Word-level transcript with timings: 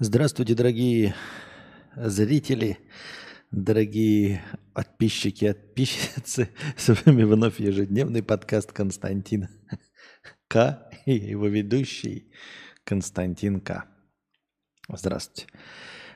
Здравствуйте, 0.00 0.54
дорогие 0.54 1.16
зрители, 1.96 2.78
дорогие 3.50 4.44
подписчики, 4.72 5.48
подписчицы. 5.48 6.50
С 6.76 7.04
вами 7.04 7.24
вновь 7.24 7.58
ежедневный 7.58 8.22
подкаст 8.22 8.70
Константина 8.70 9.50
К. 10.46 10.88
и 11.04 11.14
его 11.14 11.48
ведущий 11.48 12.30
Константин 12.84 13.60
К. 13.60 13.86
Здравствуйте. 14.88 15.52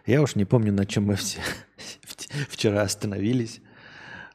Я 0.06 0.22
уж 0.22 0.36
не 0.36 0.44
помню, 0.44 0.72
на 0.72 0.86
чем 0.86 1.06
мы 1.06 1.16
все 1.16 1.40
вчера 2.50 2.82
остановились. 2.82 3.62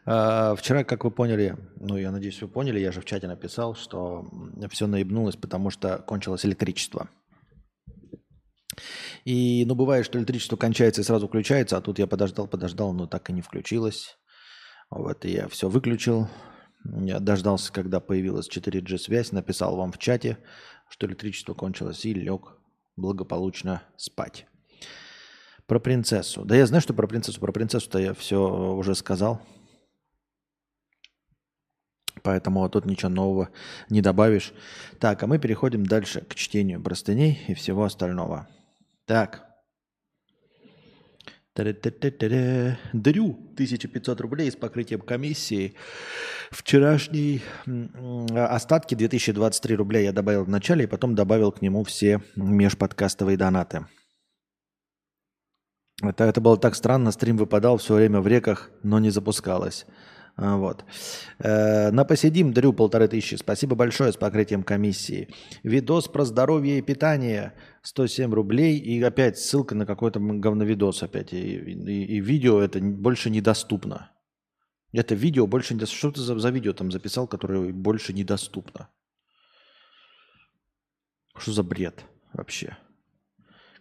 А, 0.05 0.55
вчера, 0.55 0.83
как 0.83 1.05
вы 1.05 1.11
поняли, 1.11 1.55
ну, 1.79 1.95
я 1.95 2.11
надеюсь, 2.11 2.41
вы 2.41 2.49
поняли, 2.49 2.81
я 2.81 2.91
же 2.91 2.99
в 2.99 3.05
чате 3.05 3.27
написал, 3.29 3.75
что 3.75 4.29
все 4.69 4.87
наебнулось, 4.87 5.37
потому 5.37 5.69
что 5.69 5.99
кончилось 5.99 6.45
электричество. 6.45 7.09
И, 9.25 9.65
ну, 9.65 9.75
бывает, 9.75 10.05
что 10.05 10.17
электричество 10.17 10.55
кончается 10.55 11.01
и 11.01 11.03
сразу 11.03 11.27
включается, 11.27 11.77
а 11.77 11.81
тут 11.81 11.99
я 11.99 12.07
подождал, 12.07 12.47
подождал, 12.47 12.93
но 12.93 13.07
так 13.07 13.29
и 13.29 13.33
не 13.33 13.41
включилось. 13.41 14.17
Вот, 14.89 15.25
и 15.25 15.31
я 15.31 15.47
все 15.47 15.69
выключил. 15.69 16.27
Я 16.83 17.19
дождался, 17.19 17.71
когда 17.73 17.99
появилась 17.99 18.49
4G 18.49 18.97
связь, 18.97 19.31
написал 19.31 19.75
вам 19.75 19.91
в 19.91 19.97
чате, 19.97 20.37
что 20.89 21.07
электричество 21.07 21.53
кончилось, 21.53 22.05
и 22.05 22.13
лег 22.13 22.57
благополучно 22.95 23.83
спать. 23.97 24.47
Про 25.65 25.79
принцессу. 25.79 26.45
Да 26.45 26.55
я 26.55 26.65
знаю, 26.65 26.81
что 26.81 26.93
про 26.93 27.07
принцессу. 27.07 27.41
Про 27.41 27.51
принцессу-то 27.51 27.99
я 27.99 28.13
все 28.13 28.37
уже 28.39 28.95
сказал. 28.95 29.41
Поэтому 32.23 32.67
тут 32.69 32.85
ничего 32.85 33.09
нового 33.09 33.49
не 33.89 34.01
добавишь. 34.01 34.53
Так, 34.99 35.21
а 35.23 35.27
мы 35.27 35.39
переходим 35.39 35.85
дальше 35.85 36.21
к 36.21 36.35
чтению 36.35 36.81
простыней 36.81 37.41
и 37.47 37.53
всего 37.53 37.83
остального. 37.83 38.47
Так. 39.07 39.47
Дрю 42.93 43.31
1500 43.53 44.21
рублей 44.21 44.51
с 44.51 44.55
покрытием 44.55 44.99
комиссии. 44.99 45.75
Вчерашний 46.51 47.41
остатки 48.35 48.95
2023 48.95 49.75
рубля 49.75 50.01
я 50.01 50.11
добавил 50.11 50.43
в 50.43 50.49
начале 50.49 50.83
и 50.83 50.87
потом 50.87 51.15
добавил 51.15 51.51
к 51.51 51.61
нему 51.61 51.83
все 51.83 52.21
межподкастовые 52.35 53.37
донаты. 53.37 53.87
Это, 56.03 56.25
это 56.25 56.41
было 56.41 56.57
так 56.57 56.75
странно, 56.75 57.11
стрим 57.11 57.37
выпадал 57.37 57.77
все 57.77 57.95
время 57.95 58.19
в 58.19 58.27
реках, 58.27 58.69
но 58.83 58.99
не 58.99 59.09
запускалось. 59.09 59.87
А, 60.37 60.55
вот. 60.55 60.85
Э, 61.39 61.89
на 61.89 62.05
посидим, 62.05 62.53
дарю 62.53 62.71
полторы 62.71 63.07
тысячи. 63.07 63.35
Спасибо 63.35 63.75
большое 63.75 64.11
с 64.11 64.17
покрытием 64.17 64.61
комиссии. 64.61 65.29
Видос 65.63 66.07
про 66.07 66.25
здоровье 66.25 66.77
и 66.77 66.81
питание 66.83 67.53
107 67.81 68.31
рублей. 68.31 68.77
И 68.77 69.01
опять 69.01 69.39
ссылка 69.39 69.73
на 69.73 69.87
какой-то 69.87 70.19
говновидос 70.19 71.01
опять. 71.01 71.33
И, 71.33 71.55
и, 71.55 72.05
и 72.17 72.19
видео 72.19 72.61
это 72.61 72.79
больше 72.79 73.31
недоступно. 73.31 74.11
Это 74.93 75.15
видео 75.15 75.47
больше 75.47 75.73
недоступно. 75.73 75.97
Что 75.97 76.11
ты 76.11 76.21
за, 76.21 76.37
за 76.37 76.49
видео 76.51 76.73
там 76.73 76.91
записал, 76.91 77.27
которое 77.27 77.73
больше 77.73 78.13
недоступно? 78.13 78.89
Что 81.35 81.51
за 81.51 81.63
бред 81.63 82.05
вообще? 82.33 82.77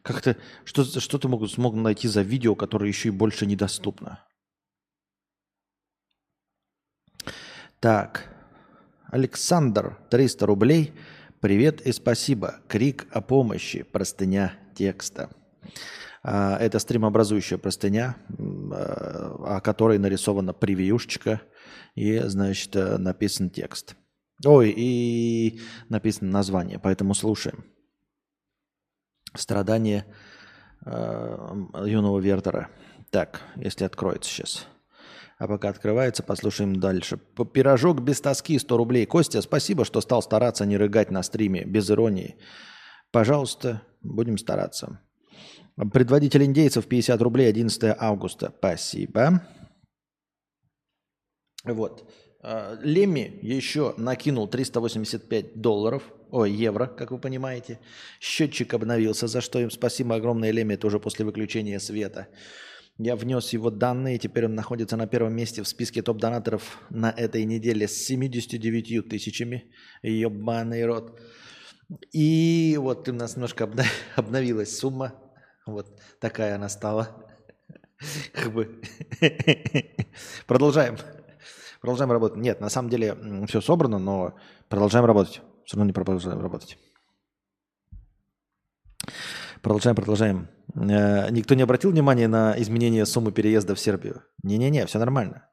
Как-то, 0.01 0.39
что, 0.65 0.85
что 0.85 1.19
ты 1.19 1.29
мог, 1.29 1.47
смог 1.51 1.75
найти 1.75 2.09
за 2.09 2.23
видео, 2.23 2.55
которое 2.55 2.89
еще 2.89 3.09
и 3.09 3.13
больше 3.13 3.45
недоступно? 3.45 4.25
Так, 7.87 8.27
Александр, 9.12 9.97
300 10.11 10.45
рублей. 10.45 10.92
Привет 11.39 11.83
и 11.83 11.92
спасибо. 11.92 12.56
Крик 12.67 13.06
о 13.12 13.20
помощи. 13.20 13.84
Простыня 13.84 14.55
текста. 14.75 15.31
А, 16.25 16.59
это 16.59 16.81
стримообразующая 16.81 17.59
простыня, 17.59 18.17
а, 18.73 19.58
о 19.58 19.61
которой 19.61 19.98
нарисована 20.01 20.52
превьюшечка 20.52 21.42
и, 21.95 22.19
значит, 22.24 22.74
э, 22.74 22.98
написан 22.98 23.51
текст. 23.51 23.95
Ой, 24.45 24.74
и 24.77 25.61
написано 25.89 26.33
название, 26.33 26.80
поэтому 26.80 27.14
слушаем. 27.14 27.67
Страдания 29.33 30.07
э, 30.85 31.53
юного 31.85 32.18
Вертера. 32.18 32.68
Так, 33.11 33.42
если 33.55 33.85
откроется 33.85 34.29
сейчас. 34.29 34.67
А 35.39 35.47
пока 35.47 35.69
открывается, 35.69 36.23
послушаем 36.23 36.77
дальше. 36.77 37.19
Пирожок 37.52 38.01
без 38.01 38.20
тоски 38.20 38.58
100 38.58 38.77
рублей. 38.77 39.07
Костя, 39.07 39.42
спасибо, 39.42 39.85
что 39.85 40.01
стал 40.01 40.23
стараться 40.23 40.64
не 40.64 40.79
рыгать 40.79 41.11
на 41.11 41.23
стриме, 41.23 41.64
без 41.64 41.91
иронии. 41.91 42.36
Пожалуйста, 43.13 43.83
будем 44.02 44.39
стараться. 44.39 45.01
Предводитель 45.92 46.45
индейцев 46.45 46.86
50 46.86 47.20
рублей 47.20 47.51
11 47.51 47.97
августа. 47.98 48.55
Спасибо. 48.58 49.42
Вот. 51.64 52.11
А, 52.42 52.79
Лемми 52.80 53.39
еще 53.42 53.92
накинул 53.98 54.48
385 54.48 55.61
долларов, 55.61 56.03
ой, 56.30 56.51
евро, 56.51 56.86
как 56.86 57.11
вы 57.11 57.18
понимаете. 57.18 57.79
Счетчик 58.20 58.73
обновился, 58.73 59.27
за 59.27 59.42
что 59.42 59.58
им 59.58 59.70
спасибо 59.70 60.14
огромное 60.14 60.51
Лемми, 60.51 60.74
это 60.74 60.86
уже 60.86 60.98
после 60.98 61.27
выключения 61.27 61.79
света. 61.79 62.29
Я 62.98 63.14
внес 63.14 63.52
его 63.52 63.70
данные, 63.70 64.18
теперь 64.18 64.46
он 64.46 64.55
находится 64.55 64.96
на 64.96 65.07
первом 65.07 65.34
месте 65.34 65.62
в 65.62 65.68
списке 65.68 66.02
топ-донаторов 66.02 66.80
на 66.89 67.11
этой 67.11 67.45
неделе 67.45 67.89
с 67.89 68.07
79 68.07 69.08
тысячами. 69.08 69.70
Ебаный 70.02 70.86
рот. 70.86 71.20
И 72.12 72.77
вот 72.80 73.06
у 73.08 73.12
нас 73.12 73.36
немножко 73.36 73.70
обновилась 74.17 74.79
сумма. 74.79 75.12
Вот 75.67 76.01
такая 76.20 76.55
она 76.55 76.70
стала. 76.70 77.27
Как 78.33 78.52
бы. 78.52 78.80
Продолжаем. 80.46 80.96
Продолжаем 81.83 82.12
работать. 82.12 82.39
Нет, 82.39 82.61
на 82.61 82.70
самом 82.70 82.89
деле 82.89 83.14
все 83.46 83.61
собрано, 83.61 83.98
но 83.98 84.35
продолжаем 84.70 85.05
работать. 85.05 85.42
Все 85.67 85.77
равно 85.77 85.86
не 85.86 85.92
продолжаем 85.92 86.40
работать. 86.40 86.79
Продолжаем, 89.62 89.96
продолжаем. 89.96 90.48
Э, 90.74 91.30
никто 91.30 91.55
не 91.55 91.62
обратил 91.62 91.90
внимания 91.90 92.28
на 92.28 92.55
изменение 92.61 93.06
суммы 93.06 93.33
переезда 93.33 93.74
в 93.74 93.80
Сербию? 93.80 94.22
Не-не-не, 94.42 94.86
все 94.86 94.98
нормально. 94.98 95.48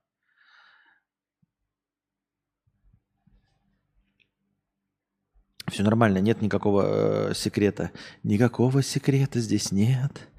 Все 5.70 5.84
нормально, 5.84 6.20
нет 6.20 6.42
никакого 6.42 7.30
э, 7.30 7.34
секрета. 7.34 7.92
Никакого 8.24 8.84
секрета 8.84 9.40
здесь 9.40 9.72
нет. 9.72 10.30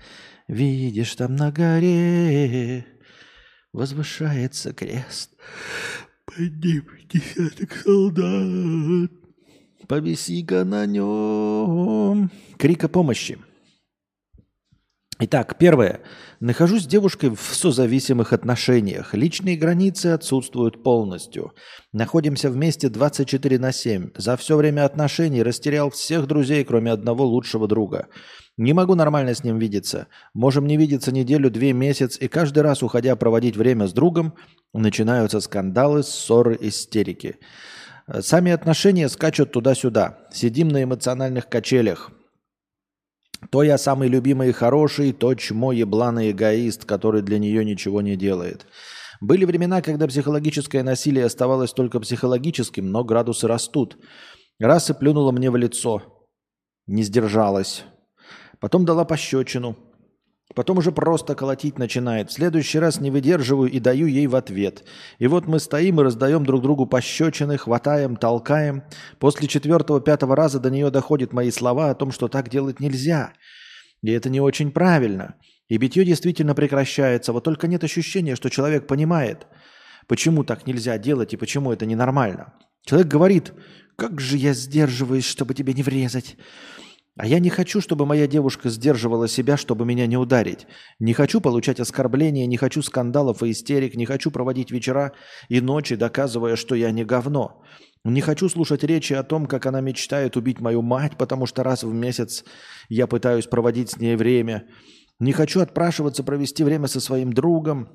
Видишь, 0.47 1.15
там 1.17 1.35
на 1.35 1.51
горе 1.51 2.87
возвышается 3.73 4.73
крест. 4.73 5.31
Под 6.27 6.65
ним 6.65 6.87
десяток 7.09 7.73
солдат. 7.73 9.11
Повиси-ка 9.89 10.65
на 10.65 10.87
нем. 10.87 12.31
Крик 12.59 12.85
о 12.85 12.89
помощи. 12.89 13.39
Итак, 15.21 15.59
первое. 15.59 16.01
Нахожусь 16.41 16.83
с 16.83 16.87
девушкой 16.87 17.31
в 17.31 17.41
созависимых 17.41 18.33
отношениях. 18.33 19.15
Личные 19.15 19.57
границы 19.57 20.09
отсутствуют 20.09 20.83
полностью. 20.83 21.53
Находимся 21.93 22.51
вместе 22.51 22.89
24 22.89 23.59
на 23.61 23.71
7. 23.71 24.11
За 24.17 24.37
все 24.37 24.57
время 24.57 24.85
отношений 24.85 25.45
растерял 25.45 25.91
всех 25.91 26.27
друзей, 26.27 26.65
кроме 26.65 26.91
одного 26.91 27.25
лучшего 27.25 27.69
друга. 27.69 28.09
Не 28.57 28.73
могу 28.73 28.97
нормально 28.97 29.35
с 29.35 29.45
ним 29.45 29.59
видеться. 29.59 30.09
Можем 30.33 30.67
не 30.67 30.77
видеться 30.77 31.13
неделю, 31.13 31.49
две, 31.49 31.73
месяц, 31.73 32.19
и 32.19 32.27
каждый 32.27 32.65
раз, 32.65 32.83
уходя 32.83 33.15
проводить 33.15 33.57
время 33.57 33.87
с 33.87 33.93
другом, 33.93 34.35
начинаются 34.73 35.39
скандалы, 35.41 36.03
ссоры, 36.03 36.59
истерики. 36.61 37.37
Сами 38.21 38.51
отношения 38.51 39.09
скачут 39.09 39.53
туда-сюда. 39.53 40.27
Сидим 40.33 40.69
на 40.69 40.83
эмоциональных 40.83 41.49
качелях. 41.49 42.11
То 43.51 43.63
я 43.63 43.79
самый 43.79 44.09
любимый 44.09 44.51
и 44.51 44.53
хороший, 44.53 45.13
то 45.13 45.35
чмо 45.35 45.73
ебланый 45.73 46.31
эгоист, 46.31 46.85
который 46.85 47.23
для 47.23 47.39
нее 47.39 47.65
ничего 47.65 48.01
не 48.01 48.17
делает. 48.17 48.67
Были 49.21 49.45
времена, 49.45 49.81
когда 49.83 50.07
психологическое 50.07 50.83
насилие 50.83 51.25
оставалось 51.25 51.73
только 51.73 52.01
психологическим, 52.01 52.91
но 52.91 53.05
градусы 53.05 53.47
растут. 53.47 53.97
Раз 54.59 54.91
и 54.91 54.95
плюнула 54.95 55.33
мне 55.33 55.51
в 55.51 55.57
лицо. 55.57 56.03
Не 56.87 57.03
сдержалась. 57.03 57.85
Потом 58.61 58.85
дала 58.85 59.05
пощечину. 59.05 59.77
Потом 60.55 60.79
уже 60.79 60.93
просто 60.93 61.35
колотить 61.35 61.79
начинает. 61.79 62.31
В 62.31 62.35
следующий 62.35 62.79
раз 62.79 63.01
не 63.01 63.11
выдерживаю 63.11 63.71
и 63.71 63.81
даю 63.81 64.07
ей 64.07 64.27
в 64.27 64.37
ответ. 64.37 64.85
И 65.19 65.27
вот 65.27 65.47
мы 65.47 65.59
стоим 65.59 66.01
и 66.01 66.05
раздаем 66.05 66.45
друг 66.45 66.63
другу 66.63 66.87
пощечины, 66.87 67.57
хватаем, 67.57 68.17
толкаем. 68.17 68.85
После 69.19 69.49
четвертого-пятого 69.49 70.37
раза 70.37 70.61
до 70.61 70.71
нее 70.71 70.91
доходят 70.91 71.33
мои 71.33 71.51
слова 71.51 71.91
о 71.91 71.95
том, 71.95 72.13
что 72.13 72.29
так 72.29 72.51
делать 72.51 72.79
нельзя. 72.79 73.33
И 74.03 74.11
это 74.11 74.29
не 74.29 74.41
очень 74.41 74.71
правильно. 74.71 75.37
И 75.69 75.79
битье 75.79 76.05
действительно 76.05 76.55
прекращается. 76.55 77.33
Вот 77.33 77.43
только 77.43 77.67
нет 77.67 77.83
ощущения, 77.83 78.37
что 78.37 78.51
человек 78.51 78.87
понимает, 78.87 79.47
почему 80.07 80.45
так 80.45 80.67
нельзя 80.67 80.99
делать 80.99 81.33
и 81.33 81.39
почему 81.39 81.73
это 81.73 81.87
ненормально. 81.87 82.53
Человек 82.85 83.09
говорит, 83.09 83.55
как 83.97 84.21
же 84.21 84.37
я 84.37 84.53
сдерживаюсь, 84.53 85.25
чтобы 85.25 85.55
тебе 85.55 85.73
не 85.73 85.83
врезать. 85.83 86.37
А 87.17 87.27
я 87.29 87.39
не 87.39 87.49
хочу, 87.49 87.81
чтобы 87.81 88.07
моя 88.07 88.27
девушка 88.27 88.69
сдерживала 88.69 89.29
себя, 89.29 89.57
чтобы 89.57 89.85
меня 89.85 90.07
не 90.07 90.17
ударить. 90.17 90.67
Не 90.99 91.13
хочу 91.13 91.41
получать 91.41 91.79
оскорбления, 91.79 92.47
не 92.47 92.57
хочу 92.57 92.83
скандалов 92.83 93.45
и 93.45 93.53
истерик, 93.53 93.95
не 93.95 94.05
хочу 94.05 94.33
проводить 94.33 94.73
вечера 94.73 95.13
и 95.49 95.61
ночи, 95.61 95.95
доказывая, 95.95 96.57
что 96.57 96.75
я 96.75 96.91
не 96.91 97.05
говно. 97.05 97.63
Не 98.05 98.21
хочу 98.21 98.49
слушать 98.49 98.83
речи 98.83 99.13
о 99.13 99.23
том, 99.23 99.47
как 99.47 99.65
она 99.67 99.81
мечтает 99.81 100.37
убить 100.37 100.61
мою 100.61 100.83
мать, 100.83 101.17
потому 101.17 101.47
что 101.47 101.63
раз 101.63 101.85
в 101.85 101.95
месяц 101.95 102.45
я 102.89 103.07
пытаюсь 103.07 103.47
проводить 103.47 103.91
с 103.91 103.97
ней 103.97 104.17
время. 104.17 104.67
Не 105.21 105.33
хочу 105.33 105.61
отпрашиваться 105.61 106.25
провести 106.25 106.65
время 106.65 106.89
со 106.89 107.01
своим 107.01 107.33
другом. 107.33 107.89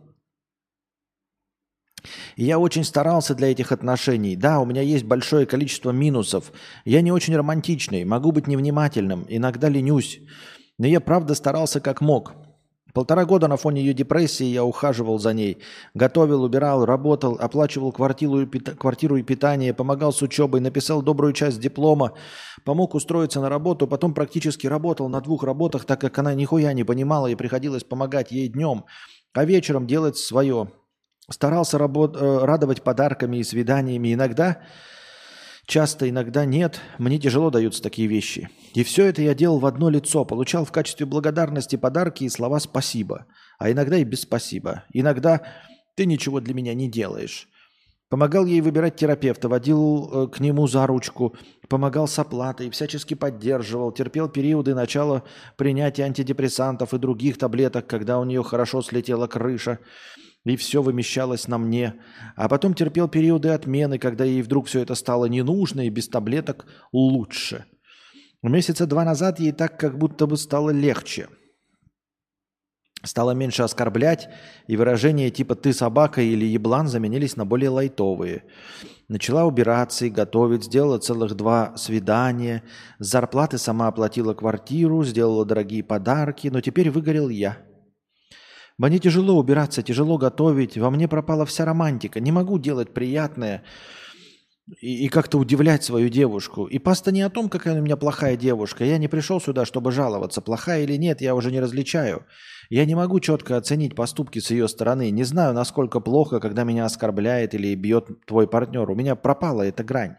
Я 2.36 2.60
очень 2.60 2.84
старался 2.84 3.36
для 3.36 3.52
этих 3.52 3.72
отношений. 3.72 4.36
Да, 4.36 4.60
у 4.60 4.66
меня 4.66 4.82
есть 4.82 5.06
большое 5.06 5.46
количество 5.46 5.92
минусов. 5.92 6.52
Я 6.86 7.02
не 7.02 7.12
очень 7.12 7.36
романтичный, 7.36 8.06
могу 8.06 8.32
быть 8.32 8.48
невнимательным, 8.48 9.26
иногда 9.30 9.70
ленюсь. 9.70 10.20
Но 10.78 10.88
я 10.88 11.00
правда 11.00 11.36
старался 11.36 11.82
как 11.82 12.02
мог. 12.02 12.34
Полтора 12.94 13.26
года 13.26 13.48
на 13.48 13.56
фоне 13.56 13.82
ее 13.82 13.94
депрессии 13.94 14.46
я 14.46 14.64
ухаживал 14.64 15.20
за 15.20 15.34
ней. 15.34 15.60
Готовил, 15.94 16.44
убирал, 16.44 16.86
работал, 16.86 17.38
оплачивал 17.40 17.92
квартиру 17.92 18.42
и, 18.42 18.46
пита- 18.46 18.76
квартиру 18.76 19.18
и 19.18 19.24
питание, 19.24 19.74
помогал 19.74 20.12
с 20.12 20.22
учебой, 20.24 20.60
написал 20.60 21.04
добрую 21.04 21.34
часть 21.34 21.60
диплома, 21.60 22.14
помог 22.66 22.96
устроиться 22.96 23.42
на 23.42 23.50
работу, 23.50 23.88
потом 23.88 24.14
практически 24.14 24.66
работал 24.66 25.08
на 25.08 25.22
двух 25.22 25.44
работах, 25.44 25.86
так 25.86 26.02
как 26.02 26.18
она 26.18 26.34
нихуя 26.34 26.74
не 26.74 26.84
понимала 26.84 27.28
и 27.28 27.36
приходилось 27.36 27.84
помогать 27.84 28.32
ей 28.32 28.48
днем, 28.48 28.86
а 29.34 29.46
вечером 29.46 29.86
делать 29.86 30.18
свое. 30.18 30.72
Старался 31.30 31.78
работ- 31.78 32.18
э, 32.20 32.46
радовать 32.46 32.82
подарками 32.82 33.38
и 33.38 33.44
свиданиями. 33.44 34.14
Иногда, 34.14 34.62
часто, 35.66 36.10
иногда 36.10 36.46
нет. 36.46 36.82
Мне 36.98 37.20
тяжело 37.20 37.52
даются 37.52 37.84
такие 37.84 38.08
вещи. 38.08 38.50
И 38.74 38.84
все 38.84 39.06
это 39.06 39.22
я 39.22 39.34
делал 39.34 39.60
в 39.60 39.66
одно 39.66 39.90
лицо. 39.90 40.26
Получал 40.26 40.66
в 40.66 40.72
качестве 40.72 41.06
благодарности 41.06 41.76
подарки 41.76 42.24
и 42.24 42.30
слова 42.30 42.60
«спасибо». 42.60 43.26
А 43.60 43.72
иногда 43.72 43.98
и 43.98 44.04
без 44.04 44.22
«спасибо». 44.22 44.84
Иногда 44.92 45.42
«ты 45.96 46.06
ничего 46.06 46.40
для 46.40 46.54
меня 46.54 46.74
не 46.74 46.90
делаешь». 46.90 47.48
Помогал 48.10 48.46
ей 48.46 48.62
выбирать 48.62 48.96
терапевта, 48.96 49.50
водил 49.50 50.10
э, 50.12 50.28
к 50.30 50.40
нему 50.40 50.66
за 50.66 50.88
ручку, 50.88 51.36
помогал 51.68 52.08
с 52.08 52.18
оплатой, 52.18 52.72
всячески 52.72 53.14
поддерживал, 53.14 53.92
терпел 53.92 54.28
периоды 54.28 54.74
начала 54.74 55.22
принятия 55.58 56.06
антидепрессантов 56.06 56.96
и 56.96 56.98
других 56.98 57.38
таблеток, 57.38 57.86
когда 57.86 58.18
у 58.18 58.24
нее 58.24 58.42
хорошо 58.42 58.82
слетела 58.82 59.28
крыша 59.28 59.78
и 60.46 60.56
все 60.56 60.82
вымещалось 60.82 61.48
на 61.48 61.58
мне. 61.58 61.96
А 62.36 62.48
потом 62.48 62.74
терпел 62.74 63.08
периоды 63.08 63.50
отмены, 63.50 64.00
когда 64.00 64.24
ей 64.24 64.42
вдруг 64.42 64.68
все 64.68 64.82
это 64.82 64.96
стало 64.96 65.26
не 65.26 65.44
нужно 65.44 65.86
и 65.86 65.90
без 65.90 66.08
таблеток 66.08 66.66
лучше. 66.92 67.66
Месяца 68.42 68.86
два 68.86 69.04
назад 69.04 69.40
ей 69.40 69.52
так 69.52 69.80
как 69.80 69.98
будто 69.98 70.26
бы 70.26 70.38
стало 70.38 70.70
легче. 70.70 71.28
Стало 73.04 73.32
меньше 73.32 73.64
оскорблять, 73.64 74.28
и 74.68 74.76
выражения 74.76 75.30
типа 75.30 75.56
«ты 75.56 75.72
собака» 75.72 76.22
или 76.22 76.46
«еблан» 76.46 76.90
заменились 76.90 77.38
на 77.38 77.46
более 77.46 77.70
лайтовые. 77.70 78.44
Начала 79.08 79.46
убираться 79.46 80.06
и 80.06 80.10
готовить, 80.10 80.66
сделала 80.66 81.00
целых 81.00 81.36
два 81.36 81.78
свидания, 81.78 82.64
с 83.00 83.08
зарплаты 83.08 83.58
сама 83.58 83.88
оплатила 83.88 84.34
квартиру, 84.34 85.06
сделала 85.06 85.46
дорогие 85.46 85.82
подарки, 85.82 86.50
но 86.50 86.60
теперь 86.60 86.92
выгорел 86.92 87.30
я– 87.30 87.58
мне 88.88 89.00
тяжело 89.00 89.38
убираться, 89.38 89.84
тяжело 89.84 90.18
готовить, 90.18 90.78
во 90.78 90.90
мне 90.90 91.08
пропала 91.08 91.46
вся 91.46 91.66
романтика. 91.66 92.22
Не 92.22 92.32
могу 92.32 92.58
делать 92.58 92.94
приятное 92.94 93.64
и, 94.82 95.06
и 95.06 95.10
как-то 95.10 95.38
удивлять 95.38 95.84
свою 95.84 96.08
девушку. 96.08 96.66
И 96.66 96.80
паста 96.80 97.12
не 97.12 97.22
о 97.22 97.30
том, 97.30 97.50
какая 97.50 97.80
у 97.80 97.84
меня 97.84 97.98
плохая 97.98 98.38
девушка. 98.38 98.86
Я 98.86 98.98
не 98.98 99.10
пришел 99.10 99.42
сюда, 99.42 99.66
чтобы 99.66 99.92
жаловаться, 99.92 100.40
плохая 100.40 100.84
или 100.84 100.96
нет, 100.96 101.20
я 101.20 101.36
уже 101.36 101.52
не 101.52 101.60
различаю. 101.60 102.26
Я 102.70 102.86
не 102.86 102.96
могу 102.96 103.20
четко 103.20 103.58
оценить 103.58 103.96
поступки 103.96 104.40
с 104.40 104.50
ее 104.52 104.68
стороны. 104.68 105.10
Не 105.12 105.24
знаю, 105.24 105.54
насколько 105.54 106.00
плохо, 106.00 106.40
когда 106.40 106.64
меня 106.64 106.86
оскорбляет 106.86 107.54
или 107.56 107.76
бьет 107.76 108.26
твой 108.26 108.48
партнер. 108.48 108.90
У 108.90 108.96
меня 108.96 109.16
пропала 109.16 109.64
эта 109.64 109.84
грань. 109.84 110.16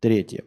Третье. 0.00 0.42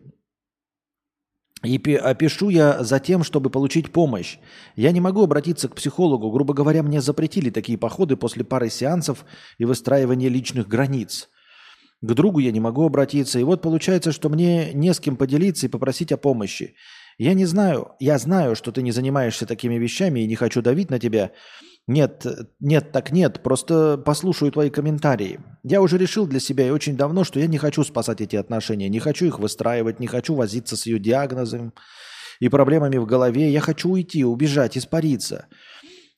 И 1.63 1.77
пишу 1.77 2.49
я 2.49 2.83
за 2.83 2.99
тем, 2.99 3.23
чтобы 3.23 3.51
получить 3.51 3.91
помощь. 3.91 4.37
Я 4.75 4.91
не 4.91 4.99
могу 4.99 5.23
обратиться 5.23 5.69
к 5.69 5.75
психологу. 5.75 6.31
Грубо 6.31 6.53
говоря, 6.55 6.81
мне 6.81 7.01
запретили 7.01 7.51
такие 7.51 7.77
походы 7.77 8.15
после 8.15 8.43
пары 8.43 8.69
сеансов 8.69 9.25
и 9.59 9.65
выстраивания 9.65 10.29
личных 10.29 10.67
границ. 10.67 11.29
К 12.01 12.13
другу 12.15 12.39
я 12.39 12.51
не 12.51 12.59
могу 12.59 12.83
обратиться. 12.83 13.39
И 13.39 13.43
вот 13.43 13.61
получается, 13.61 14.11
что 14.11 14.29
мне 14.29 14.73
не 14.73 14.91
с 14.91 14.99
кем 14.99 15.15
поделиться 15.15 15.67
и 15.67 15.69
попросить 15.69 16.11
о 16.11 16.17
помощи. 16.17 16.73
Я 17.19 17.35
не 17.35 17.45
знаю, 17.45 17.91
я 17.99 18.17
знаю, 18.17 18.55
что 18.55 18.71
ты 18.71 18.81
не 18.81 18.91
занимаешься 18.91 19.45
такими 19.45 19.75
вещами 19.75 20.21
и 20.21 20.27
не 20.27 20.35
хочу 20.35 20.63
давить 20.63 20.89
на 20.89 20.99
тебя. 20.99 21.31
Нет, 21.91 22.25
нет, 22.61 22.93
так 22.93 23.11
нет, 23.11 23.43
просто 23.43 23.97
послушаю 23.97 24.49
твои 24.53 24.69
комментарии. 24.69 25.41
Я 25.61 25.81
уже 25.81 25.97
решил 25.97 26.25
для 26.25 26.39
себя 26.39 26.65
и 26.65 26.69
очень 26.71 26.95
давно, 26.95 27.25
что 27.25 27.37
я 27.37 27.47
не 27.47 27.57
хочу 27.57 27.83
спасать 27.83 28.21
эти 28.21 28.37
отношения, 28.37 28.87
не 28.87 28.99
хочу 28.99 29.25
их 29.25 29.39
выстраивать, 29.39 29.99
не 29.99 30.07
хочу 30.07 30.33
возиться 30.33 30.77
с 30.77 30.85
ее 30.85 30.99
диагнозом 30.99 31.73
и 32.39 32.47
проблемами 32.47 32.95
в 32.95 33.05
голове. 33.05 33.51
Я 33.51 33.59
хочу 33.59 33.89
уйти, 33.89 34.23
убежать, 34.23 34.77
испариться. 34.77 35.47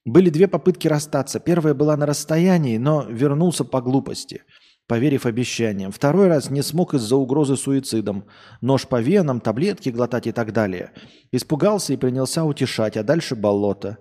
Были 0.06 0.30
две 0.30 0.48
попытки 0.48 0.88
расстаться. 0.88 1.40
Первая 1.40 1.74
была 1.74 1.98
на 1.98 2.06
расстоянии, 2.06 2.78
но 2.78 3.08
вернулся 3.10 3.66
по 3.66 3.82
глупости, 3.82 4.44
поверив 4.88 5.26
обещаниям. 5.26 5.92
Второй 5.92 6.28
раз 6.28 6.52
не 6.52 6.62
смог 6.62 6.94
из-за 6.94 7.16
угрозы 7.16 7.56
суицидом. 7.56 8.26
Нож 8.62 8.86
по 8.88 9.02
венам, 9.02 9.42
таблетки 9.42 9.90
глотать 9.90 10.28
и 10.28 10.32
так 10.32 10.54
далее. 10.54 10.92
Испугался 11.32 11.94
и 11.94 11.98
принялся 11.98 12.44
утешать, 12.44 12.96
а 12.96 13.02
дальше 13.02 13.36
болото. 13.36 13.98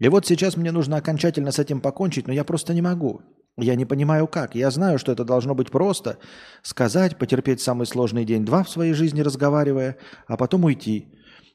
И 0.00 0.08
вот 0.08 0.26
сейчас 0.26 0.56
мне 0.56 0.70
нужно 0.70 0.96
окончательно 0.96 1.50
с 1.50 1.58
этим 1.58 1.80
покончить, 1.80 2.26
но 2.26 2.32
я 2.32 2.44
просто 2.44 2.72
не 2.72 2.82
могу. 2.82 3.20
Я 3.56 3.74
не 3.74 3.84
понимаю 3.84 4.28
как. 4.28 4.54
Я 4.54 4.70
знаю, 4.70 4.98
что 4.98 5.10
это 5.10 5.24
должно 5.24 5.54
быть 5.54 5.70
просто. 5.70 6.18
Сказать, 6.62 7.18
потерпеть 7.18 7.60
самый 7.60 7.86
сложный 7.86 8.24
день-два 8.24 8.62
в 8.62 8.70
своей 8.70 8.92
жизни 8.92 9.20
разговаривая, 9.20 9.96
а 10.28 10.36
потом 10.36 10.64
уйти. 10.64 11.08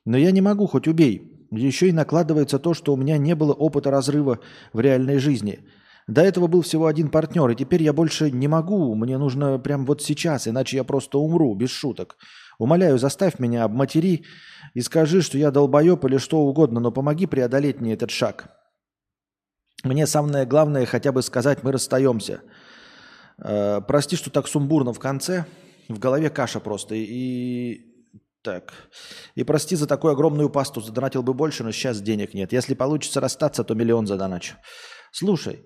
Но 0.03 0.17
я 0.17 0.31
не 0.31 0.41
могу, 0.41 0.67
хоть 0.67 0.87
убей. 0.87 1.47
Еще 1.51 1.89
и 1.89 1.93
накладывается 1.93 2.59
то, 2.59 2.73
что 2.73 2.93
у 2.93 2.97
меня 2.97 3.17
не 3.17 3.35
было 3.35 3.53
опыта 3.53 3.91
разрыва 3.91 4.39
в 4.73 4.79
реальной 4.81 5.19
жизни. 5.19 5.59
До 6.07 6.21
этого 6.21 6.47
был 6.47 6.61
всего 6.63 6.87
один 6.87 7.09
партнер, 7.09 7.49
и 7.49 7.55
теперь 7.55 7.83
я 7.83 7.93
больше 7.93 8.29
не 8.29 8.49
могу. 8.49 8.93
Мне 8.95 9.17
нужно 9.17 9.57
прямо 9.57 9.85
вот 9.85 10.01
сейчас, 10.01 10.49
иначе 10.49 10.75
я 10.75 10.83
просто 10.83 11.17
умру, 11.17 11.55
без 11.55 11.69
шуток. 11.69 12.17
Умоляю, 12.59 12.97
заставь 12.97 13.39
меня, 13.39 13.63
обматери 13.63 14.25
и 14.73 14.81
скажи, 14.81 15.21
что 15.21 15.37
я 15.37 15.51
долбоеб 15.51 16.03
или 16.05 16.17
что 16.17 16.39
угодно, 16.39 16.79
но 16.79 16.91
помоги 16.91 17.25
преодолеть 17.25 17.79
мне 17.79 17.93
этот 17.93 18.11
шаг. 18.11 18.49
Мне 19.83 20.07
самое 20.07 20.45
главное 20.45 20.85
хотя 20.85 21.11
бы 21.11 21.21
сказать, 21.21 21.63
мы 21.63 21.71
расстаемся. 21.71 22.41
Э, 23.37 23.81
прости, 23.85 24.15
что 24.15 24.29
так 24.29 24.47
сумбурно 24.47 24.93
в 24.93 24.99
конце. 24.99 25.45
В 25.89 25.99
голове 25.99 26.29
каша 26.29 26.59
просто. 26.59 26.95
И 26.95 27.93
так. 28.41 28.73
И 29.35 29.43
прости 29.43 29.75
за 29.75 29.87
такую 29.87 30.13
огромную 30.13 30.49
пасту. 30.49 30.81
Задонатил 30.81 31.23
бы 31.23 31.33
больше, 31.33 31.63
но 31.63 31.71
сейчас 31.71 32.01
денег 32.01 32.33
нет. 32.33 32.53
Если 32.53 32.73
получится 32.73 33.19
расстаться, 33.19 33.63
то 33.63 33.73
миллион 33.73 34.07
задоначу. 34.07 34.55
Слушай, 35.11 35.65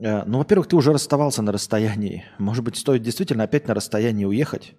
э, 0.00 0.22
ну, 0.24 0.38
во-первых, 0.38 0.68
ты 0.68 0.76
уже 0.76 0.92
расставался 0.92 1.42
на 1.42 1.52
расстоянии. 1.52 2.24
Может 2.38 2.64
быть, 2.64 2.76
стоит 2.76 3.02
действительно 3.02 3.44
опять 3.44 3.68
на 3.68 3.74
расстоянии 3.74 4.24
уехать? 4.24 4.74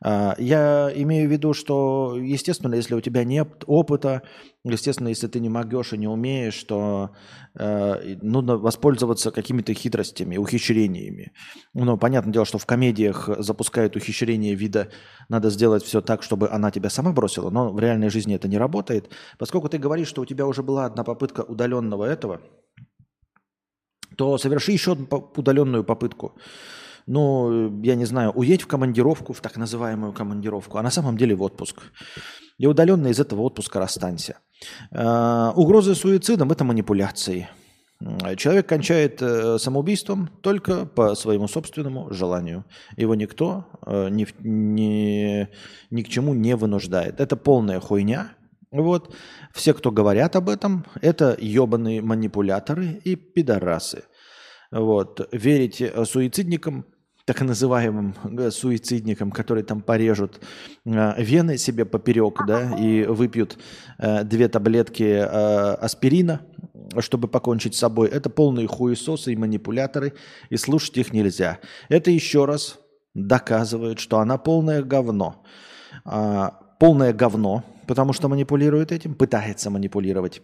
А, 0.00 0.34
я 0.38 0.90
имею 0.94 1.28
в 1.28 1.32
виду, 1.32 1.52
что, 1.52 2.16
естественно, 2.16 2.74
если 2.74 2.94
у 2.94 3.00
тебя 3.00 3.24
нет 3.24 3.64
опыта, 3.66 4.22
естественно, 4.64 5.08
если 5.08 5.26
ты 5.26 5.40
не 5.40 5.48
могешь 5.48 5.92
и 5.92 5.98
не 5.98 6.08
умеешь, 6.08 6.62
то 6.64 7.10
э, 7.54 8.16
нужно 8.22 8.56
воспользоваться 8.56 9.30
какими-то 9.30 9.74
хитростями, 9.74 10.36
ухищрениями. 10.36 11.32
Ну, 11.74 11.96
понятное 11.98 12.32
дело, 12.32 12.44
что 12.44 12.58
в 12.58 12.66
комедиях 12.66 13.28
запускают 13.38 13.96
ухищрение 13.96 14.54
вида 14.54 14.88
«надо 15.28 15.50
сделать 15.50 15.82
все 15.84 16.00
так, 16.00 16.22
чтобы 16.22 16.48
она 16.48 16.70
тебя 16.70 16.90
сама 16.90 17.12
бросила», 17.12 17.50
но 17.50 17.72
в 17.72 17.78
реальной 17.78 18.10
жизни 18.10 18.34
это 18.34 18.48
не 18.48 18.58
работает. 18.58 19.10
Поскольку 19.38 19.68
ты 19.68 19.78
говоришь, 19.78 20.08
что 20.08 20.22
у 20.22 20.26
тебя 20.26 20.46
уже 20.46 20.62
была 20.62 20.86
одна 20.86 21.04
попытка 21.04 21.42
удаленного 21.42 22.04
этого, 22.04 22.40
то 24.16 24.38
соверши 24.38 24.72
еще 24.72 24.92
одну 24.92 25.32
удаленную 25.36 25.84
попытку 25.84 26.36
ну, 27.06 27.82
я 27.82 27.94
не 27.94 28.04
знаю, 28.04 28.32
уедь 28.34 28.62
в 28.62 28.66
командировку, 28.66 29.32
в 29.32 29.40
так 29.40 29.56
называемую 29.56 30.12
командировку, 30.12 30.78
а 30.78 30.82
на 30.82 30.90
самом 30.90 31.16
деле 31.16 31.34
в 31.34 31.42
отпуск. 31.42 31.82
И 32.58 32.66
удаленно 32.66 33.08
из 33.08 33.18
этого 33.18 33.42
отпуска 33.42 33.78
расстанься. 33.78 34.38
Э, 34.90 35.50
угрозы 35.54 35.94
суицидом– 35.94 36.50
это 36.52 36.64
манипуляции. 36.64 37.48
Человек 38.36 38.68
кончает 38.68 39.22
э, 39.22 39.58
самоубийством 39.58 40.28
только 40.42 40.86
по 40.86 41.14
своему 41.14 41.46
собственному 41.46 42.12
желанию. 42.12 42.64
Его 42.96 43.14
никто 43.14 43.66
э, 43.86 44.08
ни, 44.10 44.26
ни, 44.40 45.48
ни 45.90 46.02
к 46.02 46.08
чему 46.08 46.34
не 46.34 46.56
вынуждает. 46.56 47.20
Это 47.20 47.36
полная 47.36 47.78
хуйня. 47.80 48.32
Вот. 48.72 49.14
Все, 49.52 49.72
кто 49.74 49.90
говорят 49.90 50.34
об 50.34 50.48
этом, 50.48 50.84
это 51.00 51.36
ебаные 51.38 52.02
манипуляторы 52.02 53.00
и 53.04 53.14
пидорасы. 53.14 54.04
Вот. 54.72 55.28
Верить 55.30 55.76
суицидникам 56.06 56.86
так 57.24 57.40
называемым 57.40 58.14
э, 58.24 58.50
суицидникам, 58.50 59.30
которые 59.30 59.64
там 59.64 59.80
порежут 59.80 60.40
э, 60.84 61.22
вены 61.22 61.58
себе 61.58 61.84
поперек, 61.84 62.40
да, 62.46 62.76
и 62.78 63.04
выпьют 63.04 63.58
э, 63.98 64.24
две 64.24 64.48
таблетки 64.48 65.18
аспирина, 65.84 66.40
чтобы 66.98 67.28
покончить 67.28 67.74
с 67.74 67.78
собой. 67.78 68.08
Это 68.08 68.30
полные 68.30 68.66
хуесосы 68.66 69.32
и 69.32 69.36
манипуляторы, 69.36 70.14
и 70.50 70.56
слушать 70.56 70.98
их 70.98 71.12
нельзя. 71.12 71.58
Это 71.88 72.10
еще 72.10 72.44
раз 72.44 72.78
доказывает, 73.14 73.98
что 74.00 74.18
она 74.18 74.38
полное 74.38 74.82
говно. 74.82 75.42
Э, 76.04 76.50
полное 76.78 77.12
говно, 77.12 77.64
потому 77.86 78.12
что 78.12 78.28
манипулирует 78.28 78.92
этим, 78.92 79.14
пытается 79.14 79.70
манипулировать. 79.70 80.42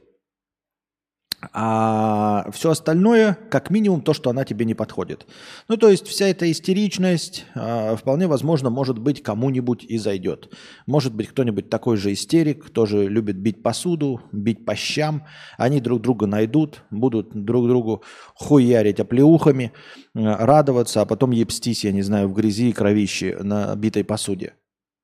А 1.52 2.50
все 2.50 2.70
остальное, 2.70 3.38
как 3.48 3.70
минимум, 3.70 4.00
то, 4.00 4.12
что 4.12 4.30
она 4.30 4.44
тебе 4.44 4.64
не 4.64 4.74
подходит. 4.74 5.26
Ну, 5.68 5.76
то 5.76 5.88
есть 5.88 6.08
вся 6.08 6.26
эта 6.26 6.50
истеричность 6.50 7.46
э, 7.54 7.94
вполне 7.96 8.26
возможно, 8.26 8.70
может 8.70 8.98
быть, 8.98 9.22
кому-нибудь 9.22 9.84
и 9.84 9.98
зайдет. 9.98 10.52
Может 10.86 11.14
быть, 11.14 11.28
кто-нибудь 11.28 11.70
такой 11.70 11.96
же 11.96 12.12
истерик, 12.12 12.70
тоже 12.70 13.06
любит 13.06 13.36
бить 13.36 13.62
посуду, 13.62 14.20
бить 14.32 14.64
по 14.64 14.74
щам. 14.74 15.26
Они 15.56 15.80
друг 15.80 16.00
друга 16.00 16.26
найдут, 16.26 16.82
будут 16.90 17.30
друг 17.32 17.68
другу 17.68 18.02
хуярить 18.34 18.98
оплеухами, 18.98 19.72
э, 20.14 20.20
радоваться, 20.20 21.02
а 21.02 21.06
потом 21.06 21.30
ебстись, 21.30 21.84
я 21.84 21.92
не 21.92 22.02
знаю, 22.02 22.28
в 22.28 22.34
грязи 22.34 22.70
и 22.70 22.72
кровище 22.72 23.38
на 23.42 23.76
битой 23.76 24.02
посуде. 24.02 24.54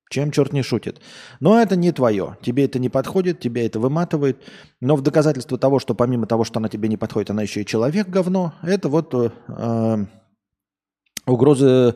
Чем 0.09 0.31
черт 0.31 0.53
не 0.53 0.61
шутит. 0.61 1.01
Но 1.39 1.59
это 1.59 1.75
не 1.75 1.91
твое. 1.91 2.37
Тебе 2.41 2.65
это 2.65 2.77
не 2.77 2.89
подходит, 2.89 3.39
тебе 3.39 3.65
это 3.65 3.79
выматывает. 3.79 4.41
Но 4.79 4.95
в 4.95 5.01
доказательство 5.01 5.57
того, 5.57 5.79
что 5.79 5.95
помимо 5.95 6.27
того, 6.27 6.43
что 6.43 6.59
она 6.59 6.69
тебе 6.69 6.89
не 6.89 6.97
подходит, 6.97 7.31
она 7.31 7.41
еще 7.41 7.61
и 7.61 7.65
человек 7.65 8.07
говно, 8.07 8.53
это 8.61 8.87
вот 8.89 9.13
э, 9.13 9.29
э 9.47 10.05
угрозы 11.25 11.95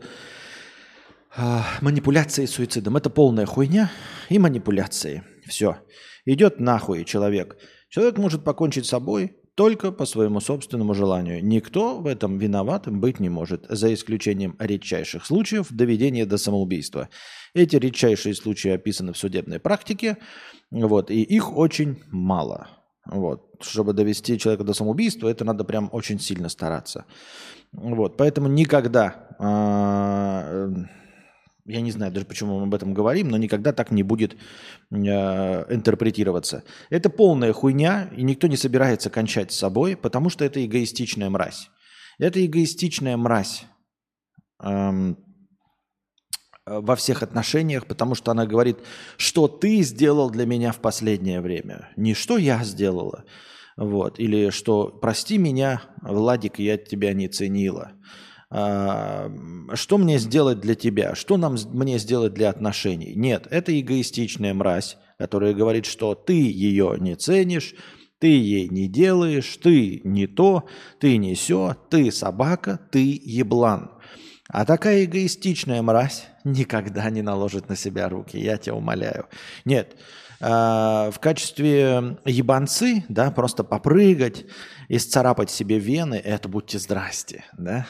э, 1.38 1.60
манипуляции 1.82 2.46
суицидом. 2.46 2.98
Это 2.98 3.12
полная 3.12 3.46
хуйня 3.46 3.92
и 4.30 4.40
манипуляции. 4.40 5.24
Все. 5.48 5.78
Идет 6.26 6.60
нахуй 6.60 7.06
человек. 7.06 7.58
Человек 7.90 8.18
может 8.18 8.44
покончить 8.44 8.86
с 8.86 8.90
собой, 8.90 9.39
только 9.60 9.92
по 9.92 10.06
своему 10.06 10.40
собственному 10.40 10.94
желанию. 10.94 11.46
Никто 11.46 12.00
в 12.00 12.08
этом 12.08 12.38
виноватым 12.38 13.02
быть 13.02 13.20
не 13.20 13.28
может, 13.28 13.66
за 13.68 13.94
исключением 13.94 14.56
редчайших 14.58 15.26
случаев 15.26 15.68
доведения 15.70 16.26
до 16.26 16.38
самоубийства. 16.38 17.10
Эти 17.54 17.76
редчайшие 17.76 18.36
случаи 18.36 18.72
описаны 18.72 19.12
в 19.12 19.18
судебной 19.18 19.60
практике, 19.60 20.16
вот, 20.72 21.12
и 21.12 21.24
их 21.24 21.58
очень 21.58 22.02
мало. 22.08 22.70
Вот. 23.06 23.50
Чтобы 23.60 23.92
довести 23.92 24.40
человека 24.40 24.64
до 24.64 24.72
самоубийства, 24.72 25.28
это 25.28 25.44
надо 25.44 25.66
прям 25.66 25.90
очень 25.92 26.22
сильно 26.22 26.48
стараться. 26.48 27.04
Вот. 27.74 28.16
Поэтому 28.16 28.48
никогда 28.48 29.28
а, 29.40 30.70
я 31.70 31.82
не 31.82 31.92
знаю 31.92 32.12
даже, 32.12 32.26
почему 32.26 32.60
мы 32.60 32.64
об 32.64 32.76
этом 32.76 32.94
говорим, 32.94 33.30
но 33.30 33.38
никогда 33.38 33.72
так 33.74 33.92
не 33.92 34.04
будет 34.04 34.34
э, 34.34 34.96
интерпретироваться. 35.74 36.64
Это 36.90 37.10
полная 37.10 37.54
хуйня, 37.54 38.10
и 38.16 38.24
никто 38.24 38.48
не 38.48 38.58
собирается 38.58 39.10
кончать 39.10 39.52
с 39.52 39.58
собой, 39.58 39.96
потому 39.96 40.30
что 40.30 40.46
это 40.46 40.64
эгоистичная 40.66 41.30
мразь. 41.30 41.70
Это 42.18 42.46
эгоистичная 42.46 43.16
мразь 43.16 43.64
эм, 44.62 45.18
во 46.66 46.96
всех 46.96 47.24
отношениях, 47.24 47.86
потому 47.86 48.16
что 48.16 48.32
она 48.32 48.46
говорит, 48.46 48.78
что 49.18 49.48
ты 49.48 49.82
сделал 49.82 50.30
для 50.30 50.46
меня 50.46 50.72
в 50.72 50.80
последнее 50.80 51.42
время, 51.42 51.90
не 51.96 52.14
что 52.14 52.38
я 52.38 52.64
сделала. 52.64 53.24
Вот. 53.78 54.20
Или 54.20 54.50
что 54.50 54.88
прости 54.88 55.38
меня, 55.38 55.82
Владик, 56.02 56.60
я 56.60 56.78
тебя 56.78 57.14
не 57.14 57.30
ценила. 57.30 57.94
А, 58.52 59.32
что 59.74 59.98
мне 59.98 60.18
сделать 60.18 60.60
для 60.60 60.76
тебя, 60.76 61.14
что 61.14 61.38
нам, 61.38 61.56
мне 61.72 62.00
сделать 62.00 62.34
для 62.34 62.50
отношений. 62.50 63.14
Нет, 63.16 63.48
это 63.52 63.80
эгоистичная 63.80 64.54
мразь, 64.54 64.98
которая 65.18 65.54
говорит, 65.54 65.86
что 65.86 66.16
ты 66.16 66.34
ее 66.34 66.96
не 67.00 67.16
ценишь, 67.16 67.76
ты 68.18 68.28
ей 68.28 68.68
не 68.70 68.88
делаешь, 68.88 69.58
ты 69.62 70.02
не 70.04 70.26
то, 70.26 70.66
ты 71.00 71.18
не 71.18 71.36
все, 71.36 71.78
ты 71.90 72.12
собака, 72.12 72.80
ты 72.92 73.22
еблан. 73.24 73.92
А 74.48 74.66
такая 74.66 75.06
эгоистичная 75.06 75.84
мразь 75.84 76.26
никогда 76.44 77.10
не 77.12 77.22
наложит 77.22 77.70
на 77.70 77.76
себя 77.76 78.10
руки, 78.10 78.38
я 78.38 78.58
тебя 78.58 78.74
умоляю. 78.74 79.28
Нет, 79.64 79.96
а, 80.42 81.12
в 81.12 81.20
качестве 81.20 82.18
ебанцы, 82.26 83.04
да, 83.10 83.30
просто 83.30 83.64
попрыгать, 83.64 84.46
и 84.88 84.98
сцарапать 84.98 85.52
себе 85.52 85.78
вены, 85.78 86.16
это 86.16 86.50
будьте 86.50 86.80
здрасте, 86.80 87.46
да. 87.58 87.86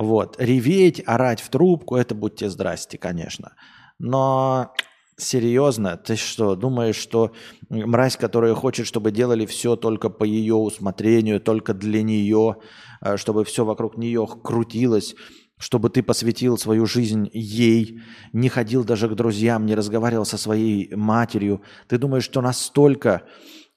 Вот. 0.00 0.36
Реветь, 0.38 1.02
орать 1.04 1.42
в 1.42 1.50
трубку, 1.50 1.94
это 1.94 2.14
будьте 2.14 2.48
здрасте, 2.48 2.96
конечно. 2.96 3.52
Но 3.98 4.72
серьезно, 5.18 5.98
ты 5.98 6.16
что, 6.16 6.56
думаешь, 6.56 6.96
что 6.96 7.32
мразь, 7.68 8.16
которая 8.16 8.54
хочет, 8.54 8.86
чтобы 8.86 9.12
делали 9.12 9.44
все 9.44 9.76
только 9.76 10.08
по 10.08 10.24
ее 10.24 10.54
усмотрению, 10.54 11.38
только 11.38 11.74
для 11.74 12.02
нее, 12.02 12.56
э, 13.02 13.18
чтобы 13.18 13.44
все 13.44 13.66
вокруг 13.66 13.98
нее 13.98 14.26
крутилось, 14.42 15.14
чтобы 15.58 15.90
ты 15.90 16.02
посвятил 16.02 16.56
свою 16.56 16.86
жизнь 16.86 17.28
ей, 17.34 18.00
не 18.32 18.48
ходил 18.48 18.84
даже 18.84 19.06
к 19.06 19.14
друзьям, 19.14 19.66
не 19.66 19.74
разговаривал 19.74 20.24
со 20.24 20.38
своей 20.38 20.94
матерью. 20.94 21.60
Ты 21.88 21.98
думаешь, 21.98 22.24
что 22.24 22.40
настолько 22.40 23.24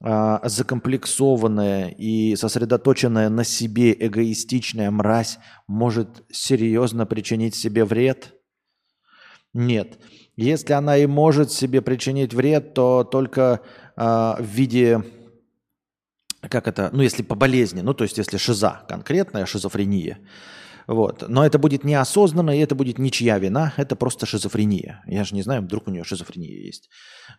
закомплексованная 0.03 1.89
и 1.89 2.36
сосредоточенная 2.36 3.29
на 3.29 3.43
себе 3.43 3.95
эгоистичная 3.98 4.91
мразь 4.91 5.39
может 5.67 6.24
серьезно 6.29 7.05
причинить 7.05 7.55
себе 7.55 7.86
вред? 7.86 8.33
Нет. 9.53 10.00
Если 10.36 10.74
она 10.74 10.98
и 10.98 11.05
может 11.05 11.51
себе 11.51 11.81
причинить 11.81 12.33
вред, 12.33 12.74
то 12.74 13.03
только 13.03 13.62
э, 13.95 14.01
в 14.01 14.45
виде, 14.45 15.03
как 16.41 16.67
это, 16.67 16.89
ну 16.91 17.03
если 17.03 17.22
по 17.22 17.36
болезни, 17.36 17.81
ну 17.81 17.93
то 17.93 18.03
есть 18.03 18.17
если 18.17 18.38
шиза, 18.38 18.83
конкретная 18.88 19.45
шизофрения, 19.45 20.19
вот. 20.87 21.23
Но 21.27 21.45
это 21.45 21.59
будет 21.59 21.83
неосознанно, 21.83 22.57
и 22.57 22.59
это 22.59 22.75
будет 22.75 22.99
ничья 22.99 23.39
вина, 23.39 23.73
это 23.77 23.95
просто 23.95 24.25
шизофрения. 24.25 25.03
Я 25.07 25.23
же 25.23 25.35
не 25.35 25.41
знаю, 25.41 25.61
вдруг 25.61 25.87
у 25.87 25.91
нее 25.91 26.03
шизофрения 26.03 26.65
есть. 26.65 26.89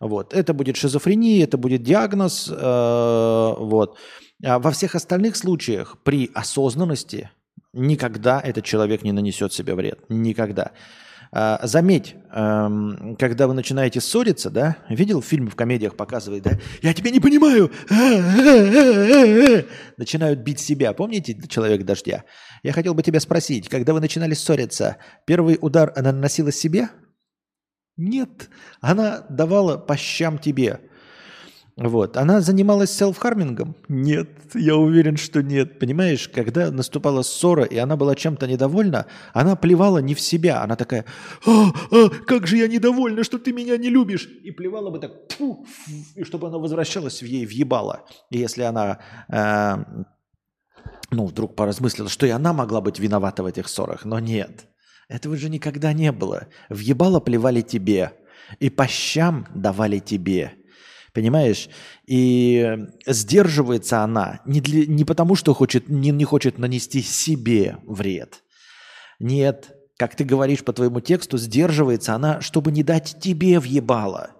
Вот. 0.01 0.33
Это 0.35 0.55
будет 0.55 0.77
шизофрения, 0.77 1.45
это 1.45 1.59
будет 1.59 1.83
диагноз. 1.83 2.51
Э, 2.51 3.55
вот. 3.59 3.99
А 4.45 4.59
во 4.59 4.71
всех 4.71 4.95
остальных 4.95 5.37
случаях 5.37 5.99
при 6.03 6.31
осознанности 6.35 7.31
никогда 7.73 8.41
этот 8.41 8.65
человек 8.65 9.03
не 9.03 9.13
нанесет 9.13 9.53
себе 9.53 9.75
вред. 9.75 10.01
Никогда. 10.09 10.73
А, 11.37 11.59
заметь, 11.67 12.15
эм, 12.31 13.17
когда 13.19 13.49
вы 13.49 13.55
начинаете 13.55 14.01
ссориться, 14.01 14.51
да, 14.51 14.77
видел 14.89 15.21
фильм 15.21 15.49
в 15.49 15.57
комедиях 15.57 15.97
показывает, 15.97 16.45
да, 16.45 16.53
я 16.81 16.95
тебя 16.95 17.11
не 17.11 17.19
понимаю, 17.19 17.73
начинают 19.97 20.39
бить 20.39 20.61
себя. 20.61 20.93
Помните 20.93 21.37
«Человек 21.49 21.85
дождя»? 21.85 22.23
Я 22.63 22.71
хотел 22.71 22.95
бы 22.95 23.03
тебя 23.03 23.19
спросить, 23.19 23.69
когда 23.69 23.93
вы 23.95 24.01
начинали 24.01 24.33
ссориться, 24.33 24.99
первый 25.27 25.59
удар 25.61 25.93
она 25.97 26.13
наносила 26.13 26.53
себе? 26.53 26.89
Нет, 27.97 28.49
она 28.81 29.27
давала 29.29 29.77
по 29.77 29.97
щам 29.97 30.39
тебе. 30.39 30.83
Вот. 31.77 32.17
Она 32.17 32.41
занималась 32.41 32.91
селф-хармингом? 32.91 33.75
Нет, 33.89 34.29
я 34.55 34.77
уверен, 34.77 35.17
что 35.17 35.43
нет. 35.43 35.81
Понимаешь, 35.81 36.29
когда 36.29 36.71
наступала 36.71 37.23
ссора, 37.23 37.65
и 37.65 37.77
она 37.77 37.97
была 37.97 38.15
чем-то 38.15 38.47
недовольна, 38.47 39.07
она 39.33 39.57
плевала 39.57 39.99
не 39.99 40.15
в 40.15 40.21
себя. 40.21 40.63
Она 40.63 40.77
такая, 40.77 41.05
а, 41.45 41.73
а, 41.91 42.09
как 42.11 42.47
же 42.47 42.59
я 42.59 42.69
недовольна, 42.69 43.25
что 43.25 43.39
ты 43.39 43.53
меня 43.53 43.77
не 43.77 43.89
любишь. 43.89 44.29
И 44.45 44.53
плевала 44.53 44.91
бы 44.91 45.01
так, 45.01 45.33
фу, 45.33 45.67
и 46.15 46.23
чтобы 46.23 46.47
она 46.47 46.59
возвращалась 46.59 47.23
в 47.23 47.27
ей 47.27 47.45
въебала. 47.45 48.05
И 48.31 48.39
если 48.39 48.63
она, 48.63 49.01
э, 49.29 49.77
ну, 51.11 51.27
вдруг 51.27 51.57
поразмыслила, 51.57 52.09
что 52.09 52.25
и 52.25 52.31
она 52.31 52.53
могла 52.53 52.83
быть 52.83 53.01
виновата 53.01 53.43
в 53.43 53.47
этих 53.47 53.69
ссорах, 53.69 54.05
но 54.05 54.21
нет. 54.21 54.67
Этого 55.09 55.37
же 55.37 55.51
никогда 55.51 55.93
не 55.93 56.13
было. 56.13 56.47
Въебала 56.69 57.19
плевали 57.19 57.63
тебе, 57.63 58.13
и 58.61 58.71
по 58.71 58.87
щам 58.87 59.49
давали 59.55 59.99
тебе– 59.99 60.53
Понимаешь? 61.15 61.69
И 62.07 62.77
сдерживается 63.07 64.03
она 64.03 64.41
не, 64.45 64.61
для, 64.61 64.85
не 64.85 65.05
потому, 65.05 65.37
что 65.37 65.55
хочет, 65.55 65.89
не, 65.89 66.11
не 66.11 66.25
хочет 66.25 66.59
нанести 66.59 67.03
себе 67.03 67.79
вред. 67.87 68.43
Нет, 69.21 69.77
как 69.97 70.17
ты 70.17 70.25
говоришь 70.25 70.65
по 70.65 70.73
твоему 70.73 71.01
тексту, 71.01 71.39
сдерживается 71.39 72.15
она, 72.15 72.41
чтобы 72.41 72.73
не 72.73 72.83
дать 72.83 73.17
тебе 73.21 73.61
въебало. 73.61 74.31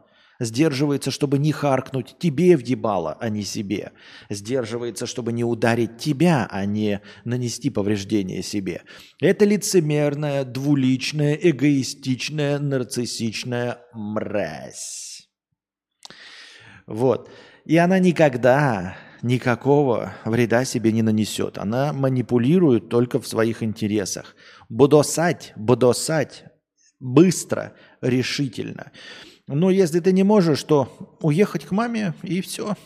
Сдерживается, 0.41 1.13
чтобы 1.13 1.39
не 1.39 1.53
харкнуть 1.53 2.17
тебе 2.19 2.57
въебало, 2.57 3.17
а 3.21 3.29
не 3.29 3.45
себе. 3.45 3.93
Сдерживается, 4.29 5.07
чтобы 5.07 5.33
не 5.33 5.45
ударить 5.45 5.99
тебя, 5.99 6.49
а 6.51 6.67
не 6.67 7.01
нанести 7.25 7.71
повреждение 7.71 8.43
себе. 8.43 8.83
Это 9.21 9.45
лицемерная, 9.45 10.45
двуличная, 10.45 11.35
эгоистичная, 11.35 12.59
нарциссичная 12.59 13.79
мразь. 13.93 15.14
Вот. 16.87 17.31
И 17.65 17.77
она 17.77 17.99
никогда 17.99 18.97
никакого 19.23 20.13
вреда 20.25 20.65
себе 20.65 20.93
не 20.93 21.03
нанесет. 21.03 21.59
Она 21.59 21.93
манипулирует 21.93 22.89
только 22.89 23.21
в 23.21 23.27
своих 23.27 23.63
интересах. 23.63 24.37
Бодосать, 24.69 25.53
бодосать 25.57 26.45
быстро, 27.01 27.73
решительно. 28.01 28.93
Но 29.47 29.71
если 29.71 30.01
ты 30.01 30.13
не 30.13 30.23
можешь, 30.23 30.63
то 30.63 31.17
уехать 31.21 31.65
к 31.65 31.71
маме 31.71 32.15
и 32.23 32.41
все. 32.41 32.77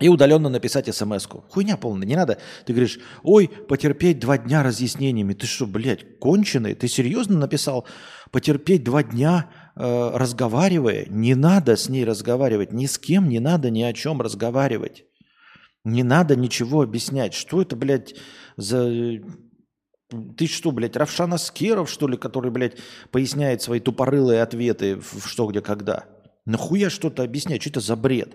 И 0.00 0.08
удаленно 0.08 0.48
написать 0.48 0.92
смс-ку. 0.92 1.44
Хуйня 1.48 1.76
полная, 1.76 2.06
не 2.06 2.16
надо. 2.16 2.38
Ты 2.66 2.72
говоришь, 2.72 2.98
ой, 3.22 3.48
потерпеть 3.68 4.18
два 4.18 4.36
дня 4.36 4.62
разъяснениями. 4.62 5.34
Ты 5.34 5.46
что, 5.46 5.66
блядь, 5.66 6.18
конченый? 6.18 6.74
Ты 6.74 6.88
серьезно 6.88 7.38
написал 7.38 7.86
потерпеть 8.32 8.82
два 8.82 9.04
дня, 9.04 9.48
э, 9.76 10.10
разговаривая? 10.14 11.06
Не 11.08 11.34
надо 11.34 11.76
с 11.76 11.88
ней 11.88 12.04
разговаривать. 12.04 12.72
Ни 12.72 12.86
с 12.86 12.98
кем 12.98 13.28
не 13.28 13.40
надо 13.40 13.70
ни 13.70 13.82
о 13.82 13.92
чем 13.92 14.20
разговаривать. 14.20 15.04
Не 15.84 16.02
надо 16.02 16.36
ничего 16.36 16.82
объяснять. 16.82 17.34
Что 17.34 17.62
это, 17.62 17.76
блядь, 17.76 18.14
за... 18.56 19.20
Ты 20.36 20.46
что, 20.46 20.72
блядь, 20.72 20.96
Равшан 20.96 21.32
Аскеров, 21.32 21.90
что 21.90 22.06
ли, 22.06 22.16
который, 22.16 22.50
блядь, 22.50 22.76
поясняет 23.10 23.62
свои 23.62 23.80
тупорылые 23.80 24.42
ответы 24.42 24.96
в 24.96 25.26
что, 25.26 25.46
где, 25.46 25.62
когда? 25.62 26.04
Нахуя 26.44 26.90
что-то 26.90 27.22
объяснять? 27.22 27.62
Что 27.62 27.70
это 27.70 27.80
за 27.80 27.96
бред? 27.96 28.34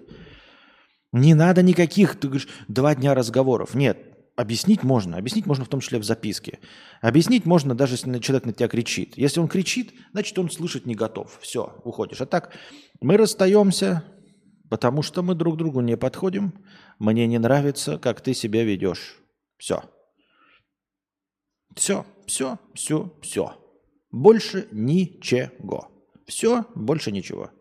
Не 1.13 1.35
надо 1.35 1.61
никаких, 1.61 2.19
ты 2.19 2.27
говоришь, 2.27 2.47
два 2.67 2.95
дня 2.95 3.13
разговоров. 3.13 3.75
Нет, 3.75 4.16
объяснить 4.37 4.83
можно. 4.83 5.17
Объяснить 5.17 5.45
можно 5.45 5.65
в 5.65 5.67
том 5.67 5.81
числе 5.81 5.99
в 5.99 6.03
записке. 6.03 6.59
Объяснить 7.01 7.45
можно 7.45 7.75
даже, 7.75 7.95
если 7.95 8.19
человек 8.19 8.45
на 8.45 8.53
тебя 8.53 8.69
кричит. 8.69 9.17
Если 9.17 9.41
он 9.41 9.49
кричит, 9.49 9.93
значит, 10.13 10.37
он 10.39 10.49
слышать 10.49 10.85
не 10.85 10.95
готов. 10.95 11.37
Все, 11.41 11.81
уходишь. 11.83 12.21
А 12.21 12.25
так, 12.25 12.55
мы 13.01 13.17
расстаемся, 13.17 14.03
потому 14.69 15.01
что 15.01 15.23
мы 15.23 15.35
друг 15.35 15.57
другу 15.57 15.81
не 15.81 15.97
подходим. 15.97 16.53
Мне 16.99 17.27
не 17.27 17.39
нравится, 17.39 17.97
как 17.97 18.21
ты 18.21 18.33
себя 18.33 18.63
ведешь. 18.63 19.17
Все. 19.57 19.83
Все, 21.75 22.05
все, 22.27 22.59
все, 22.73 23.13
все. 23.21 23.57
Больше 24.11 24.67
ничего. 24.71 25.91
Все, 26.27 26.65
больше 26.75 27.11
ничего. 27.11 27.51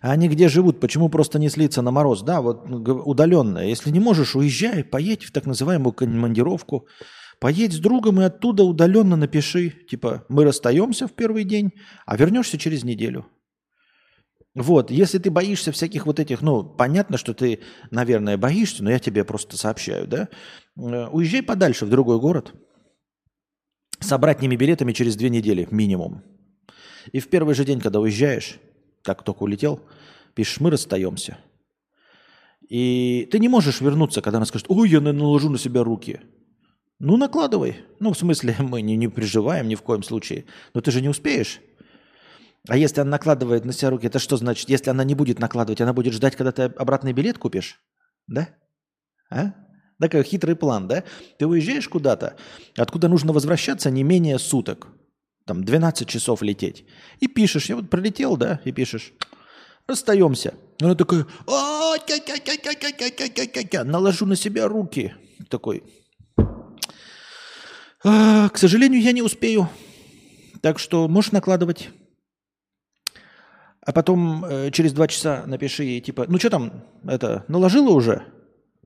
А 0.00 0.12
они 0.12 0.28
где 0.28 0.48
живут? 0.48 0.80
Почему 0.80 1.08
просто 1.08 1.38
не 1.38 1.48
слиться 1.48 1.82
на 1.82 1.90
мороз? 1.90 2.22
Да, 2.22 2.40
вот 2.40 2.66
удаленно. 2.70 3.58
Если 3.58 3.90
не 3.90 4.00
можешь, 4.00 4.36
уезжай, 4.36 4.84
поедь 4.84 5.24
в 5.24 5.32
так 5.32 5.46
называемую 5.46 5.92
командировку. 5.92 6.86
Поедь 7.40 7.72
с 7.72 7.78
другом 7.78 8.20
и 8.20 8.24
оттуда 8.24 8.64
удаленно 8.64 9.16
напиши. 9.16 9.70
Типа, 9.70 10.24
мы 10.28 10.44
расстаемся 10.44 11.06
в 11.06 11.12
первый 11.12 11.44
день, 11.44 11.72
а 12.06 12.16
вернешься 12.16 12.58
через 12.58 12.84
неделю. 12.84 13.26
Вот, 14.54 14.90
если 14.90 15.18
ты 15.18 15.30
боишься 15.30 15.70
всяких 15.70 16.06
вот 16.06 16.18
этих, 16.18 16.42
ну, 16.42 16.64
понятно, 16.64 17.16
что 17.16 17.32
ты, 17.32 17.60
наверное, 17.92 18.36
боишься, 18.36 18.82
но 18.82 18.90
я 18.90 18.98
тебе 18.98 19.24
просто 19.24 19.56
сообщаю, 19.56 20.08
да? 20.08 20.28
Э, 20.76 21.06
уезжай 21.12 21.42
подальше 21.42 21.86
в 21.86 21.90
другой 21.90 22.18
город 22.18 22.54
с 24.00 24.10
обратными 24.10 24.56
билетами 24.56 24.92
через 24.92 25.14
две 25.16 25.30
недели 25.30 25.68
минимум. 25.70 26.24
И 27.12 27.20
в 27.20 27.28
первый 27.28 27.54
же 27.54 27.64
день, 27.64 27.80
когда 27.80 28.00
уезжаешь, 28.00 28.58
как 29.02 29.22
только 29.22 29.42
улетел, 29.42 29.80
пишешь, 30.34 30.60
мы 30.60 30.70
расстаемся. 30.70 31.38
И 32.68 33.28
ты 33.30 33.38
не 33.38 33.48
можешь 33.48 33.80
вернуться, 33.80 34.20
когда 34.20 34.38
она 34.38 34.46
скажет, 34.46 34.66
ой, 34.68 34.90
я 34.90 35.00
наложу 35.00 35.48
на 35.48 35.58
себя 35.58 35.82
руки. 35.82 36.20
Ну, 36.98 37.16
накладывай. 37.16 37.78
Ну, 38.00 38.12
в 38.12 38.18
смысле, 38.18 38.56
мы 38.60 38.82
не, 38.82 38.96
не 38.96 39.08
переживаем 39.08 39.68
ни 39.68 39.74
в 39.74 39.82
коем 39.82 40.02
случае. 40.02 40.44
Но 40.74 40.80
ты 40.80 40.90
же 40.90 41.00
не 41.00 41.08
успеешь. 41.08 41.60
А 42.68 42.76
если 42.76 43.00
она 43.00 43.12
накладывает 43.12 43.64
на 43.64 43.72
себя 43.72 43.90
руки, 43.90 44.06
это 44.06 44.18
что 44.18 44.36
значит? 44.36 44.68
Если 44.68 44.90
она 44.90 45.04
не 45.04 45.14
будет 45.14 45.38
накладывать, 45.38 45.80
она 45.80 45.92
будет 45.92 46.12
ждать, 46.12 46.36
когда 46.36 46.52
ты 46.52 46.62
обратный 46.62 47.12
билет 47.12 47.38
купишь? 47.38 47.80
Да? 48.26 48.48
А? 49.30 49.54
Такой 49.98 50.22
хитрый 50.22 50.54
план, 50.54 50.86
да? 50.86 51.04
Ты 51.38 51.46
уезжаешь 51.46 51.88
куда-то, 51.88 52.36
откуда 52.76 53.08
нужно 53.08 53.32
возвращаться 53.32 53.90
не 53.90 54.02
менее 54.02 54.38
суток 54.38 54.88
там 55.48 55.64
12 55.64 56.06
часов 56.06 56.42
лететь. 56.42 56.84
И 57.20 57.26
пишешь, 57.26 57.70
я 57.70 57.76
вот 57.76 57.88
пролетел, 57.88 58.36
да, 58.36 58.60
и 58.64 58.70
пишешь, 58.70 59.12
расстаемся. 59.88 60.54
Она 60.80 60.94
такая, 60.94 61.26
наложу 63.84 64.26
на 64.26 64.36
себя 64.36 64.68
руки. 64.68 65.14
Такой, 65.48 65.82
к 68.02 68.52
сожалению, 68.54 69.00
я 69.00 69.12
не 69.12 69.22
успею. 69.22 69.68
Так 70.60 70.78
что 70.78 71.08
можешь 71.08 71.32
накладывать. 71.32 71.88
А 73.80 73.92
потом 73.92 74.44
э, 74.44 74.70
через 74.70 74.92
два 74.92 75.08
часа 75.08 75.44
напиши 75.46 75.82
ей, 75.82 76.00
типа, 76.02 76.26
ну 76.28 76.38
что 76.38 76.50
там, 76.50 76.84
это, 77.04 77.44
наложила 77.48 77.90
уже? 77.90 78.22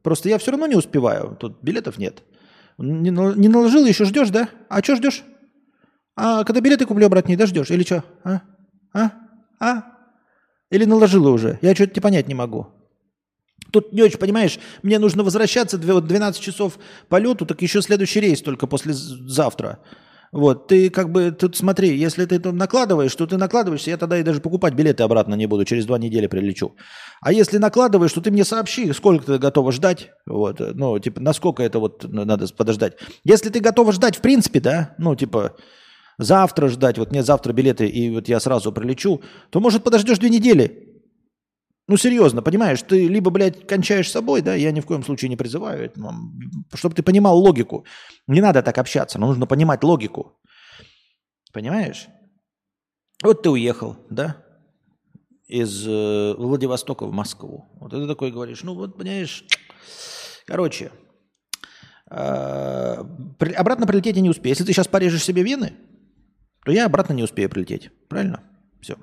Просто 0.02 0.28
я 0.28 0.38
все 0.38 0.52
равно 0.52 0.68
не 0.68 0.76
успеваю, 0.76 1.36
тут 1.40 1.58
билетов 1.60 1.98
нет. 1.98 2.22
Не, 2.78 3.10
не 3.10 3.48
наложила, 3.48 3.86
еще 3.86 4.04
ждешь, 4.04 4.30
да? 4.30 4.48
А 4.68 4.80
что 4.82 4.94
ждешь? 4.94 5.24
А 6.16 6.44
когда 6.44 6.60
билеты 6.60 6.86
куплю, 6.86 7.08
брат, 7.08 7.28
не 7.28 7.36
дождешь? 7.36 7.70
Или 7.70 7.84
что? 7.84 8.04
А? 8.24 8.42
А? 8.92 9.12
А? 9.60 9.82
Или 10.70 10.84
наложила 10.84 11.30
уже? 11.30 11.58
Я 11.62 11.74
что-то 11.74 12.00
понять 12.00 12.28
не 12.28 12.34
могу. 12.34 12.68
Тут 13.70 13.92
не 13.92 14.02
очень, 14.02 14.18
понимаешь, 14.18 14.58
мне 14.82 14.98
нужно 14.98 15.22
возвращаться 15.22 15.78
12 15.78 16.40
часов 16.40 16.78
полету, 17.08 17.46
так 17.46 17.62
еще 17.62 17.80
следующий 17.80 18.20
рейс 18.20 18.42
только 18.42 18.66
после 18.66 18.92
завтра. 18.92 19.78
Вот, 20.30 20.66
ты 20.66 20.88
как 20.88 21.12
бы, 21.12 21.30
тут 21.30 21.56
смотри, 21.56 21.94
если 21.94 22.24
ты 22.24 22.38
там 22.38 22.56
накладываешь, 22.56 23.14
то 23.14 23.26
ты 23.26 23.36
накладываешься, 23.36 23.90
я 23.90 23.98
тогда 23.98 24.18
и 24.18 24.22
даже 24.22 24.40
покупать 24.40 24.72
билеты 24.72 25.02
обратно 25.02 25.34
не 25.34 25.44
буду, 25.46 25.66
через 25.66 25.84
два 25.84 25.98
недели 25.98 26.26
прилечу. 26.26 26.74
А 27.20 27.32
если 27.32 27.58
накладываешь, 27.58 28.12
то 28.14 28.22
ты 28.22 28.30
мне 28.30 28.44
сообщи, 28.44 28.92
сколько 28.94 29.26
ты 29.26 29.38
готова 29.38 29.72
ждать, 29.72 30.10
вот, 30.26 30.58
ну, 30.58 30.98
типа, 30.98 31.20
насколько 31.20 31.62
это 31.62 31.78
вот 31.80 32.04
надо 32.10 32.46
подождать. 32.54 32.94
Если 33.24 33.50
ты 33.50 33.60
готова 33.60 33.92
ждать, 33.92 34.16
в 34.16 34.22
принципе, 34.22 34.60
да, 34.60 34.94
ну, 34.96 35.14
типа, 35.16 35.54
завтра 36.22 36.68
ждать, 36.68 36.98
вот 36.98 37.12
нет 37.12 37.26
завтра 37.26 37.52
билеты, 37.52 37.86
и 37.86 38.10
вот 38.10 38.28
я 38.28 38.40
сразу 38.40 38.72
прилечу, 38.72 39.22
то, 39.50 39.60
может, 39.60 39.84
подождешь 39.84 40.18
две 40.18 40.30
недели. 40.30 40.88
Ну, 41.88 41.96
серьезно, 41.96 42.42
понимаешь, 42.42 42.80
ты 42.82 43.08
либо, 43.08 43.30
блядь, 43.30 43.66
кончаешь 43.66 44.10
собой, 44.10 44.40
да, 44.40 44.54
я 44.54 44.70
ни 44.70 44.80
в 44.80 44.86
коем 44.86 45.02
случае 45.02 45.28
не 45.28 45.36
призываю, 45.36 45.84
это, 45.84 46.00
ну, 46.00 46.12
чтобы 46.74 46.94
ты 46.94 47.02
понимал 47.02 47.38
логику. 47.38 47.84
Не 48.26 48.40
надо 48.40 48.62
так 48.62 48.78
общаться, 48.78 49.18
но 49.18 49.26
нужно 49.26 49.46
понимать 49.46 49.82
логику. 49.82 50.38
Понимаешь? 51.52 52.08
Вот 53.22 53.42
ты 53.42 53.50
уехал, 53.50 53.96
да, 54.10 54.36
из 55.46 55.86
э, 55.86 56.34
Владивостока 56.38 57.04
в 57.04 57.12
Москву. 57.12 57.66
Вот 57.78 57.90
ты 57.90 58.06
такой 58.06 58.30
говоришь, 58.30 58.62
ну 58.62 58.74
вот, 58.74 58.96
понимаешь, 58.96 59.44
короче, 60.46 60.90
э, 62.10 63.04
обратно 63.56 63.86
прилететь 63.86 64.16
я 64.16 64.22
не 64.22 64.30
успею. 64.30 64.52
Если 64.52 64.64
ты 64.64 64.72
сейчас 64.72 64.88
порежешь 64.88 65.24
себе 65.24 65.42
вены, 65.42 65.74
то 66.64 66.72
я 66.72 66.86
обратно 66.86 67.12
не 67.12 67.22
успею 67.22 67.48
прилететь. 67.48 67.90
Правильно? 68.08 68.42
Все. 68.80 68.96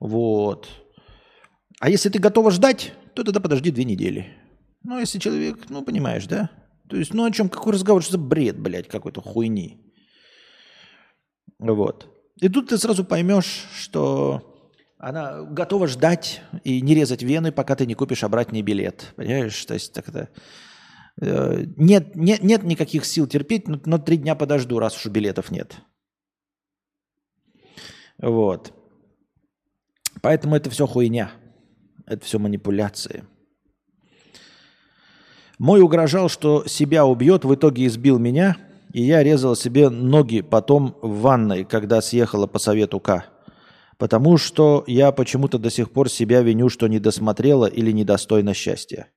Вот. 0.00 0.68
А 1.80 1.88
если 1.88 2.08
ты 2.08 2.18
готова 2.18 2.50
ждать, 2.50 2.92
то 3.14 3.22
тогда 3.22 3.40
подожди 3.40 3.70
две 3.70 3.84
недели. 3.84 4.36
Ну, 4.82 4.98
если 4.98 5.18
человек, 5.18 5.70
ну, 5.70 5.82
понимаешь, 5.82 6.26
да? 6.26 6.50
То 6.88 6.96
есть, 6.96 7.14
ну, 7.14 7.24
о 7.24 7.30
чем, 7.30 7.48
какой 7.48 7.72
разговор, 7.72 8.02
что 8.02 8.12
за 8.12 8.18
бред, 8.18 8.58
блядь, 8.58 8.88
какой-то 8.88 9.20
хуйни. 9.20 9.80
Вот. 11.58 12.10
И 12.40 12.48
тут 12.48 12.68
ты 12.68 12.78
сразу 12.78 13.04
поймешь, 13.04 13.64
что 13.74 14.70
она 14.98 15.42
готова 15.42 15.86
ждать 15.86 16.42
и 16.64 16.80
не 16.80 16.94
резать 16.94 17.22
вены, 17.22 17.52
пока 17.52 17.76
ты 17.76 17.86
не 17.86 17.94
купишь 17.94 18.24
обратный 18.24 18.62
билет. 18.62 19.14
Понимаешь? 19.16 19.64
То 19.64 19.74
есть, 19.74 19.92
так 19.92 20.08
это... 20.08 20.28
Э, 21.20 21.64
нет, 21.76 22.16
нет, 22.16 22.42
нет 22.42 22.62
никаких 22.64 23.04
сил 23.04 23.26
терпеть, 23.26 23.68
но, 23.68 23.80
но 23.84 23.98
три 23.98 24.16
дня 24.16 24.34
подожду, 24.34 24.78
раз 24.78 24.96
уж 24.96 25.10
билетов 25.12 25.50
нет. 25.50 25.76
Вот. 28.24 28.72
Поэтому 30.22 30.56
это 30.56 30.70
все 30.70 30.86
хуйня. 30.86 31.30
Это 32.06 32.24
все 32.24 32.38
манипуляции. 32.38 33.24
Мой 35.58 35.80
угрожал, 35.82 36.28
что 36.28 36.66
себя 36.66 37.04
убьет, 37.04 37.44
в 37.44 37.54
итоге 37.54 37.86
избил 37.86 38.18
меня, 38.18 38.56
и 38.92 39.02
я 39.02 39.22
резал 39.22 39.54
себе 39.54 39.90
ноги 39.90 40.40
потом 40.40 40.96
в 41.02 41.20
ванной, 41.20 41.64
когда 41.64 42.00
съехала 42.00 42.46
по 42.46 42.58
совету 42.58 42.98
К. 42.98 43.26
Потому 43.98 44.38
что 44.38 44.84
я 44.86 45.12
почему-то 45.12 45.58
до 45.58 45.70
сих 45.70 45.92
пор 45.92 46.08
себя 46.08 46.40
виню, 46.40 46.68
что 46.68 46.88
не 46.88 46.98
досмотрела 46.98 47.66
или 47.66 47.92
недостойна 47.92 48.54
счастья. 48.54 49.08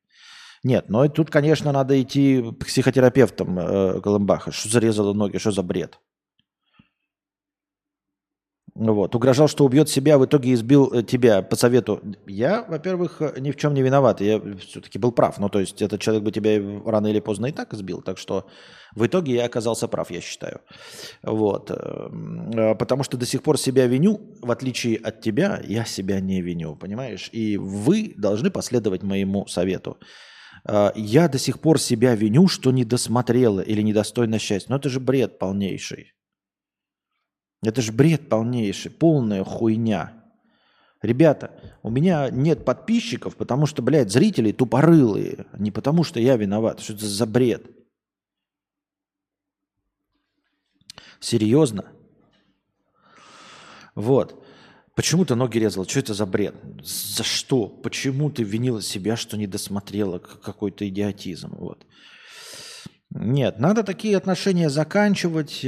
Нет, 0.63 0.89
но 0.89 1.08
тут, 1.08 1.30
конечно, 1.30 1.72
надо 1.72 2.00
идти 2.02 2.43
к 2.60 2.65
психотерапевтам 2.65 3.58
э, 3.58 4.02
Колымбаха. 4.02 4.52
Что 4.52 4.70
зарезала 4.70 5.13
ноги, 5.13 5.38
что 5.38 5.52
за 5.52 5.63
бред? 5.63 6.00
Вот. 8.80 9.16
Угрожал, 9.16 9.48
что 9.48 9.66
убьет 9.66 9.90
себя, 9.90 10.16
а 10.16 10.18
в 10.20 10.26
итоге 10.26 10.54
избил 10.54 10.94
э, 10.94 11.02
тебя 11.02 11.42
по 11.42 11.56
совету. 11.56 12.00
Я, 12.28 12.63
во-первых, 12.68 13.22
э, 13.22 13.40
ни 13.40 13.50
в 13.50 13.56
чем 13.56 13.74
не 13.74 13.82
виноват. 13.82 14.22
Я 14.22 14.40
все-таки 14.60 15.00
был 15.00 15.12
прав. 15.12 15.40
Ну, 15.40 15.50
то 15.50 15.60
есть 15.60 15.82
этот 15.82 16.00
человек 16.00 16.24
бы 16.24 16.32
тебя 16.32 16.60
рано 16.86 17.08
или 17.08 17.20
поздно 17.20 17.48
и 17.48 17.52
так 17.52 17.74
избил. 17.74 18.04
Так 18.04 18.20
что 18.20 18.46
в 18.96 19.04
итоге 19.04 19.34
я 19.34 19.46
оказался 19.46 19.88
прав, 19.88 20.12
я 20.12 20.22
считаю. 20.22 20.62
Вот. 21.24 21.72
Э, 21.72 22.76
потому 22.76 23.04
что 23.04 23.18
до 23.18 23.26
сих 23.26 23.42
пор 23.42 23.58
себя 23.58 23.88
виню. 23.88 24.20
в 24.42 24.52
отличие 24.52 24.98
от 24.98 25.22
тебя, 25.22 25.60
я 25.68 25.84
себя 25.84 26.20
не 26.20 26.42
виню, 26.42 26.76
понимаешь? 26.76 27.30
И 27.32 27.58
вы 27.58 28.13
должны 28.16 28.52
последовать 28.52 29.02
моему 29.02 29.48
совету. 29.48 29.98
А, 30.66 30.94
я 30.96 31.28
до 31.28 31.40
сих 31.40 31.60
пор 31.60 31.80
себя 31.80 32.16
виню, 32.16 32.48
что 32.48 32.72
не 32.72 32.86
досмотрела 32.86 33.62
или 33.62 33.82
недостойно 33.82 34.38
счастья. 34.38 34.70
Но 34.70 34.76
это 34.78 34.90
же 34.90 35.00
бред 35.00 35.40
полнейший. 35.40 36.13
Это 37.63 37.82
же 37.82 37.91
бред 37.91 38.30
полнейший, 38.30 38.91
полная 38.91 39.43
хуйня. 39.43 40.13
Ребята, 41.02 41.52
у 41.84 41.89
меня 41.89 42.30
нет 42.30 42.65
подписчиков, 42.65 43.36
потому 43.36 43.65
что, 43.65 43.82
блядь, 43.82 44.12
зрители 44.12 44.52
тупорылые. 44.52 45.46
Не 45.58 45.72
потому 45.72 46.04
что 46.04 46.20
я 46.20 46.38
виноват. 46.38 46.80
Что 46.80 46.93
это 46.93 47.06
за 47.06 47.26
бред? 47.26 47.65
Серьезно? 51.20 51.86
Вот. 53.96 54.43
Почему 54.96 55.26
ты 55.26 55.36
ноги 55.36 55.60
резал? 55.60 55.86
Что 55.88 56.00
это 56.00 56.13
за 56.15 56.26
бред? 56.26 56.56
За 56.84 57.24
что? 57.24 57.67
Почему 57.67 58.32
ты 58.32 58.43
винила 58.43 58.82
себя, 58.82 59.15
что 59.15 59.38
не 59.38 59.46
досмотрела 59.46 60.17
какой-то 60.17 60.88
идиотизм? 60.88 61.56
Вот. 61.56 61.86
Нет, 63.12 63.60
надо 63.60 63.84
такие 63.84 64.17
отношения 64.17 64.70
заканчивать. 64.70 65.63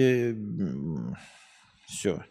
Все. 1.89 2.23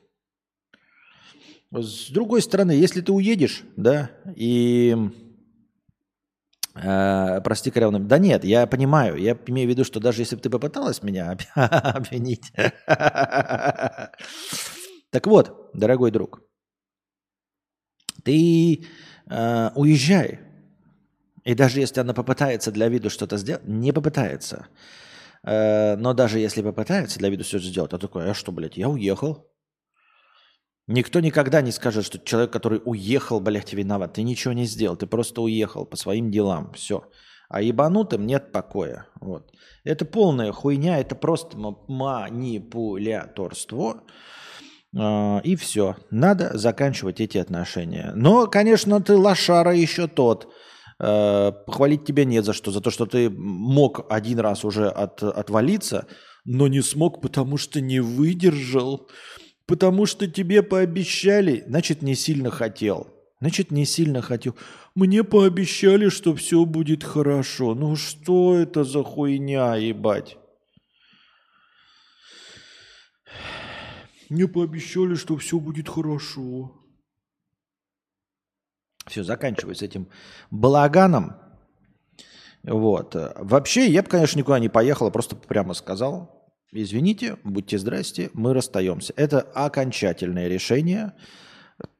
С 1.70 2.10
другой 2.10 2.40
стороны, 2.42 2.70
если 2.70 3.00
ты 3.00 3.12
уедешь, 3.12 3.64
да, 3.76 4.10
и 4.36 4.96
э, 6.74 7.40
прости, 7.42 7.70
Корявна, 7.70 7.98
да 7.98 8.18
нет, 8.18 8.44
я 8.44 8.66
понимаю, 8.66 9.16
я 9.16 9.36
имею 9.46 9.68
в 9.68 9.70
виду, 9.70 9.84
что 9.84 10.00
даже 10.00 10.22
если 10.22 10.36
бы 10.36 10.42
ты 10.42 10.48
попыталась 10.48 11.02
меня 11.02 11.36
обвинить. 11.54 12.52
Так 15.10 15.26
вот, 15.26 15.70
дорогой 15.74 16.10
друг, 16.10 16.40
ты 18.22 18.86
э, 19.28 19.70
уезжай. 19.74 20.40
И 21.44 21.54
даже 21.54 21.80
если 21.80 22.00
она 22.00 22.14
попытается 22.14 22.70
для 22.70 22.88
виду 22.88 23.10
что-то 23.10 23.36
сделать, 23.38 23.66
не 23.66 23.92
попытается. 23.92 24.68
Э, 25.44 25.96
но 25.96 26.14
даже 26.14 26.38
если 26.38 26.62
попытается 26.62 27.18
для 27.18 27.30
виду 27.30 27.44
что-то 27.44 27.64
сделать, 27.64 27.90
то 27.90 27.98
такой, 27.98 28.30
а 28.30 28.34
что, 28.34 28.52
блядь, 28.52 28.76
я 28.76 28.88
уехал. 28.88 29.46
Никто 30.86 31.20
никогда 31.20 31.60
не 31.60 31.70
скажет, 31.70 32.06
что 32.06 32.18
человек, 32.18 32.50
который 32.50 32.80
уехал, 32.84 33.40
блядь, 33.40 33.74
виноват. 33.74 34.14
Ты 34.14 34.22
ничего 34.22 34.54
не 34.54 34.64
сделал, 34.64 34.96
ты 34.96 35.06
просто 35.06 35.42
уехал 35.42 35.84
по 35.84 35.96
своим 35.96 36.30
делам. 36.30 36.72
Все. 36.72 37.04
А 37.50 37.62
ебанутым 37.62 38.26
нет 38.26 38.52
покоя. 38.52 39.06
Вот. 39.20 39.50
Это 39.84 40.04
полная 40.04 40.52
хуйня, 40.52 40.98
это 40.98 41.14
просто 41.14 41.56
манипуляторство. 41.88 44.02
А, 44.96 45.40
и 45.44 45.56
все. 45.56 45.96
Надо 46.10 46.56
заканчивать 46.56 47.20
эти 47.20 47.36
отношения. 47.38 48.12
Но, 48.14 48.46
конечно, 48.46 49.02
ты 49.02 49.16
лошара 49.16 49.74
еще 49.74 50.08
тот. 50.08 50.52
А, 51.00 51.52
похвалить 51.52 52.04
тебя 52.04 52.24
нет 52.24 52.44
за 52.44 52.52
что. 52.52 52.70
За 52.70 52.80
то, 52.80 52.90
что 52.90 53.06
ты 53.06 53.30
мог 53.30 54.06
один 54.10 54.40
раз 54.40 54.64
уже 54.64 54.88
от, 54.88 55.22
отвалиться, 55.22 56.06
но 56.44 56.68
не 56.68 56.82
смог, 56.82 57.20
потому 57.20 57.56
что 57.56 57.80
не 57.80 58.00
выдержал. 58.00 59.08
Потому 59.66 60.06
что 60.06 60.26
тебе 60.26 60.62
пообещали, 60.62 61.64
значит, 61.66 62.02
не 62.02 62.14
сильно 62.14 62.50
хотел. 62.50 63.08
Значит, 63.40 63.70
не 63.70 63.84
сильно 63.84 64.20
хотел. 64.22 64.56
Мне 64.94 65.22
пообещали, 65.22 66.08
что 66.08 66.34
все 66.34 66.64
будет 66.64 67.04
хорошо. 67.04 67.74
Ну 67.74 67.94
что 67.94 68.56
это 68.56 68.82
за 68.82 69.04
хуйня, 69.04 69.76
ебать? 69.76 70.36
Мне 74.28 74.48
пообещали, 74.48 75.14
что 75.14 75.36
все 75.36 75.60
будет 75.60 75.88
хорошо. 75.88 76.72
Все, 79.08 79.24
заканчивай 79.24 79.74
с 79.74 79.82
этим 79.82 80.08
балаганом. 80.50 81.36
Вот. 82.62 83.14
Вообще, 83.36 83.86
я 83.86 84.02
бы, 84.02 84.08
конечно, 84.08 84.38
никуда 84.38 84.58
не 84.58 84.68
поехал, 84.68 85.10
просто 85.10 85.36
прямо 85.36 85.74
сказал. 85.74 86.52
Извините, 86.70 87.38
будьте 87.44 87.78
здрасте, 87.78 88.30
мы 88.34 88.52
расстаемся. 88.52 89.14
Это 89.16 89.40
окончательное 89.40 90.48
решение. 90.48 91.14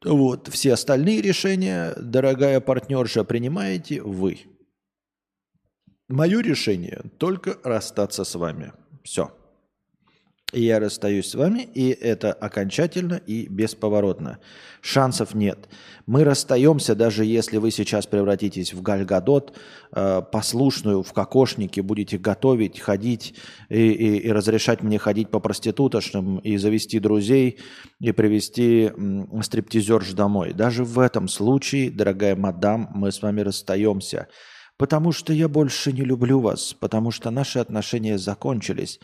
Вот, 0.05 0.49
все 0.49 0.75
остальные 0.75 1.23
решения, 1.23 1.94
дорогая 1.97 2.61
партнерша, 2.61 3.25
принимаете 3.25 4.03
вы. 4.03 4.40
Мое 6.09 6.40
решение 6.42 7.03
только 7.18 7.59
расстаться 7.62 8.25
с 8.25 8.35
вами. 8.35 8.73
Все. 9.05 9.38
Я 10.55 10.81
расстаюсь 10.81 11.29
с 11.29 11.35
вами, 11.35 11.69
и 11.75 11.91
это 11.91 12.33
окончательно 12.33 13.21
и 13.27 13.47
бесповоротно. 13.49 14.39
Шансов 14.81 15.35
нет. 15.35 15.69
Мы 16.07 16.25
расстаемся, 16.25 16.95
даже 16.95 17.27
если 17.27 17.59
вы 17.59 17.71
сейчас 17.71 18.07
превратитесь 18.07 18.73
в 18.73 18.81
Гальгадот, 18.81 19.55
э, 19.93 20.23
послушную 20.33 21.03
в 21.03 21.13
кокошнике, 21.13 21.83
будете 21.83 22.17
готовить, 22.17 22.81
ходить 22.81 23.35
и, 23.69 23.91
и, 23.91 24.17
и 24.21 24.33
разрешать 24.33 24.83
мне 24.83 24.99
ходить 24.99 25.31
по 25.31 25.39
проституточным, 25.39 26.39
и 26.39 26.57
завести 26.57 26.99
друзей, 26.99 27.59
и 28.01 28.13
привести 28.13 28.91
стриптизерш 29.43 30.13
домой. 30.13 30.55
Даже 30.55 30.83
в 30.83 30.99
этом 30.99 31.29
случае, 31.29 31.91
дорогая 31.91 32.37
мадам, 32.37 32.89
мы 32.95 33.13
с 33.13 33.21
вами 33.21 33.43
расстаемся. 33.43 34.29
Потому 34.79 35.13
что 35.13 35.35
я 35.35 35.47
больше 35.47 35.93
не 35.93 36.03
люблю 36.03 36.41
вас, 36.41 36.73
потому 36.73 37.11
что 37.11 37.31
наши 37.31 37.59
отношения 37.59 38.17
закончились 38.17 38.99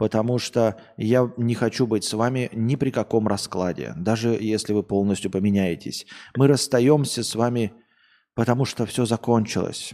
потому 0.00 0.38
что 0.38 0.80
я 0.96 1.30
не 1.36 1.54
хочу 1.54 1.86
быть 1.86 2.04
с 2.04 2.14
вами 2.14 2.48
ни 2.54 2.76
при 2.76 2.90
каком 2.90 3.28
раскладе, 3.28 3.92
даже 3.98 4.30
если 4.30 4.72
вы 4.72 4.82
полностью 4.82 5.30
поменяетесь. 5.30 6.06
Мы 6.34 6.46
расстаемся 6.46 7.22
с 7.22 7.34
вами, 7.34 7.74
потому 8.34 8.64
что 8.64 8.86
все 8.86 9.04
закончилось. 9.04 9.92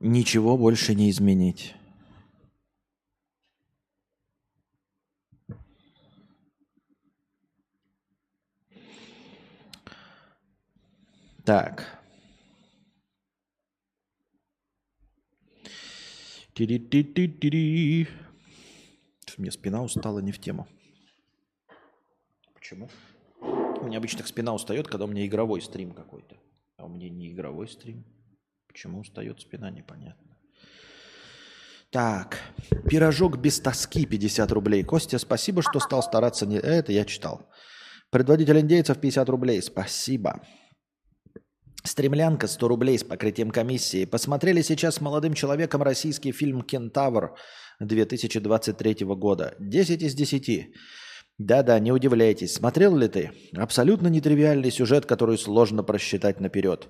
Ничего 0.00 0.58
больше 0.58 0.96
не 0.96 1.08
изменить. 1.08 1.76
Так. 11.44 11.95
Тири-ти-ти-ти-ри. 16.56 18.08
Мне 19.36 19.50
спина 19.50 19.82
устала 19.82 20.20
не 20.20 20.32
в 20.32 20.38
тему. 20.38 20.66
Почему? 22.54 22.88
У 23.42 23.84
меня 23.84 23.98
обычно 23.98 24.24
спина 24.24 24.54
устает, 24.54 24.88
когда 24.88 25.04
у 25.04 25.08
меня 25.08 25.26
игровой 25.26 25.60
стрим 25.60 25.92
какой-то. 25.92 26.36
А 26.78 26.86
у 26.86 26.88
меня 26.88 27.10
не 27.10 27.30
игровой 27.30 27.68
стрим. 27.68 28.06
Почему 28.68 29.00
устает 29.00 29.38
спина, 29.38 29.70
непонятно. 29.70 30.38
Так, 31.90 32.40
пирожок 32.88 33.36
без 33.36 33.60
тоски 33.60 34.06
50 34.06 34.50
рублей. 34.52 34.82
Костя, 34.82 35.18
спасибо, 35.18 35.60
что 35.60 35.78
стал 35.78 36.02
стараться. 36.02 36.46
Не... 36.46 36.56
Это 36.56 36.90
я 36.90 37.04
читал. 37.04 37.50
Предводитель 38.08 38.60
индейцев 38.60 38.98
50 38.98 39.28
рублей. 39.28 39.60
Спасибо. 39.60 40.40
Стремлянка 41.86 42.48
100 42.48 42.68
рублей 42.68 42.98
с 42.98 43.04
покрытием 43.04 43.50
комиссии. 43.50 44.04
Посмотрели 44.04 44.60
сейчас 44.60 44.96
с 44.96 45.00
молодым 45.00 45.34
человеком 45.34 45.82
российский 45.82 46.32
фильм 46.32 46.62
«Кентавр» 46.62 47.36
2023 47.80 49.06
года. 49.06 49.54
10 49.60 50.02
из 50.02 50.14
10. 50.14 50.74
Да-да, 51.38 51.78
не 51.78 51.92
удивляйтесь. 51.92 52.54
Смотрел 52.54 52.96
ли 52.96 53.08
ты? 53.08 53.30
Абсолютно 53.56 54.08
нетривиальный 54.08 54.70
сюжет, 54.70 55.06
который 55.06 55.38
сложно 55.38 55.82
просчитать 55.82 56.40
наперед. 56.40 56.88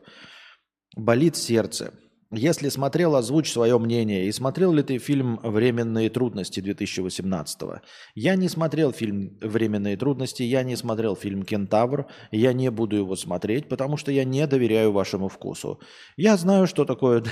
Болит 0.97 1.37
сердце. 1.37 1.93
Если 2.33 2.71
смотрел, 2.71 3.15
озвучь 3.15 3.53
свое 3.53 3.79
мнение. 3.79 4.27
И 4.27 4.33
смотрел 4.33 4.73
ли 4.73 4.83
ты 4.83 4.99
фильм 4.99 5.39
«Временные 5.43 6.11
трудности» 6.11 6.61
2018 6.61 7.63
-го? 7.63 7.81
Я 8.17 8.35
не 8.35 8.49
смотрел 8.49 8.93
фильм 8.93 9.39
«Временные 9.41 9.97
трудности», 9.97 10.43
я 10.43 10.65
не 10.65 10.77
смотрел 10.77 11.15
фильм 11.15 11.45
«Кентавр», 11.45 12.07
я 12.33 12.53
не 12.53 12.71
буду 12.71 12.97
его 12.97 13.15
смотреть, 13.15 13.69
потому 13.69 13.97
что 13.97 14.11
я 14.11 14.25
не 14.25 14.45
доверяю 14.47 14.91
вашему 14.91 15.29
вкусу. 15.29 15.81
Я 16.17 16.37
знаю, 16.37 16.67
что 16.67 16.85
такое... 16.85 17.23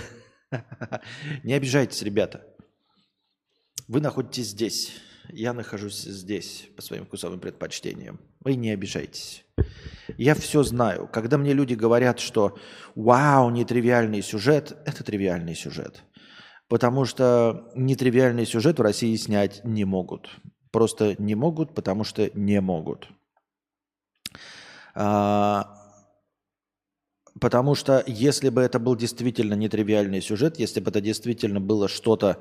Не 1.43 1.55
обижайтесь, 1.55 2.03
ребята. 2.03 2.45
Вы 3.89 4.01
находитесь 4.01 4.51
здесь. 4.51 4.93
Я 5.29 5.53
нахожусь 5.53 6.01
здесь 6.03 6.69
по 6.77 6.83
своим 6.83 7.07
вкусовым 7.07 7.41
предпочтениям. 7.41 8.21
Вы 8.41 8.57
не 8.57 8.71
обижайтесь. 8.71 9.45
Я 10.17 10.35
все 10.35 10.63
знаю. 10.63 11.09
Когда 11.13 11.39
мне 11.39 11.53
люди 11.53 11.75
говорят, 11.75 12.21
что 12.21 12.59
«Вау, 12.95 13.51
нетривиальный 13.51 14.23
сюжет», 14.23 14.77
это 14.85 15.03
тривиальный 15.03 15.55
сюжет. 15.55 16.05
Потому 16.69 17.05
что 17.05 17.71
нетривиальный 17.75 18.47
сюжет 18.47 18.79
в 18.79 18.83
России 18.83 19.15
снять 19.17 19.63
не 19.65 19.85
могут. 19.85 20.29
Просто 20.71 21.15
не 21.19 21.35
могут, 21.35 21.75
потому 21.75 22.05
что 22.05 22.31
не 22.35 22.61
могут. 22.61 23.09
А, 24.95 25.77
потому 27.41 27.75
что 27.75 28.03
если 28.07 28.49
бы 28.49 28.63
это 28.63 28.79
был 28.79 28.97
действительно 28.97 29.55
нетривиальный 29.55 30.21
сюжет, 30.21 30.59
если 30.59 30.81
бы 30.81 30.91
это 30.91 31.01
действительно 31.01 31.61
было 31.61 31.89
что-то 31.89 32.41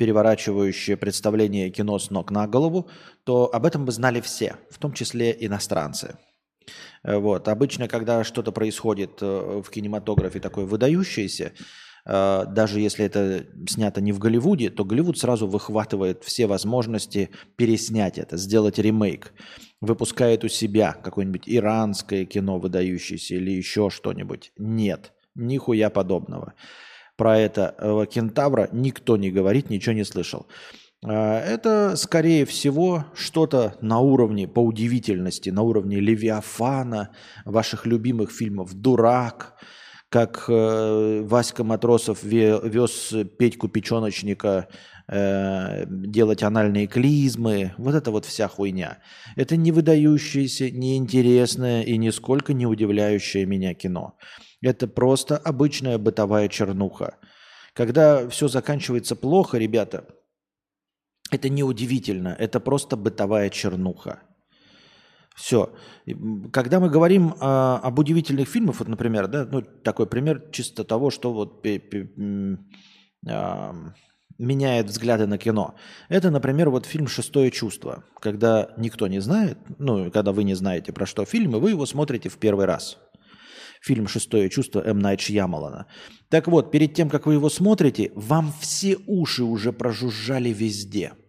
переворачивающее 0.00 0.96
представление 0.96 1.68
кино 1.68 1.98
с 1.98 2.08
ног 2.10 2.30
на 2.30 2.46
голову, 2.46 2.88
то 3.24 3.50
об 3.52 3.66
этом 3.66 3.84
бы 3.84 3.92
знали 3.92 4.22
все, 4.22 4.56
в 4.70 4.78
том 4.78 4.94
числе 4.94 5.36
иностранцы. 5.38 6.16
Э, 7.02 7.18
вот. 7.18 7.48
Обычно, 7.48 7.86
когда 7.86 8.24
что-то 8.24 8.50
происходит 8.50 9.18
э, 9.20 9.60
в 9.62 9.68
кинематографе 9.68 10.40
такое 10.40 10.64
выдающееся, 10.64 11.52
э, 12.06 12.44
даже 12.48 12.80
если 12.80 13.04
это 13.04 13.44
снято 13.68 14.00
не 14.00 14.12
в 14.12 14.18
Голливуде, 14.18 14.70
то 14.70 14.86
Голливуд 14.86 15.18
сразу 15.18 15.46
выхватывает 15.46 16.24
все 16.24 16.46
возможности 16.46 17.28
переснять 17.56 18.16
это, 18.16 18.38
сделать 18.38 18.78
ремейк. 18.78 19.34
Выпускает 19.82 20.44
у 20.44 20.48
себя 20.48 20.94
какое-нибудь 20.94 21.44
иранское 21.44 22.24
кино 22.24 22.58
выдающееся 22.58 23.34
или 23.34 23.50
еще 23.50 23.90
что-нибудь. 23.90 24.52
Нет, 24.56 25.12
нихуя 25.34 25.90
подобного. 25.90 26.54
Про 27.20 27.38
это 27.38 28.06
Кентавра 28.10 28.70
никто 28.72 29.18
не 29.18 29.30
говорит, 29.30 29.68
ничего 29.68 29.94
не 29.94 30.04
слышал. 30.04 30.46
А, 31.04 31.38
это, 31.38 31.94
скорее 31.96 32.46
всего, 32.46 33.04
что-то 33.14 33.74
на 33.82 33.98
уровне, 33.98 34.48
по 34.48 34.60
удивительности, 34.60 35.50
на 35.50 35.60
уровне 35.60 36.00
Левиафана, 36.00 37.10
ваших 37.44 37.84
любимых 37.84 38.30
фильмов 38.30 38.72
«Дурак», 38.72 39.54
как 40.08 40.46
э, 40.48 41.20
Васька 41.22 41.62
Матросов 41.62 42.22
вез 42.22 43.14
Петьку 43.38 43.68
Печеночника 43.68 44.68
э, 45.06 45.84
делать 45.86 46.42
анальные 46.42 46.86
клизмы. 46.86 47.74
Вот 47.76 47.94
это 47.94 48.10
вот 48.10 48.24
вся 48.24 48.48
хуйня. 48.48 48.98
Это 49.36 49.56
не 49.56 49.72
выдающееся, 49.72 50.70
неинтересное 50.70 51.82
и 51.82 51.98
нисколько 51.98 52.54
не 52.54 52.64
удивляющее 52.64 53.44
меня 53.44 53.74
кино. 53.74 54.16
Это 54.62 54.86
просто 54.86 55.36
обычная 55.36 55.98
бытовая 55.98 56.48
чернуха. 56.48 57.16
Когда 57.72 58.28
все 58.28 58.48
заканчивается 58.48 59.16
плохо, 59.16 59.58
ребята– 59.58 60.04
это 61.30 61.48
не 61.48 61.62
удивительно, 61.62 62.36
это 62.38 62.60
просто 62.60 62.96
бытовая 62.96 63.50
чернуха. 63.50 64.20
Все. 65.36 65.72
Когда 66.52 66.80
мы 66.80 66.90
говорим 66.90 67.34
а, 67.40 67.80
об 67.82 67.98
удивительных 67.98 68.48
фильмах, 68.48 68.80
вот, 68.80 68.88
например, 68.88 69.28
да, 69.28 69.46
ну, 69.50 69.62
такой 69.62 70.06
пример 70.06 70.50
чисто 70.52 70.84
того, 70.84 71.10
что 71.10 71.32
вот 71.32 71.62
пи, 71.62 71.78
пи, 71.78 72.10
а, 73.26 73.74
меняет 74.38 74.86
взгляды 74.86 75.26
на 75.26 75.38
кино. 75.38 75.76
Это, 76.08 76.30
например, 76.30 76.70
вот 76.70 76.84
фильм 76.84 77.06
«Шестое 77.06 77.50
чувство», 77.50 78.04
когда 78.20 78.74
никто 78.76 79.06
не 79.06 79.20
знает, 79.20 79.58
ну, 79.78 80.10
когда 80.10 80.32
вы 80.32 80.44
не 80.44 80.54
знаете, 80.54 80.92
про 80.92 81.06
что 81.06 81.24
фильм, 81.24 81.56
и 81.56 81.60
вы 81.60 81.70
его 81.70 81.86
смотрите 81.86 82.28
в 82.28 82.36
первый 82.36 82.66
раз. 82.66 82.98
Фильм 83.80 84.06
«Шестое 84.06 84.48
чувство» 84.48 84.80
М. 84.80 84.98
Найт 84.98 85.20
Шьямалана. 85.20 85.86
Так 86.28 86.48
вот, 86.48 86.70
перед 86.70 86.94
тем, 86.94 87.08
как 87.08 87.26
вы 87.26 87.34
его 87.34 87.48
смотрите, 87.48 88.12
вам 88.14 88.52
все 88.60 88.96
уши 89.06 89.42
уже 89.42 89.72
прожужжали 89.72 90.50
везде– 90.50 91.12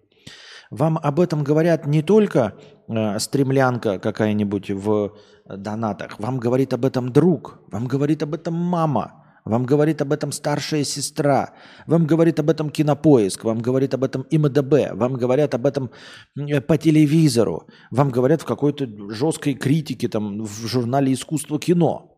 вам 0.71 0.97
об 1.03 1.19
этом 1.19 1.43
говорят 1.43 1.85
не 1.85 2.01
только 2.01 2.55
э, 2.87 3.19
стремлянка 3.19 3.99
какая-нибудь 3.99 4.71
в 4.71 5.17
донатах, 5.45 6.17
вам 6.17 6.39
говорит 6.39 6.73
об 6.73 6.85
этом 6.85 7.11
друг, 7.11 7.59
вам 7.69 7.87
говорит 7.87 8.23
об 8.23 8.33
этом 8.33 8.53
мама, 8.53 9.21
вам 9.43 9.65
говорит 9.65 10.01
об 10.01 10.13
этом 10.13 10.31
старшая 10.31 10.85
сестра, 10.85 11.55
вам 11.87 12.05
говорит 12.05 12.39
об 12.39 12.49
этом 12.49 12.69
кинопоиск, 12.69 13.43
вам 13.43 13.59
говорит 13.59 13.93
об 13.93 14.05
этом 14.05 14.21
ИМДБ, 14.29 14.93
вам 14.93 15.13
говорят 15.15 15.53
об 15.55 15.65
этом 15.65 15.91
э, 16.37 16.61
по 16.61 16.77
телевизору, 16.77 17.67
вам 17.91 18.09
говорят 18.09 18.41
в 18.41 18.45
какой-то 18.45 18.87
жесткой 19.09 19.55
критике 19.55 20.07
там, 20.07 20.41
в 20.45 20.67
журнале 20.67 21.11
«Искусство 21.11 21.59
кино». 21.59 22.10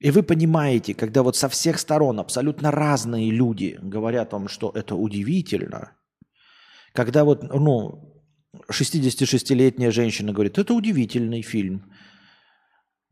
И 0.00 0.10
вы 0.10 0.22
понимаете, 0.22 0.94
когда 0.94 1.22
вот 1.22 1.36
со 1.36 1.48
всех 1.48 1.78
сторон 1.78 2.18
абсолютно 2.20 2.70
разные 2.70 3.30
люди 3.30 3.78
говорят 3.80 4.32
вам, 4.32 4.48
что 4.48 4.72
это 4.74 4.94
удивительно– 4.94 5.92
когда 6.92 7.24
вот, 7.24 7.42
ну, 7.42 8.24
66-летняя 8.70 9.90
женщина 9.90 10.32
говорит, 10.32 10.58
это 10.58 10.74
удивительный 10.74 11.42
фильм, 11.42 11.92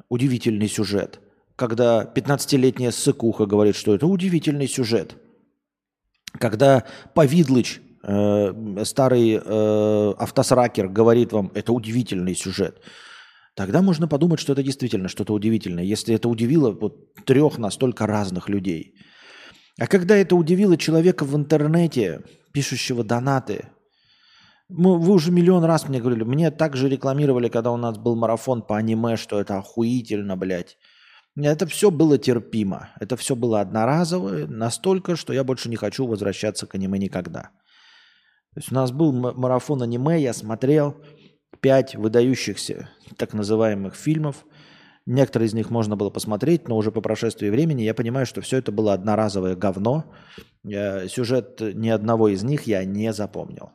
удивительный 0.08 0.68
сюжет. 0.68 1.20
Когда 1.56 2.04
15-летняя 2.04 2.92
сыкуха 2.92 3.46
говорит, 3.46 3.76
что 3.76 3.94
это 3.94 4.06
удивительный 4.06 4.68
сюжет. 4.68 5.16
Когда 6.32 6.84
Повидлыч, 7.14 7.80
э, 8.02 8.84
старый 8.84 9.40
э, 9.42 10.14
автосракер, 10.18 10.88
говорит 10.88 11.32
вам, 11.32 11.50
это 11.54 11.72
удивительный 11.72 12.34
сюжет. 12.34 12.80
Тогда 13.58 13.82
можно 13.82 14.06
подумать, 14.06 14.38
что 14.38 14.52
это 14.52 14.62
действительно 14.62 15.08
что-то 15.08 15.32
удивительное, 15.32 15.82
если 15.82 16.14
это 16.14 16.28
удивило 16.28 16.70
вот 16.70 17.12
трех 17.24 17.58
настолько 17.58 18.06
разных 18.06 18.48
людей. 18.48 18.94
А 19.80 19.88
когда 19.88 20.16
это 20.16 20.36
удивило 20.36 20.76
человека 20.76 21.24
в 21.24 21.34
интернете, 21.34 22.22
пишущего 22.52 23.02
донаты. 23.02 23.66
Мы, 24.68 24.96
вы 24.96 25.12
уже 25.12 25.32
миллион 25.32 25.64
раз 25.64 25.88
мне 25.88 26.00
говорили, 26.00 26.22
мне 26.22 26.52
также 26.52 26.88
рекламировали, 26.88 27.48
когда 27.48 27.72
у 27.72 27.76
нас 27.76 27.98
был 27.98 28.14
марафон 28.14 28.62
по 28.62 28.76
аниме, 28.76 29.16
что 29.16 29.40
это 29.40 29.58
охуительно, 29.58 30.36
блядь. 30.36 30.78
Это 31.36 31.66
все 31.66 31.90
было 31.90 32.16
терпимо. 32.16 32.90
Это 33.00 33.16
все 33.16 33.34
было 33.34 33.60
одноразовое, 33.60 34.46
настолько, 34.46 35.16
что 35.16 35.32
я 35.32 35.42
больше 35.42 35.68
не 35.68 35.74
хочу 35.74 36.06
возвращаться 36.06 36.68
к 36.68 36.76
аниме 36.76 37.00
никогда. 37.00 37.50
То 38.54 38.60
есть 38.60 38.70
у 38.70 38.74
нас 38.76 38.92
был 38.92 39.12
марафон 39.12 39.82
аниме, 39.82 40.20
я 40.20 40.32
смотрел 40.32 40.96
пять 41.60 41.94
выдающихся 41.94 42.88
так 43.16 43.32
называемых 43.32 43.94
фильмов. 43.94 44.44
Некоторые 45.06 45.48
из 45.48 45.54
них 45.54 45.70
можно 45.70 45.96
было 45.96 46.10
посмотреть, 46.10 46.68
но 46.68 46.76
уже 46.76 46.92
по 46.92 47.00
прошествии 47.00 47.48
времени 47.48 47.82
я 47.82 47.94
понимаю, 47.94 48.26
что 48.26 48.40
все 48.40 48.58
это 48.58 48.72
было 48.72 48.92
одноразовое 48.92 49.56
говно. 49.56 50.04
Э, 50.64 51.08
сюжет 51.08 51.60
ни 51.60 51.88
одного 51.88 52.28
из 52.28 52.42
них 52.42 52.64
я 52.64 52.84
не 52.84 53.12
запомнил. 53.12 53.70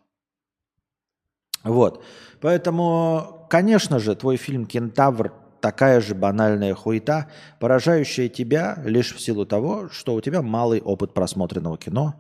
Вот. 1.63 2.03
Поэтому, 2.41 3.47
конечно 3.49 3.99
же, 3.99 4.15
твой 4.15 4.37
фильм 4.37 4.65
«Кентавр» 4.65 5.33
такая 5.61 6.01
же 6.01 6.13
банальная 6.13 6.75
хуета, 6.75 7.31
поражающая 7.59 8.27
тебя 8.27 8.77
лишь 8.83 9.15
в 9.15 9.21
силу 9.21 9.45
того, 9.45 9.87
что 9.89 10.13
у 10.13 10.19
тебя 10.19 10.41
малый 10.41 10.81
опыт 10.81 11.13
просмотренного 11.13 11.77
кино, 11.77 12.19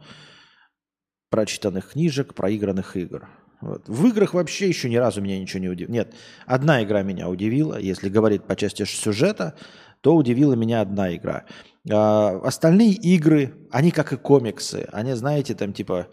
прочитанных 1.29 1.91
книжек, 1.91 2.33
проигранных 2.35 2.95
игр. 2.95 3.27
Вот. 3.63 3.87
В 3.87 4.05
играх 4.07 4.33
вообще 4.33 4.67
еще 4.67 4.89
ни 4.89 4.97
разу 4.97 5.21
меня 5.21 5.39
ничего 5.39 5.61
не 5.61 5.69
удивило. 5.69 5.93
Нет, 5.93 6.13
одна 6.45 6.83
игра 6.83 7.01
меня 7.01 7.29
удивила. 7.29 7.79
Если 7.79 8.09
говорить 8.09 8.43
по 8.43 8.55
части 8.55 8.83
сюжета, 8.83 9.55
то 10.01 10.15
удивила 10.15 10.53
меня 10.53 10.81
одна 10.81 11.15
игра. 11.15 11.45
А, 11.89 12.41
остальные 12.43 12.91
игры, 12.93 13.53
они 13.71 13.91
как 13.91 14.11
и 14.11 14.17
комиксы. 14.17 14.87
Они, 14.91 15.13
знаете, 15.13 15.55
там 15.55 15.71
типа 15.73 16.07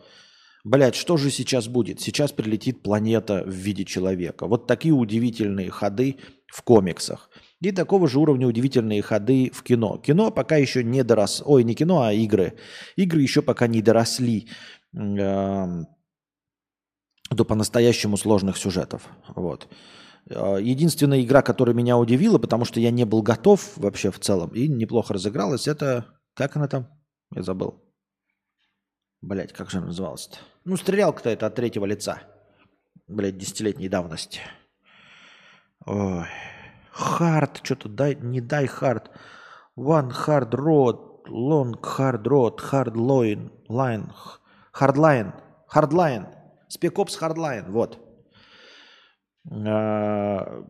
Блять, 0.63 0.95
что 0.95 1.17
же 1.17 1.31
сейчас 1.31 1.69
будет? 1.69 2.01
Сейчас 2.01 2.33
прилетит 2.33 2.83
планета 2.83 3.43
в 3.47 3.51
виде 3.51 3.85
человека. 3.85 4.47
Вот 4.47 4.67
такие 4.67 4.93
удивительные 4.93 5.71
ходы 5.71 6.17
в 6.49 6.63
комиксах. 6.63 7.31
И 7.63 7.73
такого 7.73 8.09
же 8.09 8.19
уровня 8.19 8.47
удивительные 8.47 9.01
ходы 9.01 9.51
в 9.55 9.63
кино. 9.63 9.97
Кино 9.97 10.31
пока 10.31 10.57
еще 10.57 10.85
не 10.85 11.03
дорос... 11.03 11.43
Ой, 11.47 11.65
не 11.65 11.75
кино, 11.75 12.03
а 12.03 12.13
игры. 12.13 12.59
Игры 12.97 13.23
еще 13.23 13.41
пока 13.41 13.69
не 13.69 13.81
доросли 13.81 14.49
э, 14.95 15.85
до 17.31 17.45
по-настоящему 17.45 18.17
сложных 18.17 18.57
сюжетов. 18.57 19.09
Вот. 19.29 19.69
А, 20.31 20.57
единственная 20.57 21.23
игра, 21.23 21.43
которая 21.43 21.75
меня 21.75 21.97
удивила, 21.97 22.39
потому 22.39 22.65
что 22.65 22.81
я 22.81 22.91
не 22.91 23.05
был 23.05 23.23
готов 23.23 23.77
вообще 23.77 24.11
в 24.11 24.19
целом 24.19 24.51
и 24.51 24.69
неплохо 24.69 25.15
разыгралась, 25.15 25.69
это... 25.69 26.07
Как 26.35 26.57
она 26.57 26.69
там? 26.69 26.89
Я 27.35 27.43
забыл. 27.43 27.83
Блять, 29.21 29.53
как 29.53 29.71
же 29.71 29.79
она 29.79 29.89
называлась-то? 29.89 30.39
Ну, 30.65 30.77
стрелялка-то 30.77 31.31
это 31.31 31.47
от 31.47 31.55
третьего 31.55 31.85
лица. 31.85 32.23
Блять, 33.07 33.37
десятилетней 33.37 33.89
давности. 33.89 34.41
Ой. 35.87 36.27
Хард, 36.93 37.61
что-то 37.63 37.89
дай, 37.89 38.15
не 38.15 38.41
дай 38.41 38.67
хард. 38.67 39.11
One 39.77 40.11
hard 40.11 40.51
road, 40.51 41.27
long 41.29 41.81
hard 41.81 42.23
road, 42.25 42.59
hard 42.59 42.95
line, 42.95 43.51
line, 43.69 44.11
hardline, 44.73 45.35
hardline. 45.73 46.40
Спекопс 46.71 47.19
hardline, 47.21 47.69
вот. 47.69 47.99
А, 49.51 50.65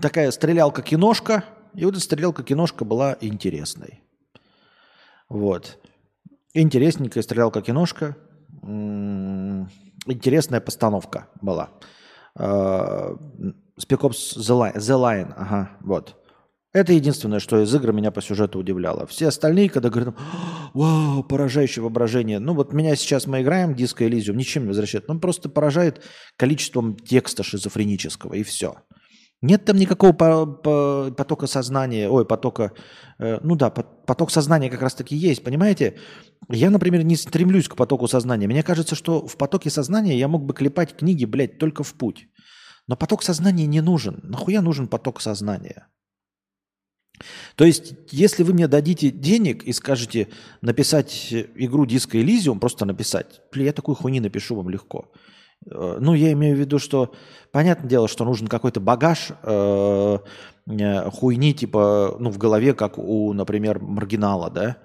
такая 0.00 0.30
стрелялка-киношка. 0.30 1.44
И 1.74 1.84
вот 1.84 1.94
эта 1.94 2.02
стрелялка-киношка 2.02 2.84
была 2.84 3.16
интересной. 3.20 4.04
Вот. 5.28 5.78
Интересненькая 6.54 7.22
стрелялка-киношка. 7.22 8.16
Интересная 8.62 10.60
постановка 10.60 11.28
была. 11.42 11.70
Spec 12.36 14.00
Ops 14.00 14.36
The 14.36 14.54
Line, 14.54 14.76
The 14.76 14.96
Line, 14.96 15.34
ага, 15.36 15.70
вот. 15.80 16.14
Это 16.76 16.92
единственное, 16.92 17.38
что 17.38 17.62
из 17.62 17.74
игры 17.74 17.94
меня 17.94 18.10
по 18.10 18.20
сюжету 18.20 18.58
удивляло. 18.58 19.06
Все 19.06 19.28
остальные, 19.28 19.70
когда 19.70 19.88
говорят, 19.88 20.14
вау, 20.74 21.22
поражающее 21.22 21.82
воображение. 21.82 22.38
Ну 22.38 22.52
вот 22.52 22.74
меня 22.74 22.94
сейчас 22.96 23.26
мы 23.26 23.40
играем 23.40 23.72
Disco 23.72 24.06
Elysium, 24.06 24.34
ничем 24.34 24.64
не 24.64 24.68
возвращает. 24.68 25.08
Ну 25.08 25.18
просто 25.18 25.48
поражает 25.48 26.02
количеством 26.36 26.94
текста 26.94 27.42
шизофренического, 27.42 28.34
и 28.34 28.42
все. 28.42 28.74
Нет 29.40 29.64
там 29.64 29.78
никакого 29.78 30.12
по, 30.12 30.44
по, 30.44 31.10
потока 31.16 31.46
сознания, 31.46 32.10
ой, 32.10 32.26
потока, 32.26 32.72
э, 33.18 33.38
ну 33.42 33.56
да, 33.56 33.70
поток 33.70 34.30
сознания 34.30 34.68
как 34.68 34.82
раз-таки 34.82 35.16
есть, 35.16 35.42
понимаете? 35.42 35.96
Я, 36.50 36.68
например, 36.68 37.04
не 37.04 37.16
стремлюсь 37.16 37.68
к 37.68 37.76
потоку 37.76 38.06
сознания. 38.06 38.48
Мне 38.48 38.62
кажется, 38.62 38.94
что 38.94 39.26
в 39.26 39.38
потоке 39.38 39.70
сознания 39.70 40.18
я 40.18 40.28
мог 40.28 40.44
бы 40.44 40.52
клепать 40.52 40.94
книги, 40.94 41.24
блядь, 41.24 41.58
только 41.58 41.82
в 41.84 41.94
путь. 41.94 42.28
Но 42.86 42.96
поток 42.96 43.22
сознания 43.22 43.66
не 43.66 43.80
нужен. 43.80 44.20
Нахуя 44.22 44.60
нужен 44.60 44.88
поток 44.88 45.22
сознания? 45.22 45.86
То 47.56 47.64
есть, 47.64 47.94
если 48.10 48.42
вы 48.42 48.52
мне 48.52 48.68
дадите 48.68 49.10
денег 49.10 49.64
и 49.64 49.72
скажете 49.72 50.28
написать 50.60 51.32
игру 51.32 51.86
Disco 51.86 52.22
Elysium, 52.22 52.58
просто 52.58 52.84
написать, 52.84 53.40
я 53.54 53.72
такую 53.72 53.94
хуйни 53.94 54.20
напишу 54.20 54.54
вам 54.54 54.70
легко– 54.70 55.10
Э, 55.70 55.98
ну, 56.00 56.14
я 56.14 56.32
имею 56.32 56.56
в 56.56 56.60
виду, 56.60 56.78
что 56.78 57.14
понятное 57.52 57.88
дело, 57.88 58.08
что 58.08 58.24
нужен 58.24 58.46
какой-то 58.48 58.80
багаж 58.80 59.30
э, 59.42 60.18
э, 60.66 61.10
хуйни, 61.10 61.54
типа, 61.54 62.16
ну, 62.18 62.30
в 62.30 62.38
голове, 62.38 62.74
как 62.74 62.98
у, 62.98 63.32
например, 63.32 63.80
маргинала, 63.80 64.50
да. 64.50 64.76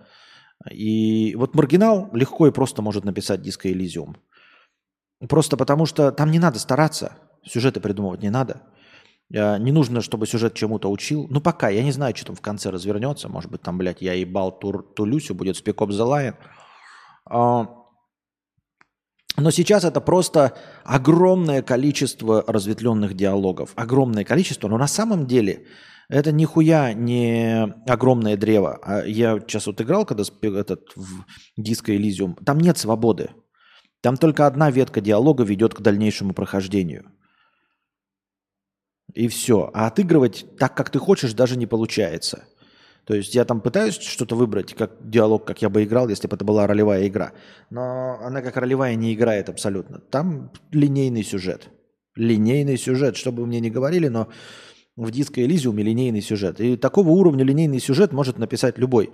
И 0.72 1.36
вот 1.36 1.56
маргинал 1.56 2.10
легко 2.14 2.48
и 2.48 2.52
просто 2.52 2.82
может 2.82 3.04
написать 3.04 3.42
диско 3.42 3.70
Elysium. 3.70 4.16
Просто 5.28 5.58
потому 5.58 5.86
что 5.86 6.12
там 6.12 6.32
не 6.32 6.40
надо 6.40 6.60
стараться, 6.60 7.14
сюжеты 7.44 7.80
придумывать 7.80 8.22
не 8.22 8.30
надо. 8.30 8.62
Э, 9.34 9.58
не 9.58 9.72
нужно, 9.72 10.02
чтобы 10.02 10.28
сюжет 10.28 10.54
чему-то 10.54 10.91
учил. 10.91 11.28
Ну, 11.30 11.41
пока, 11.41 11.70
я 11.70 11.84
не 11.84 11.91
знаю, 11.91 12.15
что 12.15 12.28
там 12.28 12.36
в 12.36 12.41
конце 12.41 12.70
развернется. 12.70 13.30
Может 13.30 13.52
быть, 13.52 13.62
там, 13.62 13.78
блядь, 13.78 14.02
я 14.02 14.13
ебал 14.13 14.58
Тур, 14.58 14.84
Тулюсю, 14.96 15.36
будет 15.36 15.56
Spec 15.56 15.76
Ops 15.76 15.91
The 15.91 16.08
Lion. 16.08 16.36
А, 17.30 17.67
но 19.38 19.52
сейчас 19.52 19.86
это 19.86 20.02
просто 20.02 20.58
огромное 20.84 21.62
количество 21.62 22.44
разветвленных 22.46 23.13
диалогов. 23.13 23.72
Огромное 23.76 24.24
количество, 24.24 24.67
но 24.67 24.78
на 24.78 24.88
самом 24.88 25.26
деле 25.26 25.65
это 26.10 26.34
нихуя 26.34 26.94
не 26.94 27.74
огромное 27.88 28.36
древо. 28.36 28.80
А 28.84 29.06
я 29.06 29.39
сейчас 29.39 29.67
вот 29.67 29.80
играл, 29.80 30.06
когда 30.06 30.24
этот 30.41 30.82
в 30.96 31.24
диско 31.56 31.94
Elysium, 31.94 32.36
там 32.44 32.60
нет 32.60 32.78
свободы. 32.78 33.32
Там 34.02 34.17
только 34.17 34.46
одна 34.46 34.72
ветка 34.72 35.00
диалога 35.00 35.44
ведет 35.44 35.74
к 35.74 35.82
дальнейшему 35.82 36.34
прохождению. 36.34 37.06
И 39.13 39.28
все. 39.28 39.69
А 39.74 39.88
отыгрывать 39.88 40.45
так, 40.58 40.76
как 40.76 40.89
ты 40.89 41.00
хочешь, 41.00 41.34
даже 41.34 41.58
не 41.58 41.65
получается. 41.65 42.45
То 43.06 43.15
есть 43.15 43.36
я 43.36 43.45
там 43.45 43.62
пытаюсь 43.62 44.00
что-то 44.00 44.36
выбрать, 44.36 44.74
как 44.74 44.91
диалог, 45.10 45.45
как 45.45 45.62
я 45.62 45.69
бы 45.69 45.84
играл, 45.84 46.08
если 46.08 46.28
бы 46.28 46.36
это 46.36 46.45
была 46.45 46.67
ролевая 46.67 47.08
игра. 47.08 47.34
Но 47.69 48.19
она 48.21 48.41
как 48.41 48.58
ролевая 48.58 48.95
не 48.95 49.13
играет 49.13 49.50
абсолютно. 49.50 50.00
Там 50.00 50.52
линейный 50.71 51.24
сюжет. 51.24 51.69
Линейный 52.15 52.78
сюжет, 52.78 53.17
что 53.17 53.32
бы 53.32 53.45
мне 53.45 53.60
ни 53.60 53.69
говорили, 53.69 54.08
но 54.08 54.30
в 54.95 55.10
диско 55.12 55.43
Элизиуме 55.43 55.84
линейный 55.84 56.21
сюжет. 56.21 56.60
И 56.60 56.78
такого 56.78 57.10
уровня 57.10 57.43
линейный 57.43 57.80
сюжет 57.80 58.13
может 58.13 58.38
написать 58.38 58.78
любой. 58.78 59.12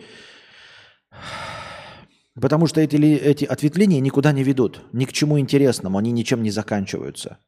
Потому 2.40 2.68
что 2.68 2.82
эти, 2.82 2.98
эти 2.98 3.46
ответвления 3.46 4.00
никуда 4.00 4.32
не 4.32 4.44
ведут, 4.44 4.82
ни 4.92 5.06
к 5.06 5.14
чему 5.14 5.40
интересному, 5.40 5.98
они 5.98 6.12
ничем 6.12 6.44
не 6.44 6.52
заканчиваются. 6.52 7.40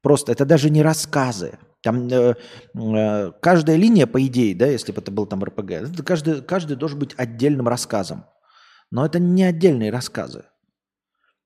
Просто 0.00 0.32
это 0.32 0.46
даже 0.46 0.70
не 0.70 0.82
рассказы. 0.82 1.58
Там 1.84 2.08
э, 2.08 2.34
э, 2.74 3.32
каждая 3.42 3.76
линия, 3.76 4.06
по 4.06 4.24
идее, 4.26 4.54
да, 4.54 4.66
если 4.66 4.90
бы 4.90 5.02
это 5.02 5.10
был 5.10 5.26
там 5.26 5.44
РПГ, 5.44 6.02
каждый, 6.02 6.40
каждый 6.40 6.76
должен 6.76 6.98
быть 6.98 7.14
отдельным 7.18 7.68
рассказом. 7.68 8.24
Но 8.90 9.04
это 9.04 9.18
не 9.18 9.44
отдельные 9.44 9.90
рассказы. 9.90 10.46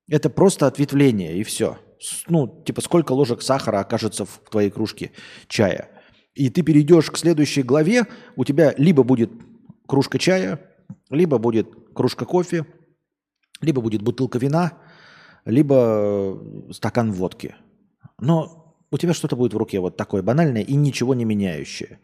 Это 0.08 0.30
просто 0.30 0.68
ответвление, 0.68 1.36
и 1.36 1.42
все. 1.42 1.78
Ну, 2.28 2.62
типа, 2.64 2.80
сколько 2.80 3.12
ложек 3.12 3.42
сахара 3.42 3.80
окажется 3.80 4.24
в 4.24 4.40
твоей 4.48 4.70
кружке 4.70 5.10
чая. 5.48 5.90
И 6.34 6.50
ты 6.50 6.62
перейдешь 6.62 7.10
к 7.10 7.18
следующей 7.18 7.64
главе, 7.64 8.06
у 8.36 8.44
тебя 8.44 8.72
либо 8.78 9.02
будет 9.02 9.32
кружка 9.88 10.20
чая, 10.20 10.60
либо 11.10 11.38
будет 11.38 11.68
кружка 11.94 12.26
кофе, 12.26 12.64
либо 13.60 13.82
будет 13.82 14.02
бутылка 14.02 14.38
вина, 14.38 14.74
либо 15.44 16.40
стакан 16.70 17.10
водки– 17.10 17.56
но 18.20 18.57
у 18.90 18.98
тебя 18.98 19.14
что-то 19.14 19.36
будет 19.36 19.54
в 19.54 19.56
руке 19.56 19.80
вот 19.80 19.96
такое 19.96 20.22
банальное 20.22 20.62
и 20.62 20.74
ничего 20.74 21.14
не 21.14 21.24
меняющее. 21.24 22.00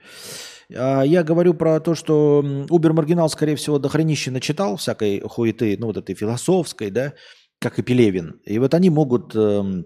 А 0.75 1.03
я 1.03 1.23
говорю 1.23 1.55
про 1.55 1.81
то, 1.81 1.95
что 1.95 2.45
Убер 2.71 2.93
Маргинал, 2.93 3.29
скорее 3.29 3.57
всего, 3.57 3.79
до 3.79 3.89
хренища 3.89 4.31
начитал 4.31 4.77
всякой 4.77 5.21
хуеты, 5.21 5.77
ну 5.79 5.87
вот 5.87 5.97
этой 5.97 6.15
философской, 6.15 6.91
да, 6.91 7.15
как 7.59 7.79
и 7.79 7.83
Пелевин. 7.83 8.41
И 8.45 8.59
вот 8.59 8.75
они 8.75 8.91
могут 8.91 9.35
э, 9.35 9.85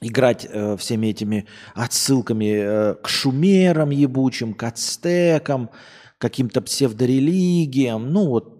играть 0.00 0.46
э, 0.48 0.76
всеми 0.76 1.08
этими 1.08 1.46
отсылками 1.74 2.52
э, 2.54 2.94
к 2.94 3.08
шумерам 3.08 3.90
ебучим, 3.90 4.54
к 4.54 4.62
ацтекам, 4.64 5.70
каким-то 6.18 6.60
псевдорелигиям. 6.62 8.12
Ну 8.12 8.28
вот 8.28 8.53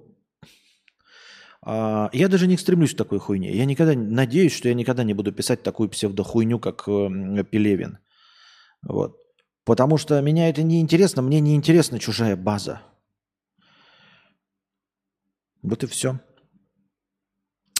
а, 1.66 2.10
я 2.12 2.28
даже 2.28 2.46
не 2.46 2.58
стремлюсь 2.58 2.94
к 2.94 2.98
такой 2.98 3.18
хуйне. 3.18 3.56
Я 3.56 3.64
никогда 3.64 3.94
надеюсь, 3.94 4.52
что 4.52 4.68
я 4.68 4.74
никогда 4.74 5.02
не 5.02 5.14
буду 5.14 5.32
писать 5.32 5.62
такую 5.62 5.88
псевдохуйню, 5.88 6.58
как 6.58 6.84
э, 6.86 7.44
Пелевин. 7.50 7.98
Вот. 8.86 9.16
Потому 9.64 9.96
что 9.96 10.20
меня 10.20 10.50
это 10.50 10.62
не 10.62 10.80
интересно, 10.80 11.22
мне 11.22 11.40
не 11.40 11.54
интересна 11.54 11.98
чужая 11.98 12.36
база. 12.36 12.82
Вот 15.62 15.82
и 15.82 15.86
все. 15.86 16.20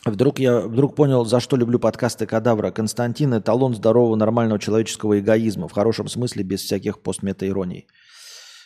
Вдруг 0.07 0.38
я 0.38 0.61
вдруг 0.61 0.97
понял, 0.97 1.27
за 1.27 1.40
что 1.40 1.57
люблю 1.57 1.79
подкасты 1.79 2.27
Кадавра. 2.27 2.70
Константин– 2.70 3.35
эталон 3.38 3.75
здорового 3.75 4.16
нормального 4.16 4.59
человеческого 4.59 5.18
эгоизма. 5.18 5.68
В 5.68 5.73
хорошем 5.73 6.09
смысле, 6.09 6.42
без 6.42 6.62
всяких 6.62 7.03
постметаироний. 7.03 7.87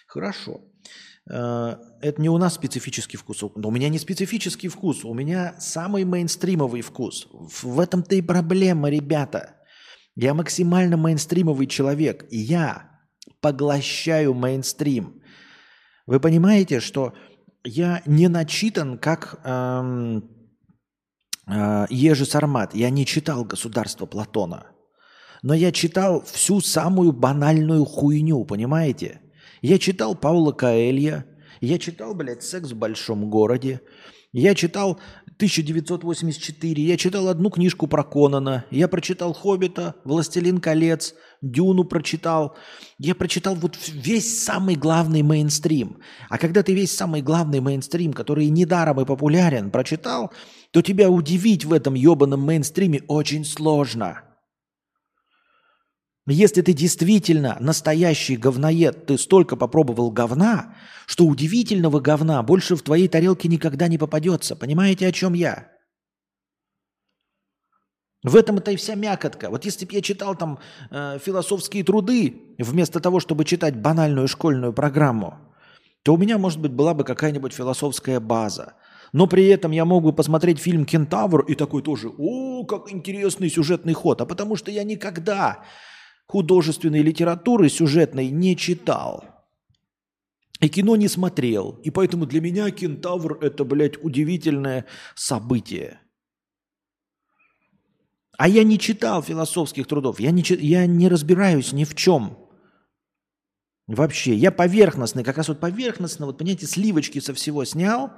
Хорошо. 0.07 0.53
Э, 0.53 1.08
это 1.31 2.15
не 2.19 2.29
у 2.31 2.39
нас 2.39 2.55
специфический 2.55 3.17
вкус. 3.17 3.43
Но 3.55 3.69
у 3.69 3.71
меня 3.71 3.89
не 3.89 3.99
специфический 3.99 4.69
вкус, 4.69 5.05
у 5.05 5.13
меня 5.13 5.55
самый 5.59 6.05
мейнстримовый 6.05 6.81
вкус. 6.81 7.29
В 7.31 7.81
этом-то 7.81 8.15
и 8.15 8.23
проблема, 8.23 8.89
ребята. 8.89 9.57
Я 10.15 10.35
максимально 10.35 10.97
мейнстримовый 10.97 11.67
человек, 11.67 12.27
и 12.31 12.39
я 12.39 12.91
поглощаю 13.41 14.35
мейнстрим. 14.35 15.23
Вы 16.07 16.19
понимаете, 16.19 16.81
что 16.81 17.15
я 17.63 18.03
не 18.07 18.29
начитан, 18.29 18.99
как 18.99 19.41
эм, 19.45 20.31
э, 21.47 21.87
Ежи 21.91 22.25
Сармат. 22.25 22.75
Я 22.75 22.91
не 22.91 23.05
читал 23.05 23.45
«Государство 23.45 24.07
Платона». 24.07 24.67
Но 25.43 25.55
я 25.55 25.71
читал 25.71 26.25
всю 26.25 26.61
самую 26.61 27.13
банальную 27.13 27.85
хуйню, 27.85 28.45
понимаете? 28.45 29.21
Я 29.63 29.79
читал 29.79 30.15
Паула 30.15 30.53
Каэлья, 30.53 31.27
я 31.61 31.79
читал, 31.79 32.15
блядь, 32.15 32.43
«Секс 32.43 32.71
в 32.71 32.77
большом 32.77 33.29
городе», 33.31 33.81
я 34.33 34.55
читал 34.55 35.01
1984, 35.37 36.83
я 36.83 36.97
читал 36.99 37.29
одну 37.29 37.49
книжку 37.49 37.87
про 37.87 38.05
Конана, 38.05 38.67
я 38.71 38.87
прочитал 38.87 39.33
«Хоббита», 39.33 39.95
«Властелин 40.05 40.59
колец», 40.59 41.15
«Дюну» 41.41 41.85
прочитал. 41.85 42.57
Я 42.99 43.15
прочитал 43.15 43.55
вот 43.55 43.79
весь 43.89 44.45
самый 44.45 44.75
главный 44.75 45.23
мейнстрим. 45.23 46.01
А 46.29 46.37
когда 46.37 46.63
ты 46.63 46.75
весь 46.75 46.95
самый 46.95 47.23
главный 47.23 47.61
мейнстрим, 47.61 48.13
который 48.13 48.51
недаром 48.51 49.01
и 49.01 49.07
популярен, 49.07 49.71
прочитал, 49.71 50.33
то 50.73 50.83
тебя 50.83 51.09
удивить 51.09 51.65
в 51.65 51.73
этом 51.73 51.95
ебаном 51.95 52.43
мейнстриме 52.43 53.03
очень 53.09 53.45
сложно– 53.45 54.25
если 56.35 56.61
ты 56.61 56.75
действительно 56.75 57.57
настоящий 57.59 58.37
говноед, 58.37 59.07
ты 59.07 59.17
столько 59.17 59.57
попробовал 59.57 60.11
говна, 60.11 60.75
что 61.07 61.25
удивительного 61.25 62.01
говна 62.01 62.43
больше 62.43 62.77
в 62.77 62.83
твоей 62.83 63.09
тарелке 63.09 63.49
никогда 63.49 63.89
не 63.89 63.97
попадется. 63.97 64.55
Понимаете, 64.55 65.07
о 65.07 65.13
чем 65.13 65.33
я? 65.33 65.69
В 68.23 68.37
этом 68.37 68.59
это 68.59 68.73
и 68.73 68.77
вся 68.77 68.95
мякотка. 68.95 69.49
Вот 69.49 69.65
если 69.65 69.87
бы 69.87 69.95
я 69.95 70.03
читал 70.03 70.35
там 70.35 70.59
э, 70.91 71.19
философские 71.25 71.85
труды, 71.85 72.57
вместо 72.59 73.01
того, 73.01 73.21
чтобы 73.21 73.45
читать 73.45 73.77
банальную 73.77 74.29
школьную 74.29 74.73
программу, 74.73 75.39
то 76.03 76.15
у 76.15 76.19
меня, 76.19 76.37
может 76.37 76.61
быть, 76.61 76.73
была 76.73 76.95
бы 76.95 77.05
какая-нибудь 77.05 77.53
философская 77.53 78.19
база. 78.19 78.75
Но 79.13 79.27
при 79.27 79.47
этом 79.47 79.71
я 79.71 79.85
мог 79.85 80.05
бы 80.05 80.13
посмотреть 80.13 80.59
фильм 80.59 80.85
«Кентавр» 80.85 81.43
и 81.43 81.55
такой 81.55 81.83
тоже, 81.83 82.11
о, 82.19 82.65
как 82.65 82.93
интересный 82.93 83.49
сюжетный 83.49 83.95
ход. 83.95 84.21
А 84.21 84.27
потому 84.27 84.57
что 84.57 84.71
я 84.71 84.85
никогда 84.85 85.65
художественной 86.29 87.01
литературы 87.01 87.69
сюжетной 87.69 88.29
не 88.29 88.57
читал. 88.57 89.25
И 90.61 90.69
кино 90.69 90.97
не 90.97 91.09
смотрел. 91.09 91.81
И 91.85 91.91
поэтому 91.91 92.27
для 92.27 92.41
меня 92.41 92.71
кентавр 92.71 93.39
это, 93.41 93.65
блядь, 93.65 94.03
удивительное 94.03 94.87
событие. 95.15 96.01
А 98.37 98.49
я 98.49 98.63
не 98.63 98.79
читал 98.79 99.23
философских 99.23 99.87
трудов. 99.87 100.21
Я 100.21 100.31
не, 100.31 100.45
я 100.61 100.87
не 100.87 101.09
разбираюсь 101.09 101.73
ни 101.73 101.85
в 101.85 101.95
чем. 101.95 102.39
Вообще. 103.87 104.35
Я 104.35 104.53
поверхностный, 104.53 105.25
как 105.25 105.39
раз 105.39 105.49
вот 105.49 105.61
поверхностно, 105.61 106.27
вот 106.27 106.39
понимаете, 106.39 106.67
сливочки 106.67 107.21
со 107.21 107.33
всего 107.35 107.65
снял, 107.65 108.13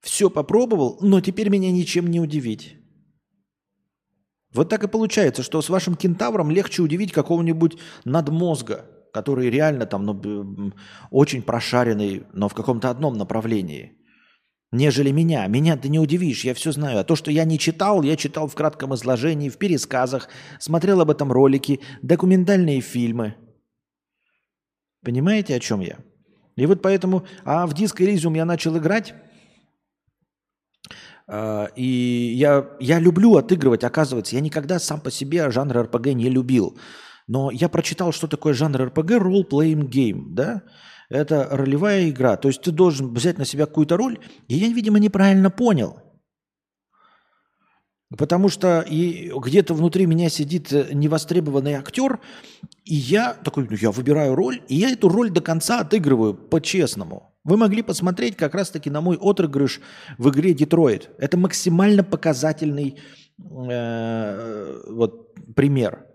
все 0.00 0.28
попробовал, 0.28 0.98
но 1.00 1.20
теперь 1.20 1.48
меня 1.48 1.72
ничем 1.72 2.08
не 2.08 2.20
удивить. 2.20 2.75
Вот 4.52 4.68
так 4.68 4.84
и 4.84 4.88
получается, 4.88 5.42
что 5.42 5.60
с 5.60 5.68
вашим 5.68 5.96
кентавром 5.96 6.50
легче 6.50 6.82
удивить 6.82 7.12
какого-нибудь 7.12 7.78
надмозга, 8.04 8.86
который 9.12 9.50
реально 9.50 9.86
там 9.86 10.04
ну, 10.04 10.72
очень 11.10 11.42
прошаренный, 11.42 12.24
но 12.32 12.48
в 12.48 12.54
каком-то 12.54 12.90
одном 12.90 13.14
направлении, 13.18 13.98
нежели 14.72 15.10
меня. 15.10 15.46
Меня 15.46 15.76
ты 15.76 15.88
не 15.88 15.98
удивишь, 15.98 16.44
я 16.44 16.54
все 16.54 16.72
знаю. 16.72 17.00
А 17.00 17.04
то, 17.04 17.16
что 17.16 17.30
я 17.30 17.44
не 17.44 17.58
читал, 17.58 18.02
я 18.02 18.16
читал 18.16 18.46
в 18.46 18.54
кратком 18.54 18.94
изложении, 18.94 19.48
в 19.48 19.58
пересказах, 19.58 20.28
смотрел 20.58 21.00
об 21.00 21.10
этом 21.10 21.32
ролики, 21.32 21.80
документальные 22.02 22.80
фильмы. 22.80 23.34
Понимаете, 25.04 25.54
о 25.54 25.60
чем 25.60 25.80
я? 25.80 25.98
И 26.56 26.66
вот 26.66 26.82
поэтому, 26.82 27.24
а 27.44 27.66
в 27.66 27.74
диск 27.74 28.00
Elysium 28.00 28.36
я 28.36 28.44
начал 28.44 28.76
играть, 28.78 29.14
и 31.28 32.34
я, 32.36 32.68
я 32.78 32.98
люблю 33.00 33.36
отыгрывать, 33.36 33.82
оказывается. 33.84 34.36
Я 34.36 34.40
никогда 34.40 34.78
сам 34.78 35.00
по 35.00 35.10
себе 35.10 35.50
жанр 35.50 35.82
РПГ 35.82 36.08
не 36.08 36.28
любил. 36.28 36.78
Но 37.26 37.50
я 37.50 37.68
прочитал, 37.68 38.12
что 38.12 38.28
такое 38.28 38.54
жанр 38.54 38.84
РПГ, 38.86 39.12
role-playing 39.12 39.88
game, 39.88 40.26
да? 40.28 40.62
Это 41.08 41.48
ролевая 41.50 42.10
игра. 42.10 42.36
То 42.36 42.48
есть 42.48 42.62
ты 42.62 42.70
должен 42.70 43.12
взять 43.12 43.38
на 43.38 43.44
себя 43.44 43.66
какую-то 43.66 43.96
роль. 43.96 44.18
И 44.48 44.56
я, 44.56 44.68
видимо, 44.68 44.98
неправильно 44.98 45.50
понял. 45.50 45.98
Потому 48.16 48.48
что 48.48 48.80
и 48.80 49.32
где-то 49.36 49.74
внутри 49.74 50.06
меня 50.06 50.28
сидит 50.28 50.72
э, 50.72 50.90
невостребованный 50.92 51.74
актер, 51.74 52.20
и 52.86 52.94
я 52.94 53.34
такой, 53.34 53.66
ну, 53.68 53.76
я 53.76 53.90
выбираю 53.90 54.36
роль, 54.36 54.62
и 54.68 54.76
я 54.76 54.90
эту 54.90 55.08
роль 55.08 55.30
до 55.30 55.40
конца 55.40 55.80
отыгрываю 55.80 56.34
по-честному. 56.34 57.34
Вы 57.42 57.56
могли 57.56 57.82
посмотреть 57.82 58.36
как 58.36 58.54
раз-таки 58.54 58.90
на 58.90 59.00
мой 59.00 59.18
отыгрыш 59.20 59.80
в 60.18 60.28
игре 60.30 60.54
Детройт. 60.54 61.10
Это 61.18 61.36
максимально 61.36 62.04
показательный 62.04 62.98
э, 63.38 64.82
вот, 64.88 65.34
пример 65.54 66.06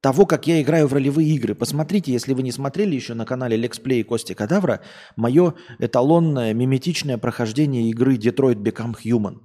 того, 0.00 0.26
как 0.26 0.46
я 0.46 0.62
играю 0.62 0.86
в 0.86 0.92
ролевые 0.92 1.28
игры. 1.34 1.56
Посмотрите, 1.56 2.12
если 2.12 2.32
вы 2.32 2.44
не 2.44 2.52
смотрели 2.52 2.94
еще 2.94 3.14
на 3.14 3.24
канале 3.24 3.56
Лексплей 3.56 4.04
Кости 4.04 4.34
Кадавра, 4.34 4.80
мое 5.16 5.54
эталонное 5.80 6.54
миметичное 6.54 7.18
прохождение 7.18 7.90
игры 7.90 8.14
Detroit 8.14 8.62
Become 8.62 8.94
Human. 9.04 9.38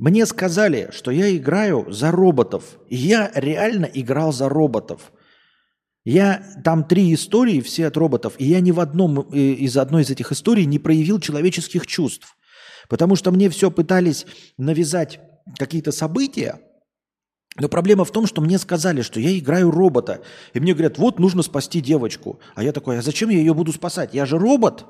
Мне 0.00 0.24
сказали, 0.24 0.88
что 0.92 1.10
я 1.10 1.36
играю 1.36 1.84
за 1.92 2.10
роботов. 2.10 2.78
И 2.88 2.96
я 2.96 3.30
реально 3.34 3.84
играл 3.84 4.32
за 4.32 4.48
роботов. 4.48 5.12
Я 6.06 6.42
там 6.64 6.84
три 6.84 7.12
истории, 7.12 7.60
все 7.60 7.86
от 7.86 7.98
роботов, 7.98 8.32
и 8.38 8.46
я 8.46 8.60
ни 8.60 8.70
в 8.70 8.80
одном 8.80 9.28
э, 9.30 9.36
из 9.36 9.76
одной 9.76 10.00
из 10.00 10.08
этих 10.08 10.32
историй 10.32 10.64
не 10.64 10.78
проявил 10.78 11.20
человеческих 11.20 11.86
чувств. 11.86 12.34
Потому 12.88 13.14
что 13.14 13.30
мне 13.30 13.50
все 13.50 13.70
пытались 13.70 14.24
навязать 14.56 15.20
какие-то 15.58 15.92
события, 15.92 16.62
но 17.58 17.68
проблема 17.68 18.06
в 18.06 18.10
том, 18.10 18.26
что 18.26 18.40
мне 18.40 18.58
сказали, 18.58 19.02
что 19.02 19.20
я 19.20 19.38
играю 19.38 19.70
робота. 19.70 20.22
И 20.54 20.60
мне 20.60 20.72
говорят, 20.72 20.96
вот 20.96 21.18
нужно 21.18 21.42
спасти 21.42 21.82
девочку. 21.82 22.40
А 22.54 22.62
я 22.62 22.72
такой, 22.72 22.98
а 22.98 23.02
зачем 23.02 23.28
я 23.28 23.36
ее 23.36 23.52
буду 23.52 23.70
спасать? 23.70 24.14
Я 24.14 24.24
же 24.24 24.38
робот. 24.38 24.86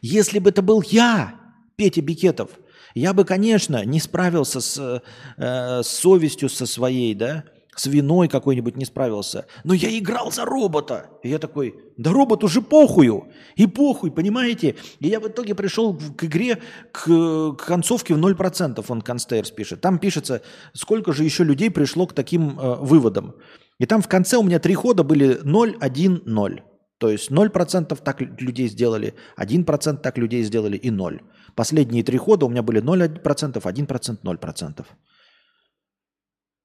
Если 0.00 0.38
бы 0.38 0.50
это 0.50 0.62
был 0.62 0.80
я, 0.80 1.40
Петя 1.76 2.02
Бикетов– 2.02 2.50
я 2.94 3.12
бы, 3.12 3.24
конечно, 3.24 3.84
не 3.84 4.00
справился 4.00 4.60
с, 4.60 5.02
э, 5.36 5.82
с 5.82 5.86
совестью 5.86 6.48
со 6.48 6.66
своей, 6.66 7.14
да, 7.14 7.44
с 7.76 7.86
виной 7.86 8.28
какой-нибудь 8.28 8.76
не 8.76 8.84
справился. 8.84 9.46
Но 9.64 9.74
я 9.74 9.96
играл 9.98 10.30
за 10.30 10.44
робота. 10.44 11.10
И 11.22 11.28
я 11.28 11.38
такой, 11.38 11.74
да 11.96 12.12
робот 12.12 12.44
уже 12.44 12.62
похую. 12.62 13.28
И 13.56 13.66
похуй, 13.66 14.10
понимаете? 14.10 14.76
И 15.00 15.08
я 15.08 15.20
в 15.20 15.28
итоге 15.28 15.54
пришел 15.54 15.98
к 16.16 16.24
игре 16.24 16.58
к, 16.92 17.04
к 17.04 17.66
концовке 17.66 18.14
в 18.14 18.18
0%, 18.18 18.84
он 18.88 19.02
Констейрс 19.02 19.50
пишет. 19.50 19.80
Там 19.80 19.98
пишется, 19.98 20.42
сколько 20.72 21.12
же 21.12 21.24
еще 21.24 21.44
людей 21.44 21.70
пришло 21.70 22.06
к 22.06 22.12
таким 22.12 22.58
э, 22.58 22.76
выводам. 22.76 23.34
И 23.78 23.86
там 23.86 24.02
в 24.02 24.08
конце 24.08 24.36
у 24.36 24.42
меня 24.42 24.60
три 24.60 24.74
хода 24.74 25.02
были 25.02 25.40
0, 25.42 25.76
1, 25.80 26.22
0. 26.24 26.62
То 26.98 27.10
есть 27.10 27.30
0% 27.30 27.98
так 28.02 28.20
людей 28.20 28.68
сделали, 28.68 29.14
1% 29.36 29.96
так 29.96 30.16
людей 30.16 30.44
сделали 30.44 30.76
и 30.76 30.90
0. 30.90 31.20
Последние 31.54 32.02
три 32.02 32.18
хода 32.18 32.46
у 32.46 32.48
меня 32.48 32.62
были 32.62 32.82
0%, 32.82 33.22
1%, 33.22 34.18
0%. 34.22 34.86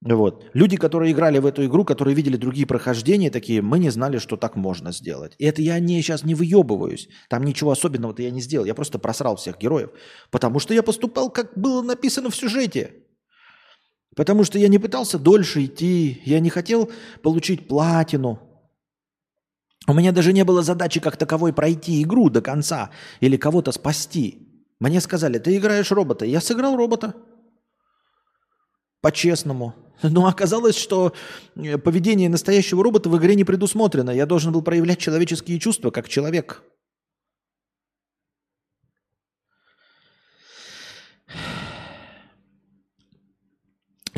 Вот. 0.01 0.45
Люди, 0.53 0.77
которые 0.77 1.11
играли 1.11 1.39
в 1.39 1.45
эту 1.45 1.65
игру, 1.65 1.83
которые 1.83 2.15
видели 2.15 2.37
другие 2.37 2.65
прохождения, 2.65 3.29
такие, 3.29 3.61
мы 3.61 3.79
не 3.79 3.89
знали, 3.89 4.17
что 4.17 4.37
так 4.37 4.55
можно 4.55 4.93
сделать. 4.93 5.35
И 5.37 5.45
это 5.45 5.61
я 5.61 5.77
не, 5.79 6.01
сейчас 6.01 6.23
не 6.23 6.35
выебываюсь. 6.35 7.09
Там 7.29 7.43
ничего 7.43 7.71
особенного-то 7.71 8.21
я 8.21 8.31
не 8.31 8.39
сделал. 8.39 8.65
Я 8.65 8.75
просто 8.75 8.97
просрал 8.97 9.35
всех 9.35 9.59
героев. 9.59 9.89
Потому 10.31 10.59
что 10.59 10.73
я 10.73 10.83
поступал, 10.83 11.29
как 11.29 11.51
было 11.57 11.81
написано 11.81 12.29
в 12.29 12.35
сюжете. 12.35 12.93
Потому 14.15 14.45
что 14.45 14.57
я 14.57 14.69
не 14.69 14.79
пытался 14.79 15.19
дольше 15.19 15.65
идти. 15.65 16.21
Я 16.25 16.39
не 16.39 16.49
хотел 16.49 16.89
получить 17.21 17.67
платину. 17.67 18.39
У 19.85 19.93
меня 19.93 20.13
даже 20.13 20.31
не 20.31 20.45
было 20.45 20.61
задачи 20.61 21.01
как 21.01 21.17
таковой 21.17 21.51
пройти 21.51 22.01
игру 22.03 22.29
до 22.29 22.41
конца 22.41 22.89
или 23.19 23.35
кого-то 23.35 23.73
спасти. 23.73 24.48
Мне 24.79 25.01
сказали, 25.01 25.39
ты 25.39 25.57
играешь 25.57 25.91
робота. 25.91 26.25
Я 26.25 26.39
сыграл 26.41 26.77
робота. 26.77 27.13
По-честному. 29.01 29.73
Но 30.03 30.27
оказалось, 30.27 30.77
что 30.77 31.13
э, 31.55 31.77
поведение 31.77 32.29
настоящего 32.29 32.83
робота 32.83 33.09
в 33.09 33.17
игре 33.17 33.35
не 33.35 33.43
предусмотрено. 33.43 34.11
Я 34.11 34.25
должен 34.25 34.51
был 34.51 34.61
проявлять 34.61 34.99
человеческие 34.99 35.59
чувства, 35.59 35.91
как 35.91 36.07
человек. 36.07 36.63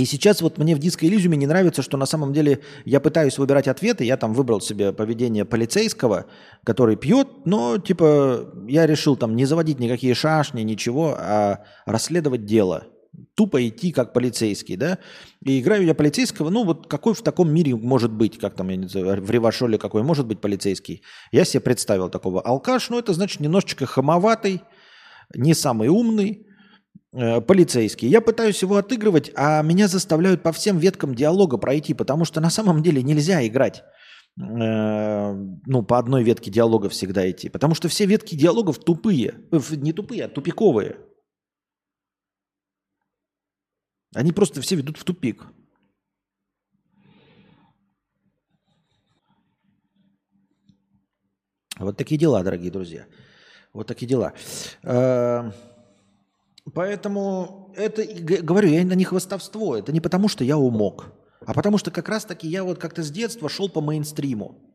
И 0.01 0.05
сейчас 0.05 0.41
вот 0.41 0.57
мне 0.57 0.75
в 0.75 0.79
диско 0.79 1.05
Элизиуме 1.05 1.37
не 1.37 1.45
нравится, 1.45 1.83
что 1.83 1.95
на 1.95 2.07
самом 2.07 2.33
деле 2.33 2.61
я 2.85 2.99
пытаюсь 2.99 3.37
выбирать 3.37 3.67
ответы. 3.67 4.03
Я 4.03 4.17
там 4.17 4.33
выбрал 4.33 4.59
себе 4.59 4.93
поведение 4.93 5.45
полицейского, 5.45 6.25
который 6.63 6.95
пьет, 6.95 7.27
но 7.45 7.77
типа 7.77 8.51
я 8.67 8.87
решил 8.87 9.15
там 9.15 9.35
не 9.35 9.45
заводить 9.45 9.79
никакие 9.79 10.15
шашни, 10.15 10.63
ничего, 10.63 11.15
а 11.19 11.65
расследовать 11.85 12.45
дело. 12.45 12.87
Тупо 13.35 13.67
идти 13.67 13.91
как 13.91 14.11
полицейский, 14.11 14.75
да? 14.75 14.97
И 15.45 15.59
играю 15.59 15.85
я 15.85 15.93
полицейского, 15.93 16.49
ну 16.49 16.63
вот 16.63 16.87
какой 16.87 17.13
в 17.13 17.21
таком 17.21 17.53
мире 17.53 17.75
может 17.75 18.11
быть, 18.11 18.39
как 18.39 18.55
там, 18.55 18.69
я 18.69 18.77
не 18.77 18.87
знаю, 18.87 19.21
в 19.21 19.29
Ревашоле 19.29 19.77
какой 19.77 20.01
может 20.01 20.25
быть 20.25 20.41
полицейский. 20.41 21.03
Я 21.31 21.45
себе 21.45 21.61
представил 21.61 22.09
такого 22.09 22.41
алкаш, 22.41 22.89
ну 22.89 22.97
это 22.97 23.13
значит 23.13 23.39
немножечко 23.39 23.85
хамоватый, 23.85 24.63
не 25.35 25.53
самый 25.53 25.89
умный, 25.89 26.47
полицейский. 27.11 28.07
Я 28.07 28.21
пытаюсь 28.21 28.61
его 28.61 28.77
отыгрывать, 28.77 29.31
а 29.35 29.61
меня 29.61 29.87
заставляют 29.87 30.43
по 30.43 30.51
всем 30.51 30.77
веткам 30.77 31.13
диалога 31.13 31.57
пройти, 31.57 31.93
потому 31.93 32.25
что 32.25 32.39
на 32.39 32.49
самом 32.49 32.81
деле 32.81 33.03
нельзя 33.03 33.45
играть 33.45 33.83
э, 34.39 35.33
ну, 35.65 35.83
по 35.83 35.97
одной 35.99 36.23
ветке 36.23 36.49
диалога 36.49 36.89
всегда 36.89 37.29
идти. 37.29 37.49
Потому 37.49 37.75
что 37.75 37.89
все 37.89 38.05
ветки 38.05 38.35
диалогов 38.35 38.79
тупые. 38.79 39.35
Э, 39.51 39.59
не 39.71 39.93
тупые, 39.93 40.25
а 40.25 40.29
тупиковые. 40.29 40.97
Они 44.15 44.31
просто 44.31 44.61
все 44.61 44.75
ведут 44.75 44.97
в 44.97 45.03
тупик. 45.03 45.45
Вот 51.77 51.97
такие 51.97 52.19
дела, 52.19 52.43
дорогие 52.43 52.71
друзья. 52.71 53.05
Вот 53.73 53.87
такие 53.87 54.07
дела. 54.07 54.33
Поэтому 56.73 57.73
это, 57.75 58.03
говорю, 58.03 58.69
я 58.69 58.85
на 58.85 58.93
них 58.93 59.09
хвостовство. 59.09 59.75
Это 59.77 59.91
не 59.91 59.99
потому, 59.99 60.27
что 60.27 60.43
я 60.43 60.57
умок, 60.57 61.11
а 61.45 61.53
потому 61.53 61.77
что 61.77 61.91
как 61.91 62.07
раз-таки 62.07 62.47
я 62.47 62.63
вот 62.63 62.77
как-то 62.77 63.03
с 63.03 63.09
детства 63.09 63.49
шел 63.49 63.69
по 63.69 63.81
мейнстриму. 63.81 64.67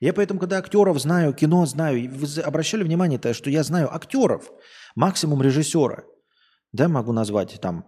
Я 0.00 0.14
поэтому, 0.14 0.40
когда 0.40 0.58
актеров 0.58 0.98
знаю, 0.98 1.34
кино 1.34 1.66
знаю, 1.66 2.10
вы 2.10 2.42
обращали 2.42 2.82
внимание, 2.82 3.18
то, 3.18 3.34
что 3.34 3.50
я 3.50 3.62
знаю 3.62 3.94
актеров, 3.94 4.50
максимум 4.96 5.42
режиссера, 5.42 6.04
да, 6.72 6.88
могу 6.88 7.12
назвать 7.12 7.60
там, 7.60 7.84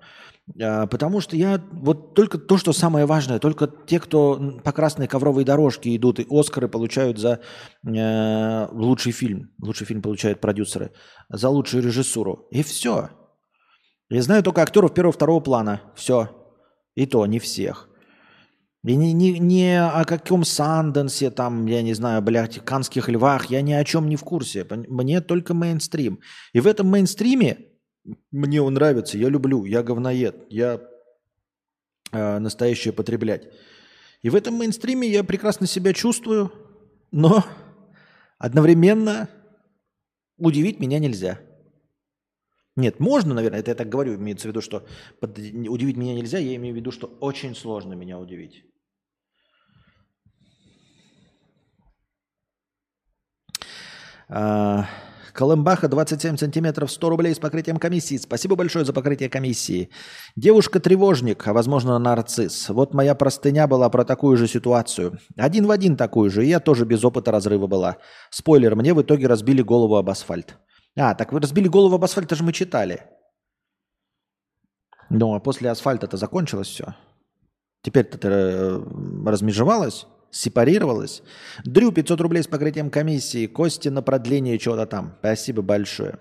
а, 0.60 0.86
потому 0.86 1.20
что 1.20 1.36
я 1.36 1.62
вот 1.72 2.14
только 2.14 2.36
то, 2.38 2.58
что 2.58 2.72
самое 2.72 3.06
важное, 3.06 3.38
только 3.38 3.66
те, 3.86 3.98
кто 3.98 4.60
по 4.62 4.72
красной 4.72 5.08
ковровой 5.08 5.44
дорожке 5.44 5.94
идут 5.96 6.20
и 6.20 6.26
Оскары 6.28 6.68
получают 6.68 7.18
за 7.18 7.40
э, 7.86 8.68
лучший 8.72 9.12
фильм, 9.12 9.50
лучший 9.62 9.86
фильм 9.86 10.02
получают 10.02 10.40
продюсеры, 10.40 10.92
за 11.30 11.48
лучшую 11.48 11.82
режиссуру, 11.82 12.46
и 12.50 12.62
все. 12.62 13.10
Я 14.12 14.20
знаю 14.20 14.42
только 14.42 14.60
актеров 14.60 14.92
первого-второго 14.92 15.40
плана. 15.40 15.80
Все. 15.94 16.28
И 16.94 17.06
то 17.06 17.24
не 17.24 17.38
всех. 17.38 17.88
И 18.84 18.94
не, 18.94 19.14
не, 19.14 19.38
не 19.38 19.82
о 19.82 20.04
каком 20.04 20.44
Санденсе, 20.44 21.30
там, 21.30 21.64
я 21.64 21.80
не 21.80 21.94
знаю, 21.94 22.20
блядь, 22.20 22.58
канских 22.62 23.08
львах, 23.08 23.46
я 23.46 23.62
ни 23.62 23.72
о 23.72 23.82
чем 23.84 24.10
не 24.10 24.16
в 24.16 24.22
курсе. 24.22 24.66
Мне 24.68 25.22
только 25.22 25.54
мейнстрим. 25.54 26.20
И 26.52 26.60
в 26.60 26.66
этом 26.66 26.88
мейнстриме 26.88 27.56
мне 28.30 28.60
он 28.60 28.74
нравится, 28.74 29.16
я 29.16 29.30
люблю, 29.30 29.64
я 29.64 29.82
говноед, 29.82 30.44
я 30.50 30.82
э, 32.12 32.38
настоящее 32.38 32.92
потреблять. 32.92 33.48
И 34.20 34.28
в 34.28 34.34
этом 34.34 34.56
мейнстриме 34.56 35.08
я 35.08 35.24
прекрасно 35.24 35.66
себя 35.66 35.94
чувствую, 35.94 36.52
но 37.12 37.46
одновременно 38.36 39.30
удивить 40.36 40.80
меня 40.80 40.98
нельзя. 40.98 41.40
Нет, 42.76 43.00
можно, 43.00 43.34
наверное, 43.34 43.60
это 43.60 43.70
я 43.70 43.74
так 43.74 43.88
говорю, 43.88 44.14
имеется 44.14 44.48
в 44.48 44.50
виду, 44.50 44.62
что 44.62 44.86
под... 45.20 45.38
удивить 45.38 45.96
меня 45.96 46.14
нельзя, 46.14 46.38
я 46.38 46.56
имею 46.56 46.74
в 46.74 46.76
виду, 46.76 46.90
что 46.90 47.06
очень 47.20 47.54
сложно 47.54 47.92
меня 47.94 48.18
удивить. 48.18 48.64
А, 54.28 54.86
Колымбаха 55.34 55.88
27 55.88 56.36
сантиметров, 56.36 56.90
100 56.90 57.10
рублей 57.10 57.34
с 57.34 57.38
покрытием 57.38 57.76
комиссии. 57.76 58.16
Спасибо 58.16 58.56
большое 58.56 58.86
за 58.86 58.94
покрытие 58.94 59.28
комиссии. 59.28 59.90
Девушка-тревожник, 60.36 61.46
а 61.46 61.52
возможно 61.52 61.98
нарцисс. 61.98 62.70
Вот 62.70 62.94
моя 62.94 63.14
простыня 63.14 63.66
была 63.66 63.90
про 63.90 64.04
такую 64.04 64.38
же 64.38 64.48
ситуацию. 64.48 65.18
Один 65.36 65.66
в 65.66 65.70
один 65.70 65.96
такую 65.96 66.30
же, 66.30 66.44
и 66.44 66.48
я 66.48 66.60
тоже 66.60 66.86
без 66.86 67.04
опыта 67.04 67.32
разрыва 67.32 67.66
была. 67.66 67.96
Спойлер, 68.30 68.76
мне 68.76 68.94
в 68.94 69.02
итоге 69.02 69.26
разбили 69.26 69.60
голову 69.60 69.96
об 69.96 70.08
асфальт. 70.08 70.56
А, 70.96 71.14
так 71.14 71.32
вы 71.32 71.40
разбили 71.40 71.68
голову 71.68 71.94
об 71.94 72.04
асфальт, 72.04 72.26
это 72.26 72.36
же 72.36 72.44
мы 72.44 72.52
читали. 72.52 73.02
Ну, 75.10 75.34
а 75.34 75.40
после 75.40 75.70
асфальта-то 75.70 76.16
закончилось 76.16 76.68
все. 76.68 76.94
Теперь-то 77.82 78.18
ты 78.18 78.28
э, 78.28 78.82
размежевалась, 79.26 80.06
сепарировалась. 80.30 81.22
Дрю 81.64 81.92
500 81.92 82.20
рублей 82.20 82.42
с 82.42 82.46
покрытием 82.46 82.90
комиссии. 82.90 83.46
Кости 83.46 83.88
на 83.88 84.02
продление 84.02 84.58
чего-то 84.58 84.86
там. 84.86 85.16
Спасибо 85.20 85.62
большое. 85.62 86.18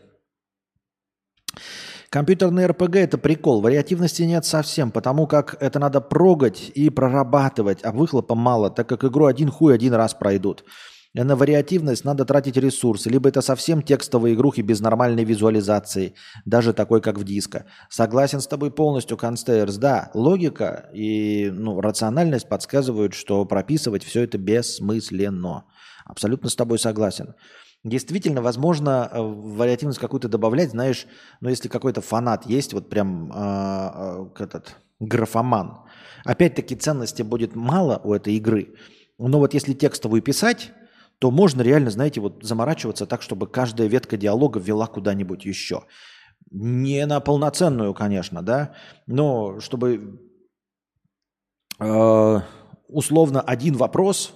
Компьютерный 2.09 2.65
РПГ– 2.65 2.95
это 2.97 3.17
прикол. 3.17 3.61
Вариативности 3.61 4.23
нет 4.23 4.43
совсем, 4.43 4.91
потому 4.91 5.27
как 5.27 5.55
это 5.61 5.79
надо 5.79 6.01
прогать 6.01 6.69
и 6.75 6.89
прорабатывать, 6.89 7.85
а 7.85 7.93
выхлопа 7.93 8.35
мало, 8.35 8.69
так 8.69 8.89
как 8.89 9.05
игру 9.05 9.27
один 9.27 9.49
хуй 9.49 9.73
один 9.73 9.93
раз 9.93 10.13
пройдут. 10.13 10.65
На 11.13 11.35
вариативность 11.35 12.05
надо 12.05 12.23
тратить 12.23 12.55
ресурсы, 12.55 13.09
либо 13.09 13.27
это 13.27 13.41
совсем 13.41 13.81
текстовые 13.81 14.33
игрухи 14.33 14.61
без 14.61 14.79
нормальной 14.79 15.25
визуализации, 15.25 16.13
даже 16.45 16.71
такой, 16.71 17.01
как 17.01 17.17
в 17.17 17.25
диско. 17.25 17.65
Согласен 17.89 18.39
с 18.39 18.47
тобой 18.47 18.71
полностью, 18.71 19.17
Констейрс. 19.17 19.75
Да, 19.75 20.09
логика 20.13 20.89
и 20.93 21.49
ну, 21.51 21.81
рациональность 21.81 22.47
подсказывают, 22.47 23.13
что 23.13 23.43
прописывать 23.43 24.05
все 24.05 24.23
это 24.23 24.37
бессмысленно. 24.37 25.65
Абсолютно 26.05 26.49
с 26.49 26.55
тобой 26.55 26.79
согласен. 26.79 27.35
Действительно, 27.83 28.41
возможно, 28.41 29.09
э, 29.11 29.19
вариативность 29.19 29.99
какую-то 29.99 30.29
добавлять, 30.29 30.69
знаешь, 30.69 31.07
ну 31.41 31.49
если 31.49 31.67
какой-то 31.67 31.99
фанат 31.99 32.45
есть, 32.45 32.73
вот 32.73 32.89
прям 32.89 33.31
э, 33.33 34.29
э, 34.37 34.43
этот 34.43 34.77
графоман, 34.99 35.79
опять-таки 36.23 36.75
ценности 36.75 37.23
будет 37.23 37.55
мало 37.55 37.99
у 38.03 38.13
этой 38.13 38.35
игры, 38.35 38.75
но 39.17 39.39
вот 39.39 39.55
если 39.55 39.73
текстовую 39.73 40.21
писать, 40.21 40.71
то 41.21 41.29
можно 41.29 41.61
реально, 41.61 41.91
знаете, 41.91 42.19
вот 42.19 42.39
заморачиваться 42.41 43.05
так, 43.05 43.21
чтобы 43.21 43.45
каждая 43.45 43.87
ветка 43.87 44.17
диалога 44.17 44.59
вела 44.59 44.87
куда-нибудь 44.87 45.45
еще. 45.45 45.83
Не 46.49 47.05
на 47.05 47.19
полноценную, 47.19 47.93
конечно, 47.93 48.41
да, 48.41 48.73
но 49.05 49.59
чтобы 49.59 50.19
э, 51.79 52.39
условно 52.87 53.39
один 53.39 53.75
вопрос 53.75 54.33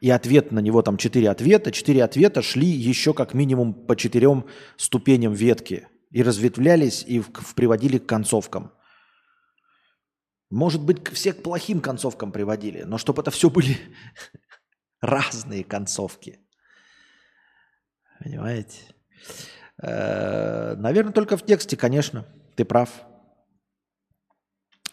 и 0.00 0.10
ответ 0.10 0.52
на 0.52 0.60
него 0.60 0.80
там 0.82 0.96
четыре 0.96 1.28
ответа, 1.28 1.72
четыре 1.72 2.04
ответа 2.04 2.40
шли 2.40 2.68
еще 2.68 3.12
как 3.12 3.34
минимум 3.34 3.74
по 3.74 3.96
четырем 3.96 4.46
ступеням 4.76 5.32
ветки 5.32 5.88
и 6.12 6.22
разветвлялись 6.22 7.04
и 7.04 7.18
в, 7.18 7.32
в, 7.32 7.56
приводили 7.56 7.98
к 7.98 8.06
концовкам. 8.06 8.70
Может 10.50 10.82
быть, 10.82 11.08
все 11.08 11.32
к 11.32 11.42
плохим 11.42 11.80
концовкам 11.80 12.30
приводили, 12.30 12.82
но 12.82 12.96
чтобы 12.96 13.22
это 13.22 13.32
все 13.32 13.50
были 13.50 13.76
разные 15.00 15.64
концовки. 15.64 16.38
Понимаете? 18.18 18.80
Э, 19.82 20.74
наверное, 20.76 21.12
только 21.12 21.36
в 21.36 21.44
тексте, 21.44 21.76
конечно. 21.76 22.26
Ты 22.56 22.64
прав. 22.64 22.90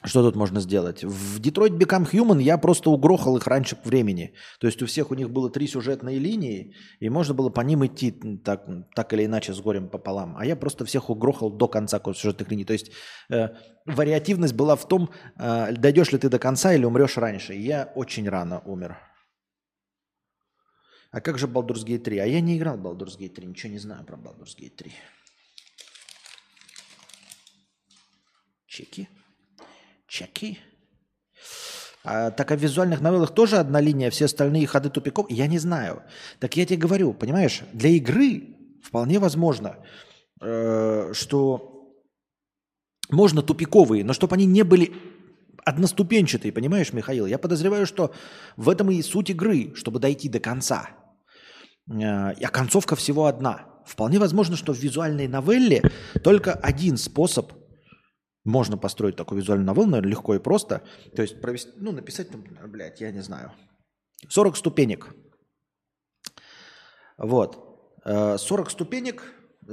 Что 0.03 0.23
тут 0.23 0.35
можно 0.35 0.61
сделать? 0.61 1.03
В 1.03 1.41
Detroit 1.41 1.77
Become 1.77 2.09
Human 2.11 2.41
я 2.41 2.57
просто 2.57 2.89
угрохал 2.89 3.35
их 3.35 3.47
раньше 3.47 3.77
времени. 3.83 4.33
То 4.59 4.67
есть 4.67 4.81
у 4.81 4.85
всех 4.85 5.11
у 5.11 5.15
них 5.15 5.29
было 5.29 5.49
три 5.49 5.67
сюжетные 5.67 6.19
линии, 6.19 6.75
и 6.99 7.09
можно 7.09 7.33
было 7.33 7.49
по 7.49 7.61
ним 7.61 7.85
идти 7.85 8.11
так, 8.45 8.65
так 8.95 9.13
или 9.13 9.25
иначе 9.25 9.53
с 9.53 9.59
горем 9.59 9.89
пополам. 9.89 10.37
А 10.37 10.45
я 10.45 10.55
просто 10.55 10.85
всех 10.85 11.09
угрохал 11.09 11.51
до 11.51 11.67
конца 11.67 11.99
сюжетных 11.99 12.49
линий. 12.49 12.63
То 12.63 12.73
есть 12.73 12.91
э, 13.29 13.49
вариативность 13.85 14.53
была 14.53 14.75
в 14.77 14.87
том, 14.87 15.09
э, 15.37 15.73
дойдешь 15.73 16.13
ли 16.13 16.19
ты 16.19 16.29
до 16.29 16.39
конца 16.39 16.73
или 16.73 16.85
умрешь 16.85 17.17
раньше. 17.17 17.53
Я 17.53 17.91
очень 17.95 18.29
рано 18.29 18.61
умер. 18.65 18.97
А 21.17 21.21
как 21.21 21.39
же 21.39 21.47
Baldur's 21.47 21.83
Gate 21.83 22.03
3? 22.03 22.19
А 22.19 22.25
я 22.27 22.41
не 22.41 22.59
играл 22.59 22.77
в 22.77 22.85
Baldur's 22.85 23.17
Gate 23.17 23.29
3, 23.29 23.47
ничего 23.47 23.71
не 23.71 23.79
знаю 23.79 24.05
про 24.05 24.17
Baldur's 24.17 24.55
Gate 24.55 24.69
3. 24.69 24.93
Чеки. 28.67 29.09
Чеки. 30.07 30.59
А, 32.03 32.29
так 32.29 32.51
в 32.51 32.55
визуальных 32.57 33.01
новеллах 33.01 33.33
тоже 33.33 33.57
одна 33.57 33.81
линия, 33.81 34.11
все 34.11 34.25
остальные 34.25 34.67
ходы 34.67 34.91
тупиков? 34.91 35.25
Я 35.31 35.47
не 35.47 35.57
знаю. 35.57 36.03
Так 36.37 36.55
я 36.55 36.67
тебе 36.67 36.77
говорю, 36.77 37.15
понимаешь, 37.15 37.63
для 37.73 37.89
игры 37.89 38.55
вполне 38.83 39.17
возможно, 39.17 39.83
э, 40.39 41.13
что 41.13 41.95
можно 43.09 43.41
тупиковые, 43.41 44.03
но 44.03 44.13
чтобы 44.13 44.35
они 44.35 44.45
не 44.45 44.61
были 44.61 44.93
одноступенчатый, 45.65 46.51
понимаешь, 46.51 46.93
Михаил? 46.93 47.25
Я 47.25 47.39
подозреваю, 47.39 47.87
что 47.87 48.13
в 48.55 48.69
этом 48.69 48.91
и 48.91 49.01
суть 49.01 49.31
игры, 49.31 49.73
чтобы 49.73 49.99
дойти 49.99 50.29
до 50.29 50.39
конца. 50.39 50.96
Э, 51.89 52.33
а 52.33 52.49
концовка 52.49 52.95
всего 52.95 53.25
одна. 53.25 53.65
Вполне 53.85 54.19
возможно, 54.19 54.55
что 54.57 54.73
в 54.73 54.77
визуальной 54.77 55.27
новелле 55.27 55.81
только 56.23 56.53
один 56.53 56.97
способ 56.97 57.53
можно 58.43 58.77
построить 58.77 59.15
такую 59.15 59.41
визуальную 59.41 59.67
новеллу, 59.67 59.87
наверное, 59.87 60.11
легко 60.11 60.35
и 60.35 60.39
просто. 60.39 60.83
То 61.15 61.21
есть 61.21 61.41
провести, 61.41 61.71
ну, 61.77 61.91
написать, 61.91 62.29
там, 62.29 62.43
блядь, 62.67 63.01
я 63.01 63.11
не 63.11 63.21
знаю, 63.21 63.53
40 64.29 64.57
ступенек. 64.57 65.15
Вот. 67.17 67.63
40 68.05 68.67
э, 68.67 68.71
ступенек 68.71 69.23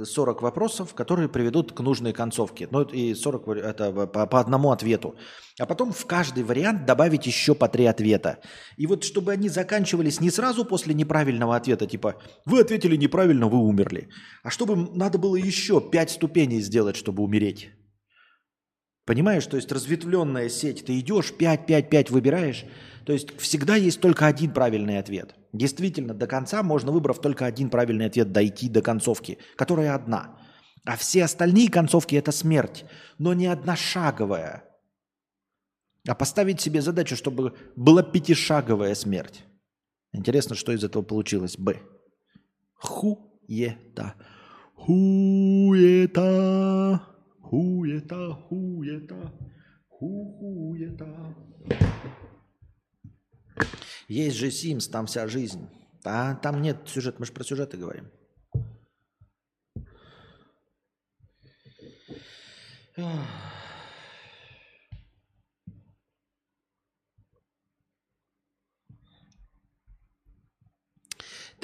40 0.03 0.41
вопросов, 0.41 0.93
которые 0.93 1.29
приведут 1.29 1.71
к 1.71 1.79
нужной 1.79 2.13
концовке. 2.13 2.67
Ну 2.71 2.81
и 2.83 3.13
40 3.13 3.47
это 3.47 4.07
по, 4.07 4.27
по 4.27 4.39
одному 4.39 4.71
ответу. 4.71 5.15
А 5.59 5.65
потом 5.65 5.91
в 5.91 6.05
каждый 6.05 6.43
вариант 6.43 6.85
добавить 6.85 7.27
еще 7.27 7.55
по 7.55 7.67
три 7.67 7.85
ответа. 7.85 8.39
И 8.77 8.87
вот 8.87 9.03
чтобы 9.03 9.31
они 9.31 9.49
заканчивались 9.49 10.19
не 10.19 10.31
сразу 10.31 10.65
после 10.65 10.93
неправильного 10.93 11.55
ответа, 11.55 11.87
типа 11.87 12.15
«Вы 12.45 12.61
ответили 12.61 12.97
неправильно, 12.97 13.47
вы 13.47 13.59
умерли», 13.59 14.09
а 14.43 14.49
чтобы 14.49 14.75
надо 14.75 15.17
было 15.17 15.35
еще 15.35 15.79
пять 15.79 16.11
ступеней 16.11 16.61
сделать, 16.61 16.95
чтобы 16.95 17.23
умереть. 17.23 17.69
Понимаешь, 19.05 19.45
то 19.45 19.55
есть 19.55 19.71
разветвленная 19.71 20.49
сеть. 20.49 20.85
Ты 20.85 20.99
идешь, 20.99 21.31
5, 21.31 21.67
5, 21.67 21.89
5 21.89 22.09
выбираешь. 22.09 22.65
То 23.05 23.13
есть 23.13 23.39
всегда 23.39 23.75
есть 23.75 24.01
только 24.01 24.25
один 24.25 24.51
правильный 24.51 24.97
ответ. 24.97 25.35
Действительно, 25.55 26.13
до 26.13 26.27
конца 26.27 26.61
можно, 26.63 26.91
выбрав 26.91 27.21
только 27.21 27.45
один 27.45 27.69
правильный 27.69 28.07
ответ, 28.07 28.33
дойти 28.33 28.67
до 28.67 28.81
концовки, 28.81 29.37
которая 29.55 29.95
одна. 29.95 30.37
А 30.85 30.97
все 30.97 31.23
остальные 31.23 31.69
концовки– 31.69 32.15
это 32.17 32.33
смерть, 32.33 32.83
но 33.17 33.33
не 33.33 33.47
одна 33.47 33.77
шаговая. 33.77 34.65
А 36.05 36.13
поставить 36.13 36.59
себе 36.59 36.81
задачу, 36.81 37.15
чтобы 37.15 37.53
была 37.77 38.03
пятишаговая 38.03 38.95
смерть. 38.95 39.45
Интересно, 40.11 40.55
что 40.55 40.73
из 40.73 40.83
этого 40.83 41.03
получилось. 41.03 41.57
Б. 41.57 41.79
Хуета. 42.73 44.15
Хуета. 44.75 46.21
Хуета, 47.39 48.33
хуета, 48.49 49.31
хуета. 49.87 51.35
Есть 54.07 54.37
же 54.37 54.47
Sims, 54.47 54.89
там 54.89 55.07
вся 55.07 55.27
жизнь. 55.27 55.67
А 56.03 56.35
там 56.35 56.61
нет 56.61 56.87
сюжета, 56.87 57.17
мы 57.19 57.25
же 57.25 57.33
про 57.33 57.43
сюжеты 57.43 57.77
говорим. 57.77 58.11
Ugh. 62.97 63.19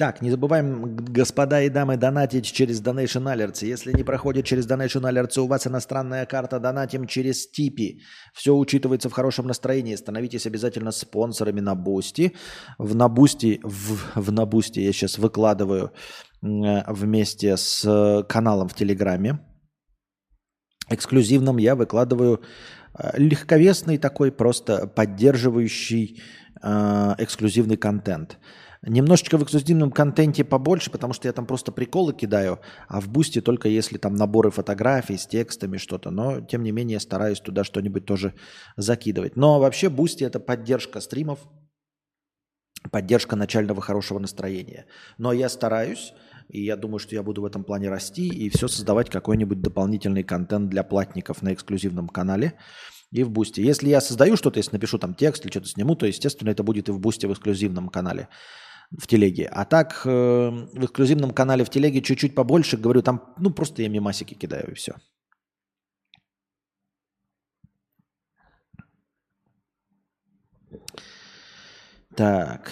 Так, 0.02 0.20
не 0.20 0.30
забываем, 0.30 0.96
господа 0.96 1.62
и 1.62 1.68
дамы, 1.68 1.96
донатить 1.96 2.52
через 2.52 2.82
Donation 2.82 3.22
Alerts. 3.32 3.64
Если 3.64 3.92
не 3.92 4.02
проходит 4.02 4.44
через 4.44 4.66
Donation 4.66 5.08
Alerts, 5.08 5.38
у 5.38 5.46
вас 5.46 5.68
иностранная 5.68 6.26
карта, 6.26 6.58
донатим 6.58 7.06
через 7.06 7.46
Tipeee. 7.46 8.00
Все 8.34 8.50
учитывается 8.50 9.08
в 9.08 9.12
хорошем 9.12 9.46
настроении. 9.46 9.94
Становитесь 9.94 10.44
обязательно 10.44 10.90
спонсорами 10.90 11.60
на 11.60 11.76
Boosty. 11.76 12.32
В, 12.78 12.96
на 12.96 13.10
Boosty, 13.10 13.60
в, 13.62 14.20
в, 14.20 14.32
на 14.32 14.44
Boosty 14.44 14.80
я 14.80 14.92
сейчас 14.92 15.18
выкладываю 15.18 15.92
вместе 16.40 17.56
с 17.56 18.24
каналом 18.28 18.68
в 18.68 18.74
Телеграме. 18.74 19.38
Эксклюзивным 20.90 21.58
я 21.58 21.76
выкладываю 21.76 22.42
э, 22.98 23.18
легковесный 23.18 23.98
такой, 23.98 24.32
просто 24.32 24.88
поддерживающий 24.88 26.20
э, 26.60 27.14
эксклюзивный 27.18 27.76
контент. 27.76 28.38
Немножечко 28.84 29.38
в 29.38 29.44
эксклюзивном 29.44 29.92
контенте 29.92 30.42
побольше, 30.42 30.90
потому 30.90 31.12
что 31.12 31.28
я 31.28 31.32
там 31.32 31.46
просто 31.46 31.70
приколы 31.70 32.12
кидаю, 32.12 32.58
а 32.88 33.00
в 33.00 33.08
Boosty 33.08 33.40
только 33.40 33.68
если 33.68 33.96
там 33.96 34.14
наборы 34.14 34.50
фотографий 34.50 35.16
с 35.16 35.26
текстами 35.26 35.76
что-то. 35.76 36.10
Но, 36.10 36.40
тем 36.40 36.64
не 36.64 36.72
менее, 36.72 36.98
стараюсь 36.98 37.38
туда 37.38 37.62
что-нибудь 37.62 38.06
тоже 38.06 38.34
закидывать. 38.76 39.36
Но 39.36 39.60
вообще 39.60 39.88
Boosty 39.88 40.24
это 40.24 40.40
поддержка 40.40 41.00
стримов, 41.00 41.38
поддержка 42.90 43.36
начального 43.36 43.80
хорошего 43.80 44.18
настроения. 44.18 44.86
Но 45.16 45.32
я 45.32 45.48
стараюсь, 45.48 46.12
и 46.48 46.64
я 46.64 46.76
думаю, 46.76 46.98
что 46.98 47.14
я 47.14 47.22
буду 47.22 47.42
в 47.42 47.44
этом 47.44 47.62
плане 47.62 47.88
расти 47.88 48.26
и 48.26 48.50
все 48.50 48.66
создавать 48.66 49.10
какой-нибудь 49.10 49.60
дополнительный 49.60 50.24
контент 50.24 50.70
для 50.70 50.82
платников 50.82 51.40
на 51.40 51.54
эксклюзивном 51.54 52.08
канале 52.08 52.54
и 53.12 53.22
в 53.22 53.30
Бусте. 53.30 53.62
Если 53.62 53.88
я 53.88 54.00
создаю 54.00 54.36
что-то, 54.36 54.58
если 54.58 54.72
напишу 54.72 54.98
там 54.98 55.14
текст 55.14 55.44
или 55.44 55.52
что-то 55.52 55.68
сниму, 55.68 55.94
то, 55.94 56.06
естественно, 56.06 56.50
это 56.50 56.64
будет 56.64 56.88
и 56.88 56.92
в 56.92 56.98
Бусте 56.98 57.28
в 57.28 57.32
эксклюзивном 57.32 57.88
канале 57.88 58.28
в 58.98 59.06
телеге. 59.06 59.46
А 59.46 59.64
так 59.64 60.02
э, 60.04 60.08
в 60.10 60.84
эксклюзивном 60.84 61.32
канале 61.32 61.64
в 61.64 61.70
телеге 61.70 62.02
чуть-чуть 62.02 62.34
побольше, 62.34 62.76
говорю, 62.76 63.02
там, 63.02 63.34
ну, 63.38 63.50
просто 63.50 63.82
я 63.82 63.88
мимасики 63.88 64.34
кидаю 64.34 64.72
и 64.72 64.74
все. 64.74 64.94
Так. 72.14 72.70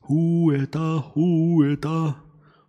Ху 0.00 0.50
это, 0.50 1.00
ху 1.00 1.62
это, 1.62 2.16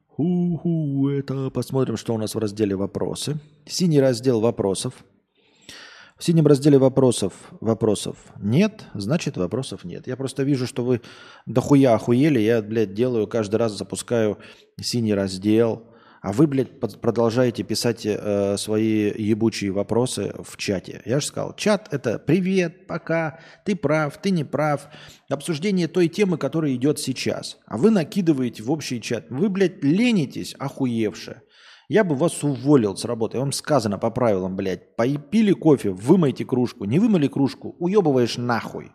ху 0.07 0.57
ху 0.57 1.09
это. 1.09 1.49
Посмотрим, 1.49 1.97
что 1.97 2.13
у 2.13 2.17
нас 2.17 2.35
в 2.35 2.39
разделе 2.39 2.75
вопросы. 2.75 3.39
Синий 3.65 3.99
раздел 3.99 4.39
вопросов. 4.39 4.93
В 6.17 6.23
синем 6.23 6.47
разделе 6.47 6.77
вопросов 6.77 7.33
вопросов 7.59 8.15
нет, 8.39 8.85
значит 8.93 9.35
вопросов 9.35 9.83
нет. 9.83 10.07
Я 10.07 10.15
просто 10.15 10.43
вижу, 10.43 10.65
что 10.65 10.85
вы 10.85 11.01
дохуя 11.45 11.93
охуели. 11.93 12.39
Я, 12.39 12.61
блядь, 12.61 12.93
делаю 12.93 13.27
каждый 13.27 13.57
раз, 13.57 13.73
запускаю 13.73 14.37
синий 14.79 15.13
раздел. 15.13 15.83
А 16.21 16.31
вы, 16.31 16.47
блядь, 16.47 16.79
продолжаете 16.79 17.63
писать 17.63 18.05
э, 18.05 18.55
свои 18.57 19.11
ебучие 19.13 19.71
вопросы 19.71 20.33
в 20.39 20.55
чате. 20.57 21.01
Я 21.05 21.19
же 21.19 21.27
сказал, 21.27 21.53
чат 21.55 21.89
это 21.91 22.17
привет, 22.17 22.87
пока, 22.87 23.39
ты 23.63 23.75
прав, 23.75 24.19
ты 24.19 24.31
не 24.31 24.43
прав. 24.43 24.87
Обсуждение 25.29 25.87
той 25.87 26.07
темы, 26.07 26.37
которая 26.37 26.73
идет 26.73 26.97
сейчас. 26.97 27.59
А 27.67 27.77
вы 27.77 27.91
накидываете 27.91 28.63
в 28.63 28.71
общий 28.71 29.01
чат. 29.01 29.25
Вы, 29.29 29.49
блядь, 29.49 29.83
ленитесь, 29.83 30.55
охуевшие. 30.57 31.43
Я 31.87 32.03
бы 32.03 32.15
вас 32.15 32.43
уволил 32.43 32.95
с 32.95 33.05
работы. 33.05 33.37
Вам 33.37 33.51
сказано 33.51 33.99
по 33.99 34.09
правилам, 34.11 34.55
блядь. 34.55 34.95
Пили 34.95 35.53
кофе, 35.53 35.91
вымойте 35.91 36.45
кружку. 36.45 36.85
Не 36.85 36.99
вымыли 36.99 37.27
кружку, 37.27 37.75
уебываешь 37.79 38.37
нахуй. 38.37 38.91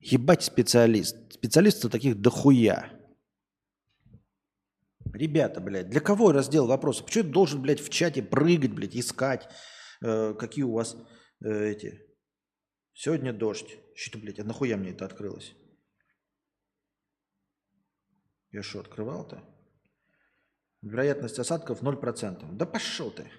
Ебать 0.00 0.44
специалист. 0.44 1.32
Специалистов 1.32 1.90
таких 1.90 2.20
дохуя. 2.20 2.92
Ребята, 5.12 5.60
блядь, 5.60 5.88
для 5.88 6.00
кого 6.00 6.32
раздел 6.32 6.66
вопросов? 6.66 7.06
Почему 7.06 7.24
я 7.24 7.30
должен, 7.30 7.62
блядь, 7.62 7.80
в 7.80 7.88
чате 7.88 8.22
прыгать, 8.22 8.72
блядь, 8.72 8.96
искать, 8.96 9.48
э, 10.02 10.34
какие 10.34 10.64
у 10.64 10.72
вас 10.72 10.96
э, 11.42 11.70
эти... 11.70 12.02
Сегодня 12.92 13.32
дождь. 13.32 13.78
Что, 13.94 14.18
блядь, 14.18 14.38
а 14.40 14.44
нахуя 14.44 14.76
мне 14.76 14.90
это 14.90 15.06
открылось? 15.06 15.54
Я 18.52 18.62
что, 18.62 18.80
открывал-то? 18.80 19.42
Вероятность 20.82 21.38
осадков 21.38 21.82
0%. 21.82 22.52
Да 22.52 22.66
пошел 22.66 23.10
ты. 23.10 23.30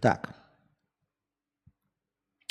Так. 0.00 0.34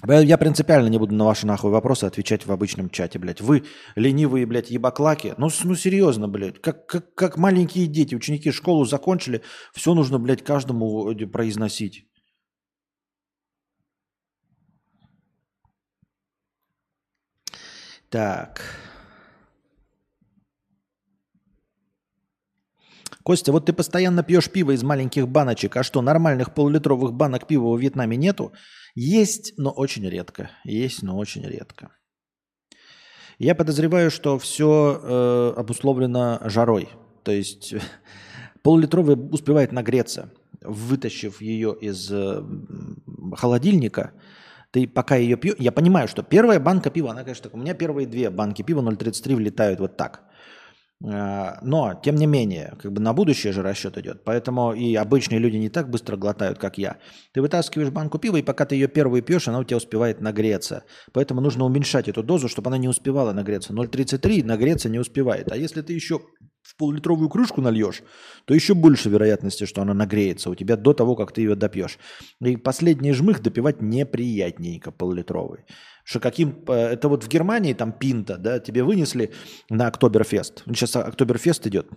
Я 0.05 0.37
принципиально 0.37 0.89
не 0.89 0.99
буду 0.99 1.15
на 1.15 1.25
ваши 1.25 1.47
нахуй 1.47 1.71
вопросы 1.71 2.05
отвечать 2.05 2.45
в 2.45 2.51
обычном 2.51 2.89
чате, 2.89 3.17
блядь. 3.17 3.41
Вы 3.41 3.63
ленивые, 3.95 4.45
блядь, 4.45 4.69
ебаклаки. 4.69 5.33
Ну, 5.37 5.49
ну 5.63 5.75
серьезно, 5.75 6.27
блядь. 6.27 6.61
Как, 6.61 6.85
как, 6.85 7.15
как 7.15 7.37
маленькие 7.37 7.87
дети, 7.87 8.13
ученики 8.13 8.51
школу 8.51 8.85
закончили, 8.85 9.41
все 9.73 9.95
нужно, 9.95 10.19
блядь, 10.19 10.43
каждому 10.43 11.11
э, 11.11 11.25
произносить. 11.25 12.05
Так. 18.09 18.61
Костя, 23.27 23.51
вот 23.51 23.65
ты 23.65 23.73
постоянно 23.73 24.23
пьешь 24.23 24.49
пиво 24.49 24.71
из 24.71 24.83
маленьких 24.83 25.27
баночек, 25.27 25.75
а 25.75 25.83
что, 25.83 26.01
нормальных 26.01 26.53
полулитровых 26.53 27.11
банок 27.11 27.45
пива 27.45 27.73
в 27.73 27.77
Вьетнаме 27.77 28.15
нету? 28.15 28.53
Есть, 28.95 29.53
но 29.57 29.69
очень 29.69 30.07
редко. 30.07 30.49
Есть, 30.63 31.03
но 31.03 31.17
очень 31.17 31.45
редко. 31.45 31.91
Я 33.37 33.53
подозреваю, 33.53 34.11
что 34.11 34.39
все 34.39 34.97
э, 35.03 35.53
обусловлено 35.59 36.39
жарой. 36.45 36.87
То 37.23 37.33
есть 37.33 37.75
полулитровая 38.63 39.17
успевает 39.17 39.73
нагреться. 39.73 40.31
Вытащив 40.61 41.41
ее 41.41 41.75
из 41.81 42.09
э, 42.09 42.41
холодильника, 43.35 44.13
ты 44.71 44.87
пока 44.87 45.17
ее 45.17 45.35
пьешь... 45.35 45.55
Я 45.59 45.73
понимаю, 45.73 46.07
что 46.07 46.23
первая 46.23 46.61
банка 46.61 46.89
пива, 46.89 47.11
она, 47.11 47.23
конечно, 47.23 47.43
так, 47.43 47.55
у 47.55 47.57
меня 47.57 47.73
первые 47.73 48.07
две 48.07 48.29
банки 48.29 48.61
пива 48.61 48.81
0,33 48.81 49.35
влетают 49.35 49.81
вот 49.81 49.97
так. 49.97 50.26
А, 51.05 51.59
но, 51.61 51.93
тем 52.03 52.15
не 52.15 52.25
менее, 52.25 52.73
как 52.81 52.91
бы 52.91 52.99
на 52.99 53.13
будущее 53.13 53.53
же 53.53 53.61
расчет 53.61 53.97
идет. 53.97 54.23
Поэтому 54.23 54.73
и 54.73 54.95
обычные 54.95 55.39
люди 55.39 55.57
не 55.57 55.69
так 55.69 55.89
быстро 55.89 56.17
глотают, 56.17 56.57
как 56.57 56.77
я. 56.77 56.97
Ты 57.33 57.41
вытаскиваешь 57.41 57.91
банку 57.91 58.17
пива, 58.17 58.37
и 58.37 58.41
пока 58.41 58.65
ты 58.65 58.75
ее 58.75 58.87
первую 58.87 59.21
пьешь, 59.21 59.47
она 59.47 59.59
у 59.59 59.63
тебя 59.63 59.77
успевает 59.77 60.21
нагреться. 60.21 60.85
Поэтому 61.13 61.41
нужно 61.41 61.65
уменьшать 61.65 62.07
эту 62.07 62.23
дозу, 62.23 62.47
чтобы 62.47 62.69
она 62.69 62.79
не 62.79 62.87
успевала 62.87 63.31
нагреться. 63.31 63.73
0,33 63.73 64.43
нагреться 64.43 64.89
не 64.89 64.97
успевает. 64.97 65.51
А 65.51 65.57
если 65.57 65.81
ты 65.81 65.93
еще 65.93 66.21
в 66.63 66.75
полулитровую 66.75 67.29
кружку 67.29 67.61
нальешь, 67.61 68.01
то 68.45 68.53
еще 68.53 68.73
больше 68.73 69.09
вероятности, 69.09 69.65
что 69.65 69.81
она 69.81 69.93
нагреется 69.93 70.49
у 70.49 70.55
тебя 70.55 70.75
до 70.75 70.93
того, 70.93 71.15
как 71.15 71.31
ты 71.31 71.41
ее 71.41 71.55
допьешь. 71.55 71.97
И 72.41 72.57
последний 72.57 73.13
жмых 73.13 73.41
допивать 73.41 73.81
неприятненько 73.81 74.91
полулитровый. 74.91 75.65
Что 76.07 76.21
каким... 76.21 76.63
Э, 76.67 76.93
это 76.93 77.09
вот 77.09 77.25
в 77.25 77.27
Германии 77.27 77.73
там 77.73 77.91
пинта, 77.91 78.37
да, 78.37 78.59
тебе 78.59 78.81
вынесли 78.81 79.33
на 79.69 79.87
Октоберфест. 79.87 80.63
Сейчас 80.67 80.95
Октоберфест 80.95 81.67
идет. 81.67 81.89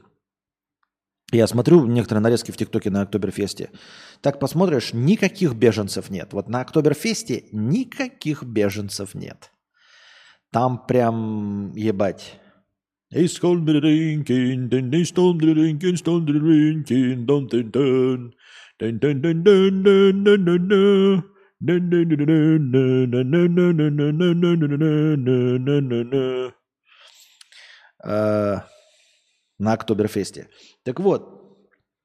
Я 1.31 1.47
смотрю 1.47 1.87
некоторые 1.87 2.21
нарезки 2.21 2.51
в 2.51 2.57
ТикТоке 2.57 2.91
на 2.91 3.03
Октоберфесте. 3.03 3.71
Так 4.21 4.41
посмотришь, 4.41 4.93
никаких 4.93 5.55
беженцев 5.55 6.11
нет. 6.11 6.33
Вот 6.33 6.49
на 6.49 6.63
Октоберфесте 6.63 7.45
никаких 7.53 8.43
беженцев 8.43 9.15
нет. 9.15 9.53
Там 10.51 10.85
прям 10.89 11.73
ебать. 11.77 12.41
На 29.59 29.73
Октоберфесте. 29.75 30.49
Так 30.85 31.01
вот, 31.01 31.41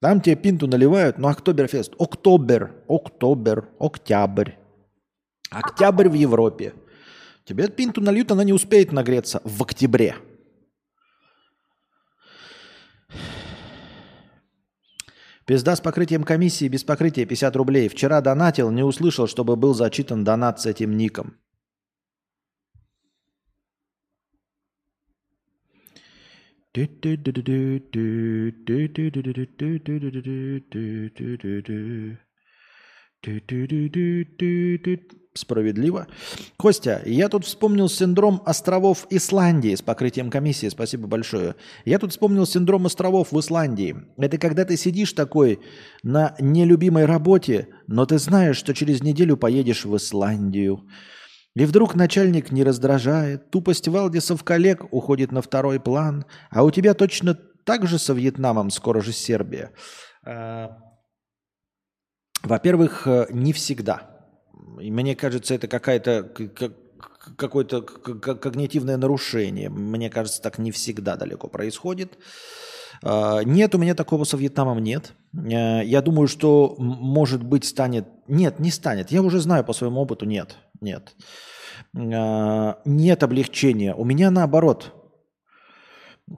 там 0.02 0.20
тебе 0.20 0.36
пинту 0.36 0.68
наливают, 0.68 1.18
но 1.18 1.30
Октоберфест, 1.30 1.94
Октобер, 1.98 2.84
Октобер, 2.90 3.70
Октябрь. 3.80 4.52
Октябрь 5.50 6.10
в 6.10 6.14
Европе. 6.14 6.74
Тебе 7.46 7.70
пинту 7.70 8.02
нальют, 8.02 8.32
она 8.32 8.44
не 8.44 8.54
успеет 8.54 8.92
нагреться 8.92 9.42
в 9.46 9.64
октябре. 9.64 10.16
Пизда 15.46 15.76
с 15.76 15.82
покрытием 15.82 16.24
комиссии 16.24 16.68
без 16.68 16.84
покрытия 16.84 17.26
50 17.26 17.56
рублей. 17.56 17.88
Вчера 17.88 18.20
донатил, 18.22 18.72
не 18.72 18.84
услышал, 18.84 19.28
чтобы 19.28 19.56
был 19.56 19.76
зачитан 19.76 20.24
донат 20.24 20.60
с 20.60 20.66
этим 20.66 20.98
ником. 20.98 21.38
Справедливо. 35.34 36.08
Костя, 36.56 37.02
я 37.06 37.28
тут 37.28 37.44
вспомнил 37.44 37.90
синдром 37.90 38.42
островов 38.46 39.06
Исландии 39.10 39.76
с 39.76 39.82
покрытием 39.82 40.30
комиссии. 40.30 40.70
Спасибо 40.70 41.08
большое. 41.08 41.56
Я 41.84 42.00
тут 42.00 42.12
вспомнил 42.12 42.46
синдром 42.46 42.86
островов 42.86 43.34
в 43.34 43.40
Исландии. 43.40 43.98
Это 44.18 44.38
когда 44.38 44.64
ты 44.64 44.78
сидишь 44.78 45.12
такой 45.12 45.60
на 46.04 46.36
нелюбимой 46.40 47.04
работе, 47.04 47.68
но 47.88 48.06
ты 48.06 48.18
знаешь, 48.18 48.56
что 48.56 48.74
через 48.74 49.04
неделю 49.04 49.36
поедешь 49.36 49.84
в 49.84 49.94
Исландию. 49.98 50.88
И 51.54 51.66
вдруг 51.66 51.96
начальник 51.96 52.52
не 52.52 52.64
раздражает, 52.64 53.50
тупость 53.50 53.90
Валдисов 53.90 54.44
коллег 54.46 54.86
уходит 54.92 55.34
на 55.34 55.42
второй 55.42 55.82
план, 55.82 56.26
а 56.50 56.64
у 56.64 56.72
тебя 56.72 56.94
точно 56.94 57.38
так 57.66 57.88
же 57.88 58.00
со 58.00 58.14
Вьетнамом, 58.14 58.70
скоро 58.70 59.02
же 59.02 59.12
Сербия. 59.12 59.72
Во-первых, 62.46 63.08
не 63.30 63.54
всегда– 63.54 64.12
И 64.80 64.92
мне 64.92 65.16
кажется, 65.16 65.54
это 65.54 65.68
какая-то 65.68 66.30
какое-то 67.38 67.82
когнитивное 67.82 68.98
нарушение. 68.98 69.70
Мне 69.70 70.10
кажется, 70.10 70.42
так 70.42 70.60
не 70.60 70.72
всегда 70.72 71.16
далеко 71.16 71.48
происходит. 71.48 72.18
А, 73.04 73.42
нет, 73.42 73.74
у 73.76 73.78
меня 73.78 73.96
такого 73.96 74.24
со 74.26 74.38
Вьетнамом 74.38 74.80
нет. 74.80 75.14
Э, 75.34 75.84
я 75.84 76.02
думаю, 76.02 76.28
что, 76.28 76.76
может 76.78 77.44
быть, 77.44 77.66
станет... 77.66 78.06
Нет, 78.28 78.60
не 78.60 78.72
станет. 78.72 79.12
Я 79.12 79.22
уже 79.22 79.40
знаю 79.40 79.64
по 79.64 79.74
своему 79.74 80.02
опыту, 80.02 80.26
нет. 80.26 80.58
Нет. 80.82 81.16
А, 81.96 82.80
нет 82.86 83.24
облегчения. 83.24 83.96
У 83.96 84.06
меня 84.06 84.30
наоборот. 84.30 84.94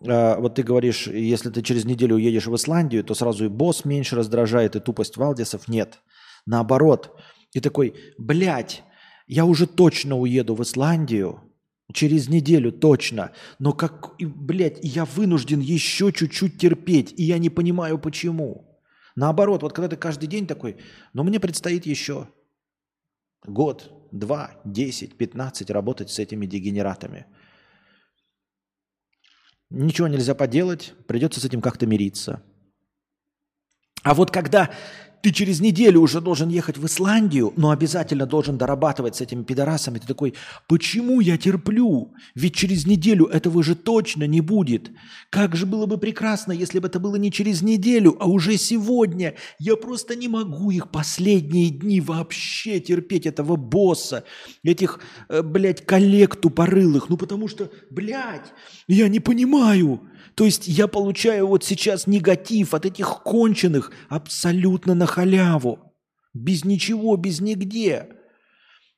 А, 0.07 0.39
вот 0.39 0.55
ты 0.55 0.63
говоришь, 0.63 1.07
если 1.07 1.49
ты 1.49 1.61
через 1.61 1.85
неделю 1.85 2.15
уедешь 2.15 2.47
в 2.47 2.55
Исландию, 2.55 3.03
то 3.03 3.13
сразу 3.13 3.45
и 3.45 3.49
босс 3.49 3.85
меньше 3.85 4.15
раздражает, 4.15 4.75
и 4.75 4.79
тупость 4.79 5.17
Валдисов. 5.17 5.67
Нет. 5.67 5.99
Наоборот. 6.45 7.19
И 7.53 7.59
такой, 7.59 7.95
блядь, 8.17 8.83
я 9.27 9.45
уже 9.45 9.67
точно 9.67 10.17
уеду 10.17 10.55
в 10.55 10.63
Исландию, 10.63 11.41
через 11.93 12.27
неделю 12.27 12.71
точно, 12.71 13.31
но 13.59 13.73
как, 13.73 14.15
блядь, 14.19 14.79
я 14.81 15.05
вынужден 15.05 15.59
еще 15.59 16.11
чуть-чуть 16.11 16.57
терпеть, 16.57 17.13
и 17.17 17.23
я 17.23 17.38
не 17.38 17.49
понимаю 17.49 17.97
почему. 17.97 18.81
Наоборот, 19.15 19.63
вот 19.63 19.73
когда 19.73 19.88
ты 19.89 19.95
каждый 19.95 20.27
день 20.27 20.47
такой, 20.47 20.77
но 21.13 21.23
мне 21.23 21.39
предстоит 21.39 21.85
еще 21.85 22.27
год, 23.45 23.91
два, 24.11 24.51
десять, 24.65 25.17
пятнадцать 25.17 25.69
работать 25.69 26.09
с 26.09 26.19
этими 26.19 26.45
дегенератами. 26.45 27.25
Ничего 29.70 30.07
нельзя 30.07 30.34
поделать, 30.34 30.93
придется 31.07 31.39
с 31.39 31.45
этим 31.45 31.61
как-то 31.61 31.86
мириться. 31.86 32.41
А 34.03 34.13
вот 34.13 34.32
когда 34.32 34.72
ты 35.22 35.32
через 35.32 35.59
неделю 35.59 36.01
уже 36.01 36.22
должен 36.22 36.49
ехать 36.49 36.78
в 36.78 36.86
Исландию, 36.86 37.53
но 37.55 37.72
обязательно 37.72 38.26
должен 38.26 38.57
дорабатывать 38.57 39.15
с 39.15 39.22
этими 39.22 39.43
пидорасами. 39.43 39.99
Ты 39.99 40.07
такой, 40.07 40.34
почему 40.68 41.20
я 41.20 41.38
терплю? 41.38 42.13
Ведь 42.36 42.55
через 42.55 42.86
неделю 42.86 43.26
этого 43.26 43.63
же 43.63 43.76
точно 43.76 44.26
не 44.26 44.41
будет. 44.41 44.91
Как 45.30 45.55
же 45.55 45.65
было 45.65 45.86
бы 45.86 45.97
прекрасно, 45.97 46.51
если 46.51 46.80
бы 46.80 46.88
это 46.88 46.99
было 46.99 47.15
не 47.15 47.32
через 47.32 47.61
неделю, 47.61 48.15
а 48.20 48.28
уже 48.28 48.57
сегодня. 48.57 49.36
Я 49.59 49.76
просто 49.76 50.15
не 50.15 50.28
могу 50.28 50.72
их 50.72 50.89
последние 50.91 51.70
дни 51.70 52.01
вообще 52.01 52.80
терпеть, 52.80 53.26
этого 53.26 53.55
босса, 53.55 54.24
этих, 54.63 54.99
э, 55.30 55.41
блядь, 55.41 55.86
коллег 55.86 56.36
тупорылых. 56.36 57.09
Ну 57.09 57.18
потому 57.18 57.47
что, 57.47 57.70
блядь, 57.89 58.53
я 58.88 59.07
не 59.07 59.20
понимаю. 59.20 60.01
То 60.36 60.45
есть 60.45 60.67
я 60.67 60.88
получаю 60.88 61.47
вот 61.47 61.63
сейчас 61.63 62.07
негатив 62.07 62.73
от 62.73 62.86
этих 62.86 63.23
конченых 63.23 63.91
абсолютно 64.09 64.93
на 64.93 65.05
халяву. 65.05 65.80
Без 66.34 66.65
ничего, 66.65 67.15
без 67.17 67.41
нигде. 67.41 68.09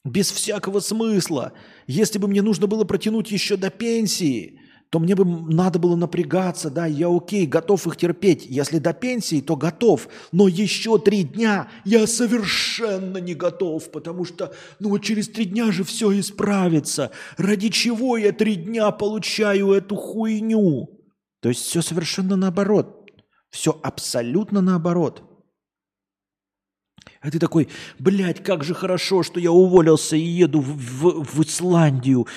Без 0.03 0.31
всякого 0.31 0.79
смысла. 0.79 1.53
Если 1.87 2.19
бы 2.19 2.27
мне 2.27 2.41
нужно 2.41 2.67
было 2.67 2.83
протянуть 2.83 3.31
еще 3.31 3.57
до 3.57 3.69
пенсии, 3.69 4.59
то 4.89 4.97
мне 4.97 5.15
бы 5.15 5.23
надо 5.25 5.77
было 5.77 5.95
напрягаться, 5.95 6.71
да, 6.71 6.87
я 6.87 7.15
окей, 7.15 7.45
готов 7.45 7.85
их 7.85 7.95
терпеть. 7.95 8.45
Если 8.47 8.79
до 8.79 8.93
пенсии, 8.93 9.39
то 9.39 9.55
готов. 9.55 10.07
Но 10.31 10.47
еще 10.47 10.97
три 10.97 11.23
дня 11.23 11.69
я 11.85 12.07
совершенно 12.07 13.17
не 13.17 13.35
готов, 13.35 13.91
потому 13.91 14.25
что, 14.25 14.53
ну, 14.79 14.97
через 14.97 15.29
три 15.29 15.45
дня 15.45 15.71
же 15.71 15.83
все 15.83 16.19
исправится. 16.19 17.11
Ради 17.37 17.69
чего 17.69 18.17
я 18.17 18.31
три 18.31 18.55
дня 18.55 18.89
получаю 18.89 19.73
эту 19.73 19.95
хуйню? 19.95 20.98
То 21.41 21.49
есть 21.49 21.61
все 21.61 21.81
совершенно 21.81 22.35
наоборот. 22.35 23.09
Все 23.49 23.79
абсолютно 23.83 24.61
наоборот. 24.61 25.23
А 27.21 27.31
ты 27.31 27.39
такой, 27.39 27.67
блядь, 27.97 28.43
как 28.43 28.63
же 28.63 28.73
хорошо, 28.73 29.23
что 29.23 29.39
я 29.39 29.51
уволился 29.51 30.15
и 30.15 30.21
еду 30.21 30.61
в, 30.61 30.77
в, 30.77 31.23
в 31.23 31.43
Исландию. 31.43 32.27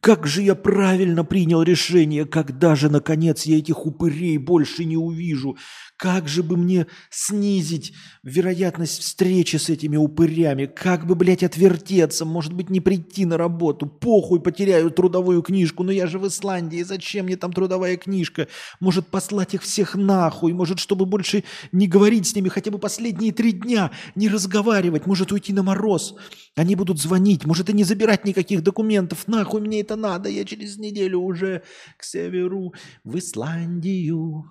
Как 0.00 0.26
же 0.26 0.42
я 0.42 0.54
правильно 0.54 1.24
принял 1.24 1.62
решение, 1.62 2.24
когда 2.24 2.74
же, 2.74 2.90
наконец, 2.90 3.44
я 3.44 3.58
этих 3.58 3.86
упырей 3.86 4.38
больше 4.38 4.84
не 4.84 4.96
увижу. 4.96 5.56
Как 5.96 6.26
же 6.26 6.42
бы 6.42 6.56
мне 6.56 6.88
снизить 7.08 7.92
вероятность 8.24 9.00
встречи 9.00 9.56
с 9.56 9.68
этими 9.68 9.96
упырями? 9.96 10.66
Как 10.66 11.06
бы, 11.06 11.14
блядь, 11.14 11.44
отвертеться? 11.44 12.24
Может 12.24 12.52
быть, 12.52 12.68
не 12.68 12.80
прийти 12.80 13.24
на 13.24 13.36
работу? 13.36 13.86
Похуй, 13.86 14.40
потеряю 14.40 14.90
трудовую 14.90 15.40
книжку. 15.42 15.84
Но 15.84 15.92
я 15.92 16.08
же 16.08 16.18
в 16.18 16.26
Исландии. 16.26 16.82
Зачем 16.82 17.26
мне 17.26 17.36
там 17.36 17.52
трудовая 17.52 17.96
книжка? 17.96 18.48
Может, 18.80 19.06
послать 19.06 19.54
их 19.54 19.62
всех 19.62 19.94
нахуй? 19.94 20.52
Может, 20.52 20.80
чтобы 20.80 21.06
больше 21.06 21.44
не 21.70 21.86
говорить 21.86 22.26
с 22.26 22.34
ними 22.34 22.48
хотя 22.48 22.72
бы 22.72 22.78
последние 22.78 23.32
три 23.32 23.52
дня? 23.52 23.92
Не 24.16 24.28
разговаривать? 24.28 25.06
Может, 25.06 25.30
уйти 25.30 25.52
на 25.52 25.62
мороз? 25.62 26.16
Они 26.56 26.74
будут 26.74 27.00
звонить. 27.00 27.44
Может, 27.46 27.70
и 27.70 27.72
не 27.72 27.84
забирать 27.84 28.24
никаких 28.24 28.64
документов. 28.64 29.28
Нахуй 29.28 29.60
мне 29.60 29.80
это 29.80 29.94
надо? 29.94 30.28
Я 30.28 30.44
через 30.44 30.76
неделю 30.76 31.20
уже 31.20 31.62
к 31.96 32.02
северу 32.02 32.74
в 33.04 33.16
Исландию. 33.16 34.44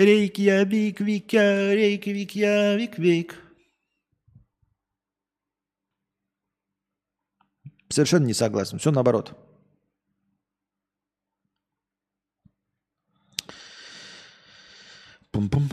Рейкьявик, 0.00 1.00
Викя, 1.00 1.74
Рейкьявик, 1.74 2.30
Явик, 2.34 2.98
Вик. 2.98 3.36
Совершенно 7.90 8.24
не 8.24 8.32
согласен. 8.32 8.78
Все 8.78 8.92
наоборот. 8.92 9.36
Пум-пум. 15.32 15.68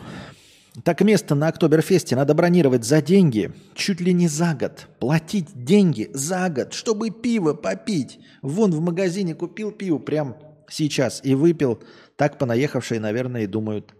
Так 0.84 1.00
место 1.00 1.34
на 1.34 1.48
Октоберфесте 1.48 2.14
надо 2.14 2.34
бронировать 2.34 2.84
за 2.84 3.00
деньги, 3.00 3.50
чуть 3.74 4.02
ли 4.02 4.12
не 4.12 4.28
за 4.28 4.54
год. 4.54 4.88
Платить 5.00 5.64
деньги 5.64 6.10
за 6.12 6.50
год, 6.50 6.74
чтобы 6.74 7.08
пиво 7.08 7.54
попить. 7.54 8.20
Вон 8.42 8.72
в 8.72 8.80
магазине 8.82 9.34
купил 9.34 9.72
пиво 9.72 9.98
прям 9.98 10.36
сейчас 10.68 11.22
и 11.24 11.34
выпил. 11.34 11.82
Так 12.16 12.36
понаехавшие, 12.36 13.00
наверное, 13.00 13.44
и 13.44 13.46
думают, 13.46 13.94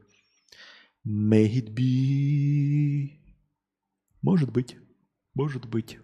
May 1.04 1.46
it 1.46 1.74
be. 1.74 3.18
Может 4.22 4.50
быть. 4.52 4.76
Может 5.34 5.66
быть. 5.66 5.98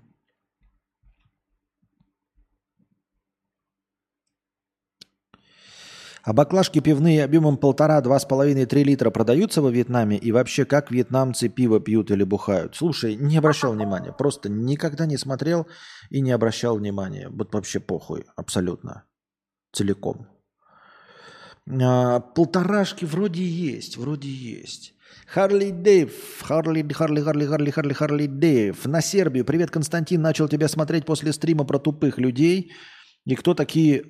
А 6.26 6.32
баклажки 6.32 6.80
пивные 6.80 7.22
объемом 7.22 7.58
полтора-два 7.58 8.18
с 8.18 8.24
половиной-три 8.24 8.82
литра 8.82 9.10
продаются 9.10 9.60
во 9.60 9.70
Вьетнаме? 9.70 10.16
И 10.16 10.32
вообще, 10.32 10.64
как 10.64 10.90
вьетнамцы 10.90 11.50
пиво 11.50 11.80
пьют 11.80 12.10
или 12.10 12.24
бухают? 12.24 12.74
Слушай, 12.76 13.16
не 13.16 13.36
обращал 13.36 13.74
внимания. 13.74 14.10
Просто 14.10 14.48
никогда 14.48 15.04
не 15.04 15.18
смотрел 15.18 15.66
и 16.08 16.22
не 16.22 16.32
обращал 16.32 16.78
внимания. 16.78 17.28
Вот 17.28 17.52
вообще 17.52 17.78
похуй. 17.78 18.24
Абсолютно. 18.36 19.04
Целиком. 19.72 20.33
А, 21.70 22.20
полторашки 22.20 23.04
вроде 23.04 23.42
есть. 23.42 23.96
Вроде 23.96 24.28
есть. 24.28 24.94
Харли 25.26 25.70
Дэйв, 25.70 26.12
Харли, 26.42 26.86
Харли, 26.92 27.20
Харли, 27.20 27.46
Харли, 27.46 27.70
Харли, 27.70 27.92
Харли 27.92 28.26
Дэйв. 28.26 28.86
На 28.86 29.00
Сербию. 29.00 29.44
Привет, 29.44 29.70
Константин. 29.70 30.20
Начал 30.20 30.48
тебя 30.48 30.68
смотреть 30.68 31.06
после 31.06 31.32
стрима 31.32 31.64
про 31.64 31.78
тупых 31.78 32.18
людей. 32.18 32.72
И 33.24 33.34
кто 33.34 33.54
такие 33.54 34.04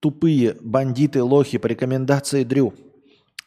тупые 0.00 0.56
бандиты, 0.60 1.22
лохи 1.22 1.58
по 1.58 1.68
рекомендации 1.68 2.42
Дрю? 2.42 2.74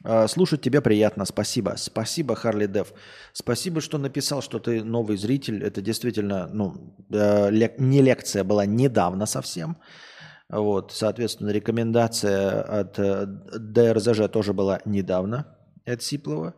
А, 0.05 0.27
слушать 0.27 0.61
тебя 0.61 0.81
приятно, 0.81 1.25
спасибо. 1.25 1.75
Спасибо, 1.77 2.35
Харли 2.35 2.67
Дев. 2.67 2.93
Спасибо, 3.33 3.81
что 3.81 3.97
написал, 3.97 4.41
что 4.41 4.59
ты 4.59 4.83
новый 4.83 5.17
зритель. 5.17 5.63
Это 5.63 5.81
действительно, 5.81 6.47
ну, 6.47 6.95
э, 7.11 7.49
не 7.77 8.01
лекция 8.01 8.43
была 8.43 8.65
недавно 8.65 9.25
совсем. 9.25 9.77
Вот, 10.49 10.91
соответственно, 10.91 11.49
рекомендация 11.49 12.61
от 12.61 12.99
э, 12.99 13.25
ДРЗЖ 13.25 14.29
тоже 14.31 14.53
была 14.53 14.79
недавно, 14.85 15.57
от 15.85 16.03
Сиплова. 16.03 16.53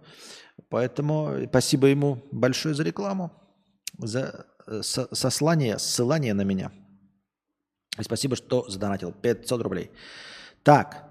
Поэтому 0.69 1.45
спасибо 1.47 1.87
ему 1.87 2.21
большое 2.31 2.75
за 2.75 2.83
рекламу, 2.83 3.31
за 3.97 4.45
э, 4.65 4.81
сослание, 4.81 5.79
ссылание 5.79 6.33
на 6.33 6.41
меня. 6.41 6.71
И 7.97 8.03
спасибо, 8.03 8.35
что 8.35 8.69
задонатил 8.69 9.13
500 9.13 9.61
рублей. 9.61 9.91
Так, 10.63 11.07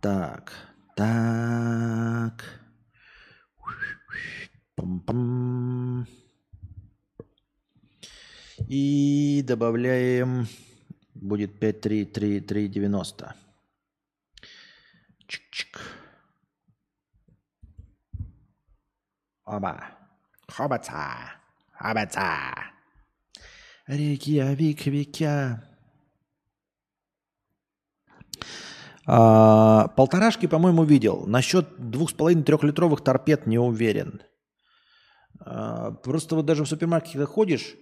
так, 0.00 0.52
так. 0.96 2.44
И 8.68 9.42
добавляем, 9.46 10.48
будет 11.20 11.58
53390. 11.58 13.34
Чик-чик. 15.26 15.80
Оба. 19.44 19.84
Хобаца. 20.48 21.36
Хобаца. 21.72 22.76
Рейкьявик, 23.86 24.86
Викя. 24.86 25.62
А, 29.06 29.88
полторашки, 29.88 30.46
по-моему, 30.46 30.84
видел. 30.84 31.26
Насчет 31.26 31.90
двух 31.90 32.10
с 32.10 32.12
половиной 32.12 32.42
трехлитровых 32.42 33.02
торпед 33.02 33.46
не 33.46 33.58
уверен. 33.58 34.22
А, 35.40 35.92
просто 35.92 36.34
вот 36.34 36.46
даже 36.46 36.64
в 36.64 36.68
супермаркете 36.68 37.24
ходишь, 37.24 37.76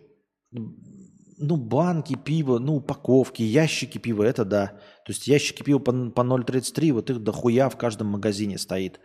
ну, 1.38 1.56
банки 1.56 2.16
пива, 2.16 2.58
ну, 2.58 2.76
упаковки, 2.76 3.42
ящики 3.42 3.98
пива, 3.98 4.22
это 4.22 4.44
да. 4.44 4.66
То 5.04 5.12
есть 5.12 5.26
ящики 5.26 5.62
пива 5.62 5.78
по, 5.78 5.92
по 5.92 6.20
0,33, 6.22 6.92
вот 6.92 7.10
их 7.10 7.22
дохуя 7.22 7.68
в 7.68 7.76
каждом 7.76 8.08
магазине 8.08 8.58
стоит. 8.58 9.00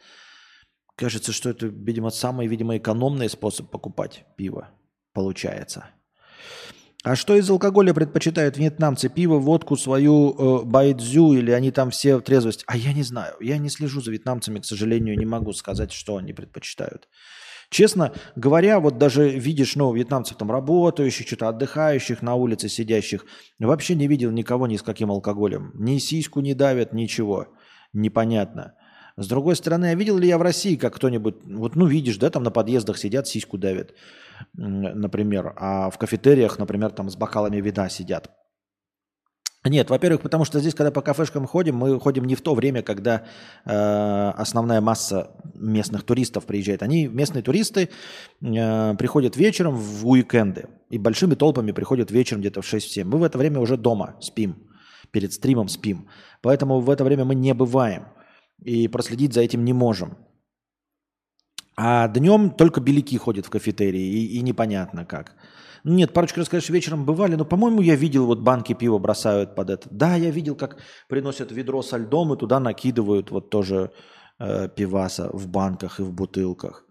Кажется, 0.95 1.31
что 1.31 1.49
это, 1.49 1.67
видимо, 1.67 2.09
самый, 2.09 2.47
видимо, 2.47 2.77
экономный 2.77 3.29
способ 3.29 3.71
покупать 3.71 4.25
пиво, 4.37 4.69
получается. 5.13 5.85
А 7.03 7.15
что 7.15 7.35
из 7.35 7.49
алкоголя 7.49 7.93
предпочитают 7.93 8.57
вьетнамцы? 8.57 9.07
Пиво, 9.07 9.39
водку, 9.39 9.77
свою 9.77 10.33
э, 10.33 10.65
байдзю 10.65 11.33
или 11.33 11.51
они 11.51 11.71
там 11.71 11.91
все 11.91 12.17
в 12.17 12.21
трезвость? 12.21 12.65
А 12.67 12.75
я 12.75 12.91
не 12.91 13.03
знаю. 13.03 13.35
Я 13.39 13.57
не 13.57 13.69
слежу 13.69 14.01
за 14.01 14.11
вьетнамцами, 14.11 14.59
к 14.59 14.65
сожалению, 14.65 15.17
не 15.17 15.25
могу 15.25 15.53
сказать, 15.53 15.93
что 15.93 16.17
они 16.17 16.33
предпочитают. 16.33 17.07
Честно 17.69 18.13
говоря, 18.35 18.79
вот 18.79 18.97
даже 18.97 19.29
видишь, 19.29 19.75
ну, 19.75 19.93
вьетнамцев 19.93 20.37
там 20.37 20.51
работающих, 20.51 21.27
что-то 21.27 21.49
отдыхающих 21.49 22.23
на 22.23 22.33
улице 22.33 22.67
сидящих, 22.67 23.25
вообще 23.59 23.95
не 23.95 24.07
видел 24.07 24.31
никого 24.31 24.65
ни 24.65 24.75
с 24.75 24.81
каким 24.81 25.11
алкоголем. 25.11 25.71
Ни 25.75 25.99
сиську 25.99 26.41
не 26.41 26.55
давят, 26.55 26.93
ничего. 26.93 27.47
Непонятно. 27.93 28.73
С 29.17 29.27
другой 29.27 29.55
стороны, 29.55 29.87
а 29.87 29.95
видел 29.95 30.17
ли 30.17 30.27
я 30.27 30.37
в 30.37 30.41
России, 30.41 30.77
как 30.77 30.95
кто-нибудь, 30.95 31.35
вот, 31.43 31.75
ну, 31.75 31.85
видишь, 31.85 32.17
да, 32.17 32.29
там 32.29 32.43
на 32.43 32.51
подъездах 32.51 32.97
сидят, 32.97 33.27
сиську 33.27 33.57
давят, 33.57 33.93
например, 34.53 35.53
а 35.57 35.89
в 35.89 35.97
кафетериях, 35.97 36.57
например, 36.57 36.91
там 36.91 37.09
с 37.09 37.17
бокалами 37.17 37.57
вида 37.57 37.89
сидят. 37.89 38.31
Нет, 39.65 39.89
во-первых, 39.89 40.21
потому 40.21 40.45
что 40.45 40.59
здесь, 40.59 40.73
когда 40.73 40.89
по 40.89 41.01
кафешкам 41.01 41.45
ходим, 41.45 41.75
мы 41.75 41.99
ходим 41.99 42.23
не 42.23 42.35
в 42.35 42.41
то 42.41 42.55
время, 42.55 42.81
когда 42.81 43.25
э, 43.65 44.31
основная 44.37 44.79
масса 44.79 45.31
местных 45.53 46.03
туристов 46.03 46.45
приезжает. 46.45 46.81
Они, 46.81 47.07
местные 47.07 47.43
туристы, 47.43 47.89
э, 48.41 48.95
приходят 48.95 49.35
вечером 49.35 49.75
в 49.75 50.07
уикенды 50.07 50.69
и 50.89 50.97
большими 50.97 51.35
толпами 51.35 51.73
приходят 51.73 52.09
вечером 52.09 52.39
где-то 52.39 52.61
в 52.61 52.73
6-7. 52.73 53.03
Мы 53.03 53.17
в 53.19 53.23
это 53.23 53.37
время 53.37 53.59
уже 53.59 53.75
дома 53.75 54.15
спим, 54.21 54.55
перед 55.11 55.33
стримом 55.33 55.67
спим. 55.67 56.07
Поэтому 56.41 56.79
в 56.79 56.89
это 56.89 57.03
время 57.03 57.25
мы 57.25 57.35
не 57.35 57.53
бываем 57.53 58.07
и 58.63 58.87
проследить 58.87 59.33
за 59.33 59.41
этим 59.41 59.65
не 59.65 59.73
можем. 59.73 60.17
А 61.75 62.07
днем 62.07 62.51
только 62.51 62.81
беляки 62.81 63.17
ходят 63.17 63.45
в 63.45 63.49
кафетерии, 63.49 64.01
и, 64.01 64.37
и 64.37 64.41
непонятно 64.41 65.05
как. 65.05 65.35
Нет, 65.83 66.13
парочку 66.13 66.39
раз, 66.39 66.49
конечно, 66.49 66.73
вечером 66.73 67.05
бывали, 67.05 67.35
но, 67.35 67.45
по-моему, 67.45 67.81
я 67.81 67.95
видел, 67.95 68.25
вот 68.25 68.39
банки 68.39 68.73
пива 68.73 68.97
бросают 68.97 69.55
под 69.55 69.69
это. 69.69 69.87
Да, 69.91 70.15
я 70.15 70.31
видел, 70.31 70.55
как 70.55 70.77
приносят 71.07 71.51
ведро 71.51 71.81
со 71.81 71.97
льдом 71.97 72.33
и 72.33 72.37
туда 72.37 72.59
накидывают 72.59 73.31
вот 73.31 73.49
тоже 73.49 73.91
э, 74.39 74.67
пиваса 74.69 75.29
в 75.33 75.47
банках 75.47 75.99
и 75.99 76.03
в 76.03 76.11
бутылках. 76.11 76.85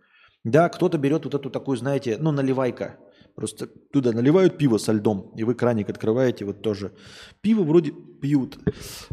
Да, 0.44 0.68
кто-то 0.68 0.98
берет 0.98 1.24
вот 1.24 1.34
эту 1.34 1.50
такую, 1.50 1.76
знаете, 1.76 2.16
ну, 2.18 2.32
наливайка. 2.32 2.96
Просто 3.34 3.68
туда 3.92 4.12
наливают 4.12 4.58
пиво 4.58 4.78
со 4.78 4.92
льдом, 4.92 5.32
и 5.36 5.44
вы 5.44 5.54
краник 5.54 5.90
открываете, 5.90 6.44
вот 6.44 6.62
тоже. 6.62 6.92
Пиво 7.40 7.62
вроде 7.62 7.92
пьют. 8.20 8.58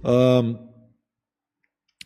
Эм, 0.03 0.74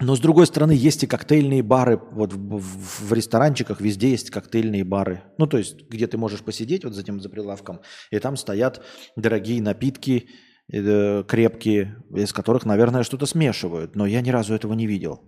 но 0.02 0.16
с 0.16 0.20
другой 0.20 0.48
стороны, 0.48 0.72
есть 0.72 1.04
и 1.04 1.08
коктейльные 1.08 1.62
бары. 1.62 2.02
Вот 2.12 2.32
в, 2.32 2.38
в, 2.38 3.10
в 3.10 3.14
ресторанчиках 3.14 3.82
везде 3.82 4.12
есть 4.12 4.32
коктейльные 4.32 4.86
бары. 4.86 5.24
Ну, 5.38 5.46
то 5.46 5.58
есть, 5.58 5.90
где 5.90 6.08
ты 6.08 6.18
можешь 6.18 6.42
посидеть 6.42 6.86
вот 6.86 6.94
за 6.94 7.02
этим 7.02 7.20
за 7.20 7.30
прилавком, 7.30 7.82
и 8.10 8.18
там 8.20 8.38
стоят 8.38 8.82
дорогие 9.18 9.62
напитки, 9.62 10.30
э, 10.72 11.24
крепкие, 11.28 11.98
из 12.16 12.32
которых, 12.32 12.66
наверное, 12.66 13.04
что-то 13.04 13.26
смешивают. 13.26 13.96
Но 13.96 14.06
я 14.06 14.22
ни 14.22 14.30
разу 14.30 14.54
этого 14.54 14.74
не 14.74 14.88
видел, 14.88 15.22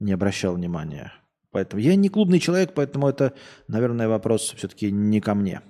не 0.00 0.12
обращал 0.12 0.54
внимания. 0.54 1.12
Поэтому 1.50 1.82
я 1.82 1.94
не 1.94 2.08
клубный 2.08 2.40
человек, 2.40 2.72
поэтому 2.74 3.08
это, 3.08 3.34
наверное, 3.68 4.08
вопрос 4.08 4.54
все-таки 4.56 4.90
не 4.90 5.20
ко 5.20 5.34
мне. 5.34 5.60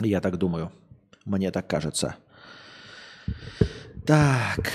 Я 0.00 0.20
так 0.20 0.36
думаю. 0.38 0.70
Мне 1.24 1.50
так 1.50 1.68
кажется. 1.68 2.16
Так. 4.06 4.70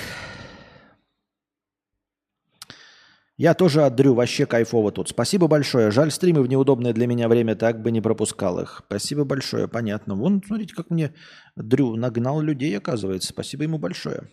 Я 3.41 3.55
тоже 3.55 3.85
от 3.85 3.95
Дрю, 3.95 4.13
вообще 4.13 4.45
кайфово 4.45 4.91
тут. 4.91 5.09
Спасибо 5.09 5.47
большое. 5.47 5.89
Жаль, 5.89 6.11
стримы 6.11 6.43
в 6.43 6.47
неудобное 6.47 6.93
для 6.93 7.07
меня 7.07 7.27
время, 7.27 7.55
так 7.55 7.81
бы 7.81 7.89
не 7.89 7.99
пропускал 7.99 8.59
их. 8.59 8.83
Спасибо 8.85 9.23
большое, 9.23 9.67
понятно. 9.67 10.13
Вон, 10.13 10.43
смотрите, 10.45 10.75
как 10.75 10.91
мне 10.91 11.15
Дрю 11.55 11.95
нагнал 11.95 12.39
людей, 12.39 12.77
оказывается. 12.77 13.29
Спасибо 13.29 13.63
ему 13.63 13.79
большое. 13.79 14.29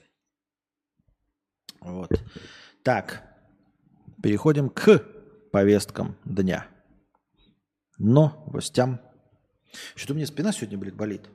Вот. 1.80 2.10
Так, 2.82 3.22
переходим 4.22 4.68
к 4.68 5.02
повесткам 5.52 6.14
дня. 6.26 6.66
Но, 7.96 8.44
гостям. 8.52 9.00
Что-то 9.94 10.12
у 10.12 10.16
меня 10.16 10.26
спина 10.26 10.52
сегодня, 10.52 10.76
блин, 10.76 10.94
болит 10.94 11.30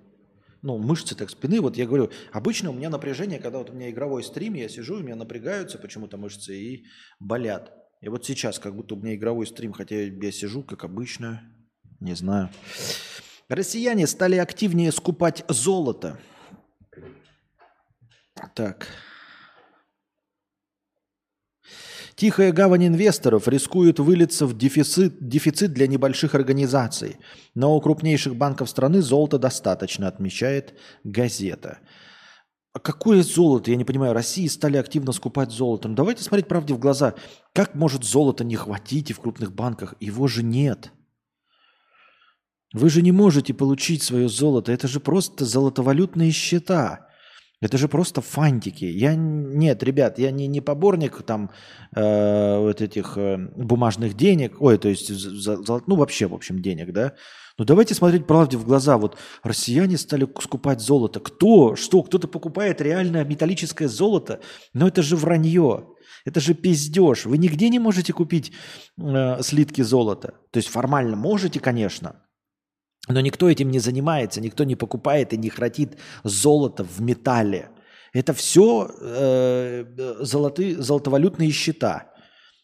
ну, 0.64 0.78
мышцы 0.78 1.14
так 1.14 1.30
спины. 1.30 1.62
Вот 1.62 1.78
я 1.78 1.86
говорю, 1.86 2.10
обычно 2.32 2.72
у 2.72 2.74
меня 2.74 2.90
напряжение, 2.90 3.38
когда 3.38 3.60
вот 3.60 3.70
у 3.70 3.74
меня 3.74 3.92
игровой 3.92 4.24
стрим, 4.24 4.54
я 4.56 4.70
сижу, 4.70 4.96
у 4.96 5.04
меня 5.04 5.16
напрягаются 5.16 5.78
почему-то 5.78 6.18
мышцы 6.18 6.56
и 6.56 6.86
болят. 7.20 7.74
И 8.02 8.10
вот 8.10 8.26
сейчас, 8.26 8.60
как 8.60 8.76
будто 8.76 8.96
у 8.96 8.98
меня 8.98 9.14
игровой 9.16 9.46
стрим, 9.46 9.74
хотя 9.74 9.96
я 9.96 10.32
сижу, 10.32 10.64
как 10.64 10.86
обычно, 10.86 11.44
не 12.00 12.16
знаю. 12.16 12.50
Россияне 13.50 14.08
стали 14.08 14.38
активнее 14.38 14.92
скупать 14.92 15.44
золото. 15.50 16.18
Так. 18.56 18.88
Тихая 22.16 22.52
гавань 22.52 22.88
инвесторов 22.88 23.48
рискует 23.48 24.00
вылиться 24.00 24.46
в 24.46 24.58
дефицит, 24.58 25.28
дефицит 25.28 25.74
для 25.74 25.88
небольших 25.88 26.36
организаций. 26.36 27.18
Но 27.56 27.76
у 27.76 27.82
крупнейших 27.82 28.36
банков 28.36 28.70
страны 28.70 29.02
золота 29.02 29.40
достаточно, 29.40 30.08
отмечает 30.08 30.76
газета. 31.04 31.80
А 32.74 32.80
какое 32.80 33.24
золото? 33.24 33.72
Я 33.72 33.78
не 33.78 33.86
понимаю. 33.86 34.14
России 34.14 34.48
стали 34.48 34.78
активно 34.78 35.12
скупать 35.12 35.52
золото. 35.52 35.88
Ну, 35.88 35.96
давайте 35.96 36.24
смотреть 36.24 36.48
правде 36.48 36.74
в 36.74 36.80
глаза. 36.80 37.14
Как 37.54 37.76
может 37.76 38.04
золото 38.04 38.44
не 38.44 38.56
хватить 38.56 39.12
и 39.12 39.14
в 39.14 39.20
крупных 39.20 39.54
банках? 39.54 39.96
Его 40.00 40.28
же 40.28 40.44
нет. 40.44 40.92
Вы 42.74 42.90
же 42.90 43.04
не 43.04 43.12
можете 43.12 43.54
получить 43.54 44.02
свое 44.02 44.28
золото. 44.28 44.72
Это 44.72 44.88
же 44.88 45.00
просто 45.00 45.46
золотовалютные 45.46 46.32
счета. 46.32 47.08
Это 47.64 47.78
же 47.78 47.88
просто 47.88 48.20
фантики. 48.22 48.84
Я 48.84 49.16
нет, 49.16 49.84
ребят, 49.84 50.20
я 50.20 50.32
не, 50.32 50.48
не 50.48 50.60
поборник 50.60 51.24
там 51.24 51.50
э, 51.96 52.58
вот 52.60 52.82
этих 52.82 53.18
э, 53.18 53.38
бумажных 53.56 54.16
денег, 54.18 54.62
ой, 54.62 54.78
то 54.78 54.90
есть 54.90 55.08
за, 55.08 55.82
ну 55.88 55.96
вообще, 55.96 56.28
в 56.28 56.34
общем, 56.34 56.62
денег, 56.62 56.92
да. 56.92 57.14
Но 57.58 57.64
давайте 57.64 57.94
смотреть 57.94 58.28
правде 58.28 58.58
в 58.58 58.66
глаза. 58.66 58.98
Вот 58.98 59.18
россияне 59.44 59.98
стали 59.98 60.28
скупать 60.42 60.82
золото. 60.82 61.22
Кто? 61.22 61.78
Что? 61.78 62.04
Кто-то 62.04 62.28
покупает 62.28 62.82
реальное 62.82 63.24
металлическое 63.24 63.88
золото? 63.88 64.42
Но 64.74 64.90
это 64.90 65.02
же 65.02 65.16
вранье. 65.16 65.88
Это 66.26 66.42
же 66.42 66.56
пиздеж. 66.56 67.26
Вы 67.26 67.38
нигде 67.38 67.70
не 67.70 67.80
можете 67.80 68.12
купить 68.12 68.52
э, 69.00 69.42
слитки 69.42 69.84
золота. 69.84 70.34
То 70.52 70.58
есть 70.58 70.68
формально 70.68 71.16
можете, 71.16 71.62
конечно, 71.62 72.23
но 73.08 73.20
никто 73.22 73.50
этим 73.50 73.70
не 73.70 73.80
занимается, 73.80 74.42
никто 74.42 74.64
не 74.64 74.76
покупает 74.76 75.34
и 75.34 75.38
не 75.38 75.50
хранит 75.50 75.98
золото 76.24 76.84
в 76.84 77.02
металле. 77.02 77.70
Это 78.14 78.34
все 78.34 78.90
э, 79.02 79.86
золотые, 80.22 80.82
золотовалютные 80.82 81.52
счета. 81.52 82.12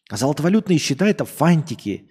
А 0.10 0.18
золотовалютные 0.18 0.80
счета– 0.80 1.08
это 1.10 1.26
фантики. 1.26 2.10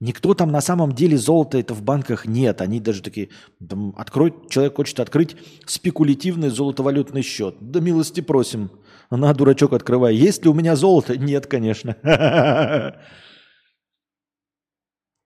Никто 0.00 0.34
там 0.34 0.50
на 0.50 0.60
самом 0.60 0.92
деле 0.92 1.16
золота 1.16 1.58
это 1.58 1.72
в 1.72 1.82
банках 1.82 2.26
нет. 2.26 2.60
Они 2.60 2.80
даже 2.80 3.02
такие, 3.02 3.30
там, 3.66 3.94
открой, 3.96 4.34
человек 4.50 4.76
хочет 4.76 5.00
открыть 5.00 5.36
спекулятивный 5.66 6.50
золотовалютный 6.50 7.22
счет. 7.22 7.56
Да 7.60 7.80
милости 7.80 8.20
просим. 8.20 8.70
На, 9.10 9.32
дурачок, 9.32 9.72
открывай. 9.72 10.14
Есть 10.14 10.44
ли 10.44 10.50
у 10.50 10.54
меня 10.54 10.76
золото? 10.76 11.16
Нет, 11.16 11.46
конечно. 11.46 11.96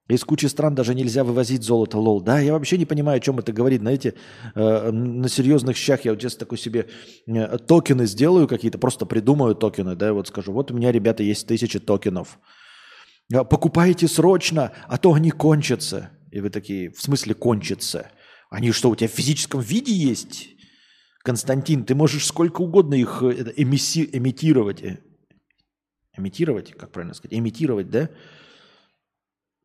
Из 0.09 0.23
кучи 0.23 0.47
стран 0.47 0.73
даже 0.73 0.95
нельзя 0.95 1.23
вывозить 1.23 1.61
золото, 1.61 1.99
лол. 1.99 2.19
Да, 2.19 2.39
я 2.39 2.53
вообще 2.53 2.79
не 2.79 2.85
понимаю, 2.85 3.17
о 3.17 3.19
чем 3.19 3.37
это 3.37 3.53
говорит. 3.53 3.81
Знаете, 3.81 4.15
э, 4.55 4.91
на 4.91 5.29
серьезных 5.29 5.77
щах 5.77 6.03
я 6.03 6.11
вот 6.11 6.19
сейчас 6.19 6.35
такой 6.35 6.57
себе 6.57 6.87
э, 7.27 7.57
токены 7.59 8.07
сделаю 8.07 8.47
какие-то, 8.47 8.79
просто 8.79 9.05
придумаю 9.05 9.53
токены, 9.53 9.95
да, 9.95 10.11
вот 10.13 10.27
скажу, 10.27 10.51
вот 10.51 10.71
у 10.71 10.73
меня, 10.73 10.91
ребята, 10.91 11.21
есть 11.21 11.47
тысячи 11.47 11.79
токенов. 11.79 12.39
«А, 13.31 13.43
покупайте 13.43 14.07
срочно, 14.07 14.71
а 14.87 14.97
то 14.97 15.13
они 15.13 15.29
кончатся. 15.29 16.09
И 16.31 16.41
вы 16.41 16.49
такие, 16.49 16.89
в 16.89 16.99
смысле 16.99 17.35
кончатся? 17.35 18.09
Они 18.49 18.71
что, 18.71 18.89
у 18.89 18.95
тебя 18.95 19.09
в 19.09 19.11
физическом 19.11 19.61
виде 19.61 19.93
есть? 19.93 20.47
Константин, 21.23 21.85
ты 21.85 21.93
можешь 21.93 22.25
сколько 22.25 22.61
угодно 22.61 22.95
их 22.95 23.21
э, 23.21 23.53
эмисси, 23.57 24.09
эмитировать. 24.11 24.81
Эмитировать, 26.17 26.71
как 26.71 26.91
правильно 26.91 27.13
сказать? 27.13 27.37
Эмитировать, 27.37 27.91
да? 27.91 28.09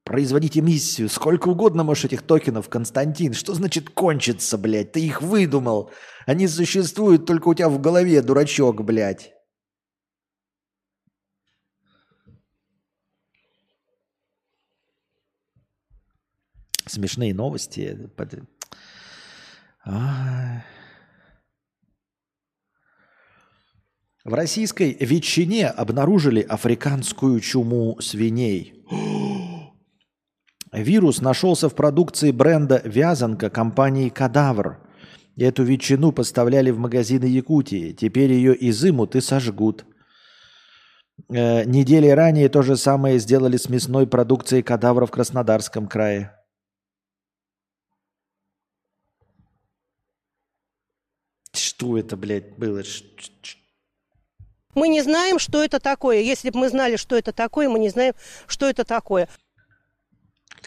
Производить 0.05 0.59
эмиссию. 0.59 1.09
Сколько 1.09 1.49
угодно 1.49 1.83
можешь 1.83 2.05
этих 2.05 2.21
токенов, 2.23 2.69
Константин. 2.69 3.33
Что 3.33 3.55
значит 3.55 3.89
кончится, 3.89 4.59
блядь? 4.59 4.93
Ты 4.93 5.01
их 5.01 5.23
выдумал. 5.23 5.91
Они 6.27 6.47
существуют 6.47 7.25
только 7.25 7.49
у 7.49 7.55
тебя 7.55 7.71
в 7.71 7.81
голове, 7.81 8.21
дурачок, 8.21 8.85
блядь. 8.85 9.33
Смешные 16.87 17.33
новости. 17.33 18.11
В 24.25 24.33
российской 24.33 24.97
ветчине 25.01 25.69
обнаружили 25.69 26.43
африканскую 26.43 27.41
чуму 27.41 27.99
свиней. 28.01 28.85
Вирус 30.75 31.21
нашелся 31.21 31.69
в 31.69 31.75
продукции 31.77 32.33
бренда 32.33 32.83
«Вязанка» 32.85 33.49
компании 33.49 34.09
«Кадавр». 34.09 34.79
Эту 35.37 35.63
ветчину 35.63 36.11
поставляли 36.11 36.73
в 36.73 36.79
магазины 36.79 37.27
Якутии. 37.27 37.93
Теперь 37.93 38.33
ее 38.33 38.57
изымут 38.71 39.15
и 39.15 39.21
сожгут. 39.21 39.85
Э, 41.29 41.65
недели 41.65 42.09
ранее 42.09 42.49
то 42.49 42.63
же 42.63 42.77
самое 42.77 43.21
сделали 43.21 43.57
с 43.57 43.69
мясной 43.69 44.09
продукцией 44.09 44.65
кадавра 44.65 45.07
в 45.07 45.13
Краснодарском 45.13 45.87
крае. 45.87 46.37
Что 51.53 51.97
это, 51.97 52.17
блядь, 52.17 52.57
было? 52.59 52.83
Мы 54.75 54.89
не 54.89 55.03
знаем, 55.03 55.39
что 55.39 55.63
это 55.63 55.79
такое. 55.79 56.19
Если 56.19 56.51
бы 56.51 56.59
мы 56.59 56.69
знали, 56.69 56.97
что 56.97 57.17
это 57.17 57.33
такое, 57.33 57.69
мы 57.69 57.79
не 57.79 57.91
знаем, 57.91 58.15
что 58.49 58.69
это 58.69 58.85
такое. 58.85 59.29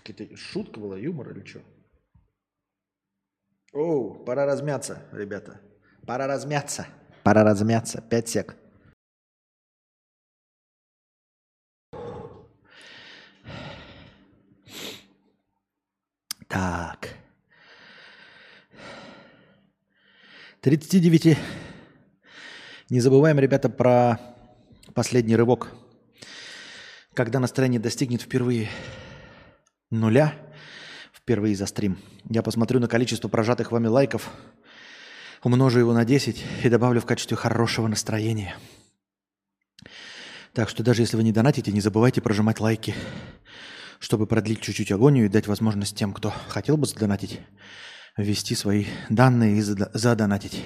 Это 0.05 0.35
шутка 0.35 0.79
была, 0.79 0.97
юмор 0.97 1.31
или 1.31 1.45
что? 1.45 1.61
О, 3.73 4.13
пора 4.13 4.45
размяться, 4.45 5.03
ребята. 5.11 5.59
Пора 6.05 6.27
размяться. 6.27 6.87
Пора 7.23 7.43
размяться. 7.43 8.01
Пять 8.01 8.29
сек. 8.29 8.55
Так. 16.47 17.15
39. 20.61 21.37
Не 22.89 22.99
забываем, 23.01 23.37
ребята, 23.39 23.69
про 23.69 24.19
последний 24.93 25.35
рывок. 25.35 25.71
Когда 27.13 27.39
настроение 27.39 27.79
достигнет 27.79 28.21
впервые 28.21 28.69
нуля, 29.89 30.33
впервые 31.13 31.55
за 31.55 31.65
стрим, 31.65 31.97
я 32.29 32.41
посмотрю 32.43 32.79
на 32.79 32.87
количество 32.87 33.27
прожатых 33.27 33.71
вами 33.71 33.87
лайков, 33.87 34.29
умножу 35.43 35.79
его 35.79 35.93
на 35.93 36.05
10 36.05 36.43
и 36.63 36.69
добавлю 36.69 37.01
в 37.01 37.05
качестве 37.05 37.37
хорошего 37.37 37.87
настроения. 37.87 38.55
Так 40.53 40.69
что 40.69 40.83
даже 40.83 41.03
если 41.03 41.17
вы 41.17 41.23
не 41.23 41.31
донатите, 41.31 41.71
не 41.71 41.81
забывайте 41.81 42.21
прожимать 42.21 42.59
лайки 42.59 42.95
чтобы 43.99 44.27
продлить 44.27 44.61
чуть-чуть 44.61 44.91
агонию 44.91 45.25
и 45.25 45.29
дать 45.29 45.47
возможность 45.47 45.95
тем, 45.95 46.13
кто 46.13 46.33
хотел 46.47 46.77
бы 46.77 46.85
задонатить, 46.85 47.39
ввести 48.15 48.55
свои 48.55 48.85
данные 49.09 49.57
и 49.57 49.61
задонатить. 49.61 50.63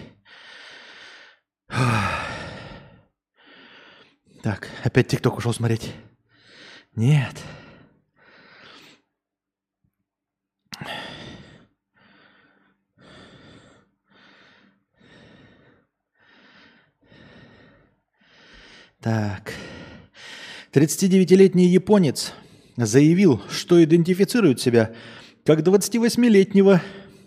Так, 4.44 4.70
опять 4.84 5.08
ТикТок 5.08 5.38
ушел 5.38 5.54
смотреть. 5.54 5.94
Нет. 6.96 7.36
Так. 19.02 19.54
39-летний 20.74 21.66
японец 21.66 22.34
заявил, 22.78 23.42
что 23.50 23.84
идентифицирует 23.84 24.62
себя 24.62 24.94
как 25.44 25.62
28-летнего 25.62 26.82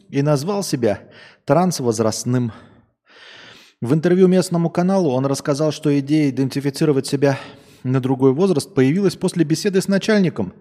и 0.08 0.22
назвал 0.22 0.62
себя 0.62 1.00
трансвозрастным. 1.44 2.52
В 3.80 3.92
интервью 3.92 4.28
местному 4.28 4.70
каналу 4.70 5.10
он 5.10 5.26
рассказал, 5.26 5.72
что 5.72 5.98
идея 5.98 6.30
идентифицировать 6.30 7.08
себя 7.08 7.40
на 7.82 8.00
другой 8.00 8.32
возраст 8.32 8.72
появилась 8.72 9.16
после 9.16 9.44
беседы 9.44 9.82
с 9.82 9.88
начальником. 9.88 10.54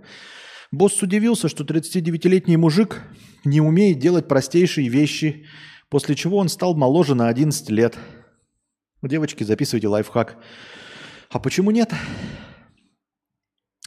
Босс 0.71 0.99
удивился, 1.03 1.47
что 1.47 1.63
39-летний 1.63 2.57
мужик 2.57 3.03
не 3.45 3.61
умеет 3.61 3.99
делать 3.99 4.27
простейшие 4.27 4.89
вещи, 4.89 5.45
после 5.89 6.15
чего 6.15 6.37
он 6.37 6.49
стал 6.49 6.73
моложе 6.73 7.13
на 7.13 7.27
11 7.27 7.69
лет. 7.69 7.95
Девочки, 9.03 9.43
записывайте 9.43 9.87
лайфхак. 9.87 10.37
А 11.33 11.39
почему 11.39 11.71
нет? 11.71 11.91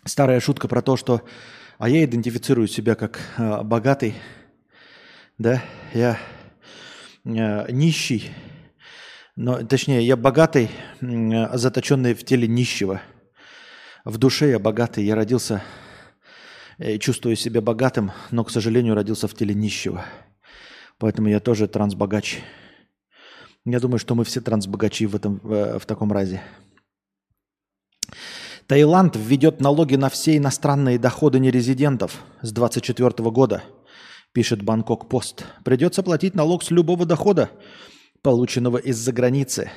старая 0.04 0.40
шутка 0.40 0.68
про 0.68 0.82
то, 0.82 0.96
что 0.96 1.22
а 1.78 1.88
я 1.88 2.04
идентифицирую 2.04 2.68
себя 2.68 2.94
как 2.94 3.20
э, 3.36 3.62
богатый, 3.62 4.14
да, 5.38 5.62
я 5.92 6.18
э, 7.24 7.70
нищий, 7.70 8.30
но, 9.36 9.62
точнее, 9.62 10.06
я 10.06 10.16
богатый, 10.16 10.70
э, 11.00 11.56
заточенный 11.58 12.14
в 12.14 12.24
теле 12.24 12.48
нищего. 12.48 13.02
В 14.04 14.18
душе 14.18 14.50
я 14.50 14.58
богатый, 14.58 15.04
я 15.04 15.14
родился 15.14 15.62
и 16.78 16.98
чувствую 16.98 17.36
себя 17.36 17.60
богатым, 17.60 18.12
но, 18.30 18.44
к 18.44 18.50
сожалению, 18.50 18.94
родился 18.94 19.28
в 19.28 19.34
теле 19.34 19.54
нищего. 19.54 20.04
Поэтому 20.98 21.28
я 21.28 21.40
тоже 21.40 21.68
трансбогач. 21.68 22.40
Я 23.64 23.80
думаю, 23.80 23.98
что 23.98 24.14
мы 24.14 24.24
все 24.24 24.40
трансбогачи 24.40 25.06
в, 25.06 25.14
этом, 25.14 25.40
в, 25.42 25.78
в 25.78 25.86
таком 25.86 26.12
разе. 26.12 26.40
Таиланд 28.66 29.14
введет 29.14 29.60
налоги 29.60 29.94
на 29.94 30.08
все 30.08 30.36
иностранные 30.36 30.98
доходы 30.98 31.38
нерезидентов 31.38 32.24
с 32.42 32.50
2024 32.50 33.30
года, 33.30 33.62
пишет 34.32 34.62
Бангкок 34.62 35.08
Пост. 35.08 35.44
Придется 35.64 36.02
платить 36.02 36.34
налог 36.34 36.64
с 36.64 36.72
любого 36.72 37.06
дохода, 37.06 37.50
полученного 38.22 38.78
из-за 38.78 39.12
границы. 39.12 39.70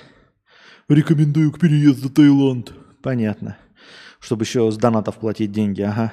Рекомендую 0.88 1.52
к 1.52 1.60
переезду 1.60 2.10
в 2.10 2.14
Таиланд. 2.14 2.74
Понятно. 3.04 3.58
Чтобы 4.20 4.44
еще 4.44 4.72
с 4.72 4.76
донатов 4.76 5.18
платить 5.18 5.52
деньги, 5.52 5.84
ага. 5.84 6.12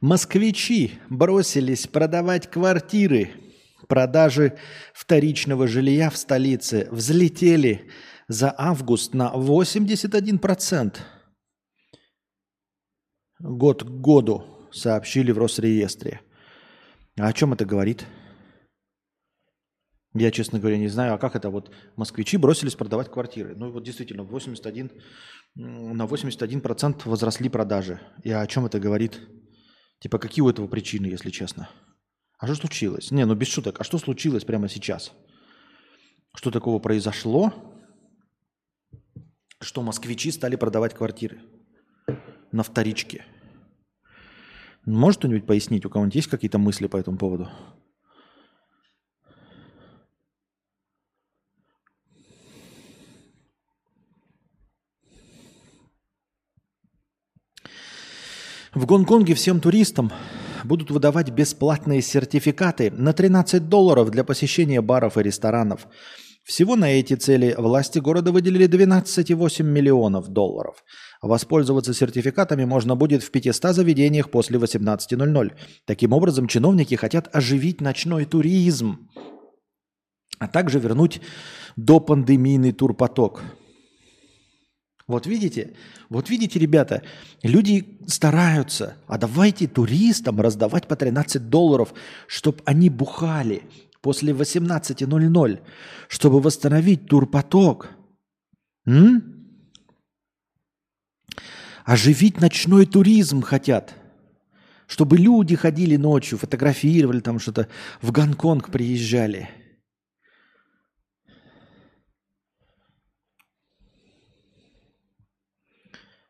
Москвичи 0.00 0.98
бросились 1.10 1.86
продавать 1.86 2.50
квартиры. 2.50 3.32
Продажи 3.86 4.56
вторичного 4.94 5.66
жилья 5.66 6.08
в 6.08 6.16
столице 6.16 6.88
взлетели 6.90 7.90
за 8.26 8.54
август 8.56 9.12
на 9.12 9.30
81%. 9.34 10.96
Год 13.40 13.84
к 13.84 13.88
году, 13.88 14.68
сообщили 14.72 15.32
в 15.32 15.38
Росреестре. 15.38 16.20
А 17.18 17.28
о 17.28 17.32
чем 17.34 17.52
это 17.52 17.66
говорит? 17.66 18.06
Я, 20.14 20.30
честно 20.30 20.58
говоря, 20.58 20.78
не 20.78 20.88
знаю, 20.88 21.14
а 21.14 21.18
как 21.18 21.36
это 21.36 21.50
вот 21.50 21.70
москвичи 21.96 22.38
бросились 22.38 22.74
продавать 22.74 23.10
квартиры. 23.10 23.54
Ну 23.54 23.70
вот 23.70 23.84
действительно, 23.84 24.22
81, 24.22 24.90
на 25.54 26.04
81% 26.04 27.02
возросли 27.04 27.50
продажи. 27.50 28.00
И 28.24 28.30
о 28.30 28.46
чем 28.46 28.64
это 28.64 28.80
говорит? 28.80 29.20
Типа, 30.00 30.18
какие 30.18 30.42
у 30.42 30.48
этого 30.48 30.66
причины, 30.66 31.06
если 31.06 31.30
честно? 31.30 31.68
А 32.38 32.46
что 32.46 32.54
случилось? 32.54 33.10
Не, 33.10 33.26
ну 33.26 33.34
без 33.34 33.48
шуток. 33.48 33.80
А 33.80 33.84
что 33.84 33.98
случилось 33.98 34.44
прямо 34.44 34.68
сейчас? 34.68 35.12
Что 36.34 36.50
такого 36.50 36.78
произошло, 36.78 37.52
что 39.60 39.82
москвичи 39.82 40.30
стали 40.30 40.56
продавать 40.56 40.94
квартиры 40.94 41.42
на 42.50 42.62
вторичке? 42.62 43.26
Может 44.86 45.18
кто-нибудь 45.18 45.46
пояснить? 45.46 45.84
У 45.84 45.90
кого-нибудь 45.90 46.14
есть 46.14 46.28
какие-то 46.28 46.58
мысли 46.58 46.86
по 46.86 46.96
этому 46.96 47.18
поводу? 47.18 47.50
В 58.74 58.86
Гонконге 58.86 59.34
всем 59.34 59.60
туристам 59.60 60.12
будут 60.62 60.92
выдавать 60.92 61.30
бесплатные 61.30 62.00
сертификаты 62.02 62.92
на 62.92 63.12
13 63.12 63.68
долларов 63.68 64.10
для 64.10 64.22
посещения 64.22 64.80
баров 64.80 65.18
и 65.18 65.22
ресторанов. 65.22 65.88
Всего 66.44 66.76
на 66.76 66.88
эти 66.90 67.14
цели 67.14 67.54
власти 67.58 67.98
города 67.98 68.30
выделили 68.30 68.68
12,8 68.68 69.64
миллионов 69.64 70.28
долларов. 70.28 70.84
Воспользоваться 71.20 71.92
сертификатами 71.92 72.64
можно 72.64 72.94
будет 72.94 73.24
в 73.24 73.30
500 73.32 73.74
заведениях 73.74 74.30
после 74.30 74.58
18.00. 74.58 75.52
Таким 75.84 76.12
образом, 76.12 76.46
чиновники 76.46 76.94
хотят 76.94 77.28
оживить 77.34 77.80
ночной 77.80 78.24
туризм, 78.24 79.10
а 80.38 80.46
также 80.46 80.78
вернуть 80.78 81.20
допандемийный 81.76 82.72
турпоток. 82.72 83.42
Вот 85.10 85.26
видите, 85.26 85.72
вот 86.08 86.30
видите, 86.30 86.60
ребята, 86.60 87.02
люди 87.42 87.98
стараются, 88.06 88.96
а 89.08 89.18
давайте 89.18 89.66
туристам 89.66 90.40
раздавать 90.40 90.86
по 90.86 90.94
13 90.94 91.50
долларов, 91.50 91.92
чтобы 92.28 92.58
они 92.64 92.90
бухали 92.90 93.64
после 94.02 94.32
18.00, 94.32 95.58
чтобы 96.06 96.40
восстановить 96.40 97.08
турпоток. 97.08 97.90
М? 98.86 99.58
Оживить 101.84 102.40
ночной 102.40 102.86
туризм 102.86 103.42
хотят. 103.42 103.96
Чтобы 104.86 105.18
люди 105.18 105.56
ходили 105.56 105.96
ночью, 105.96 106.38
фотографировали 106.38 107.18
там 107.18 107.40
что-то, 107.40 107.66
в 108.00 108.12
Гонконг 108.12 108.70
приезжали– 108.70 109.50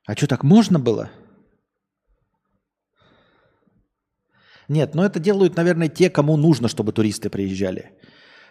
А 0.07 0.17
что, 0.17 0.27
так 0.27 0.45
можно 0.45 0.79
было? 0.79 1.11
Нет, 4.69 4.95
но 4.95 5.05
это 5.05 5.19
делают, 5.19 5.57
наверное, 5.57 5.89
те, 5.89 6.11
кому 6.11 6.37
нужно, 6.37 6.69
чтобы 6.69 6.93
туристы 6.93 7.29
приезжали. 7.29 7.91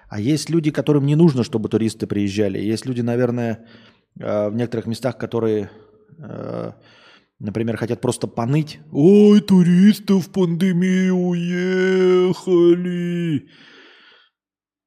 А 0.09 0.19
есть 0.19 0.49
люди, 0.49 0.71
которым 0.71 1.05
не 1.05 1.15
нужно, 1.15 1.43
чтобы 1.43 1.69
туристы 1.69 2.07
приезжали. 2.07 2.59
Есть 2.59 2.85
люди, 2.85 3.01
наверное, 3.01 3.65
э, 4.19 4.49
в 4.49 4.55
некоторых 4.55 4.87
местах, 4.87 5.17
которые, 5.17 5.69
э, 6.17 6.71
например, 7.39 7.77
хотят 7.77 8.01
просто 8.01 8.27
поныть. 8.27 8.79
Ой, 8.91 9.39
туристы 9.39 10.15
в 10.15 10.29
пандемию 10.29 11.15
уехали. 11.15 12.69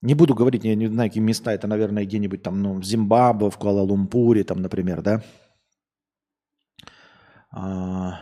Не 0.02 0.14
буду 0.14 0.34
говорить, 0.34 0.64
я 0.64 0.74
не 0.74 0.88
знаю, 0.88 1.08
какие 1.08 1.22
места. 1.22 1.52
Это, 1.52 1.66
наверное, 1.66 2.04
где-нибудь 2.04 2.42
там, 2.42 2.60
ну, 2.60 2.74
в 2.74 2.84
Зимбабве, 2.84 3.48
в 3.48 3.56
Куала-Лумпуре, 3.56 4.44
там, 4.44 4.60
например, 4.60 5.00
да. 5.00 5.22
А, 7.52 8.20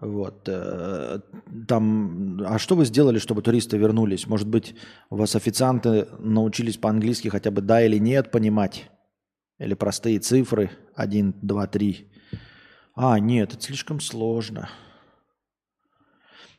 вот. 0.00 0.48
Э, 0.48 1.20
там, 1.68 2.40
а 2.44 2.58
что 2.58 2.74
вы 2.74 2.84
сделали, 2.84 3.18
чтобы 3.18 3.42
туристы 3.42 3.76
вернулись? 3.76 4.26
Может 4.26 4.48
быть, 4.48 4.74
у 5.10 5.16
вас 5.16 5.36
официанты 5.36 6.08
научились 6.18 6.76
по-английски 6.76 7.28
хотя 7.28 7.50
бы 7.50 7.60
да 7.62 7.84
или 7.84 7.98
нет 7.98 8.30
понимать? 8.30 8.90
Или 9.58 9.74
простые 9.74 10.18
цифры 10.18 10.70
1, 10.94 11.34
2, 11.40 11.66
3? 11.66 12.12
А, 12.94 13.18
нет, 13.20 13.54
это 13.54 13.62
слишком 13.62 14.00
сложно. 14.00 14.68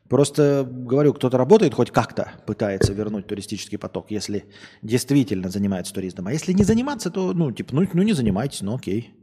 Просто 0.09 0.65
говорю, 0.67 1.13
кто-то 1.13 1.37
работает 1.37 1.73
хоть 1.73 1.91
как-то, 1.91 2.31
пытается 2.45 2.93
вернуть 2.93 3.27
туристический 3.27 3.77
поток, 3.77 4.09
если 4.09 4.45
действительно 4.81 5.49
занимается 5.49 5.93
туризмом. 5.93 6.27
А 6.27 6.31
если 6.31 6.53
не 6.53 6.63
заниматься, 6.63 7.11
то, 7.11 7.33
ну, 7.33 7.51
типа, 7.51 7.75
ну, 7.75 7.87
ну 7.91 8.03
не 8.03 8.13
занимайтесь, 8.13 8.61
ну 8.61 8.75
окей. 8.75 9.16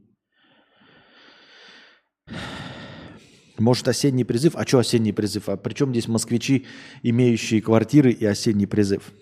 Может, 3.58 3.86
осенний 3.86 4.24
призыв? 4.24 4.56
А 4.56 4.66
что 4.66 4.78
осенний 4.78 5.12
призыв? 5.12 5.48
А 5.48 5.56
при 5.56 5.74
чем 5.74 5.90
здесь 5.90 6.08
москвичи, 6.08 6.66
имеющие 7.02 7.62
квартиры 7.62 8.10
и 8.10 8.24
осенний 8.24 8.66
призыв? 8.66 9.12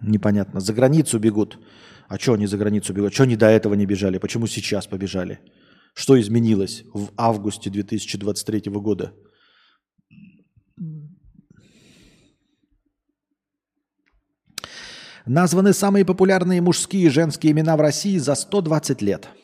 Непонятно. 0.00 0.60
За 0.60 0.72
границу 0.72 1.18
бегут. 1.18 1.58
А 2.08 2.18
что 2.18 2.34
они 2.34 2.46
за 2.46 2.56
границу 2.56 2.94
бегут? 2.94 3.12
Что 3.12 3.24
они 3.24 3.36
до 3.36 3.46
этого 3.46 3.74
не 3.74 3.84
бежали? 3.84 4.18
Почему 4.18 4.46
сейчас 4.46 4.86
побежали? 4.86 5.40
Что 5.94 6.18
изменилось 6.18 6.84
в 6.94 7.10
августе 7.16 7.68
2023 7.68 8.70
года? 8.72 9.12
Названы 15.26 15.72
самые 15.72 16.04
популярные 16.04 16.60
мужские 16.62 17.06
и 17.06 17.10
женские 17.10 17.52
имена 17.52 17.76
в 17.76 17.80
России 17.80 18.18
за 18.18 18.34
120 18.34 19.02
лет– 19.02 19.28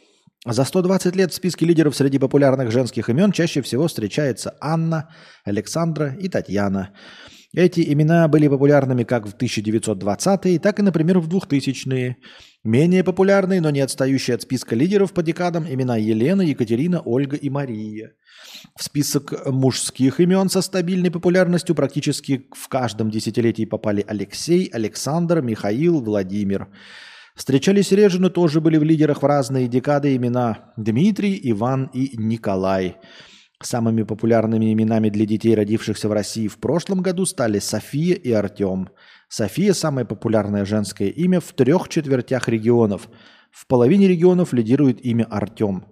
за 0.44 0.64
120 0.64 1.14
лет 1.14 1.30
в 1.30 1.36
списке 1.36 1.64
лидеров 1.66 1.94
среди 1.94 2.18
популярных 2.18 2.72
женских 2.72 3.08
имен 3.08 3.30
чаще 3.30 3.62
всего 3.62 3.86
встречается 3.86 4.56
Анна, 4.60 5.08
Александра 5.44 6.16
и 6.20 6.28
Татьяна. 6.28 6.90
Эти 7.54 7.92
имена 7.92 8.28
были 8.28 8.48
популярными 8.48 9.04
как 9.04 9.26
в 9.28 9.36
1920-е, 9.36 10.58
так 10.58 10.78
и, 10.78 10.82
например, 10.82 11.18
в 11.18 11.28
2000-е. 11.28 12.16
Менее 12.64 13.04
популярные, 13.04 13.60
но 13.60 13.70
не 13.70 13.80
отстающие 13.80 14.34
от 14.34 14.42
списка 14.42 14.74
лидеров 14.74 15.12
по 15.12 15.22
декадам 15.22 15.66
имена 15.68 15.96
Елена, 15.96 16.42
Екатерина, 16.42 17.02
Ольга 17.04 17.36
и 17.36 17.50
Мария. 17.50 18.12
В 18.74 18.82
список 18.82 19.46
мужских 19.46 20.20
имен 20.20 20.48
со 20.48 20.62
стабильной 20.62 21.10
популярностью 21.10 21.74
практически 21.74 22.46
в 22.56 22.68
каждом 22.68 23.10
десятилетии 23.10 23.66
попали 23.66 24.02
Алексей, 24.08 24.70
Александр, 24.72 25.42
Михаил, 25.42 26.00
Владимир. 26.00 26.68
Встречались 27.34 27.92
реже, 27.92 28.20
но 28.20 28.30
тоже 28.30 28.60
были 28.60 28.78
в 28.78 28.82
лидерах 28.82 29.22
в 29.22 29.26
разные 29.26 29.68
декады 29.68 30.16
имена 30.16 30.72
Дмитрий, 30.78 31.38
Иван 31.50 31.90
и 31.92 32.16
Николай. 32.16 32.96
Самыми 33.62 34.02
популярными 34.02 34.72
именами 34.72 35.08
для 35.08 35.24
детей, 35.24 35.54
родившихся 35.54 36.08
в 36.08 36.12
России 36.12 36.48
в 36.48 36.58
прошлом 36.58 37.00
году, 37.00 37.24
стали 37.26 37.58
София 37.58 38.14
и 38.14 38.32
Артем. 38.32 38.88
София– 39.28 39.72
самое 39.74 40.06
популярное 40.06 40.64
женское 40.64 41.08
имя 41.08 41.40
в 41.40 41.52
трех 41.52 41.88
четвертях 41.88 42.48
регионов. 42.48 43.08
В 43.50 43.66
половине 43.66 44.08
регионов 44.08 44.52
лидирует 44.52 45.04
имя 45.04 45.24
Артем. 45.24 45.86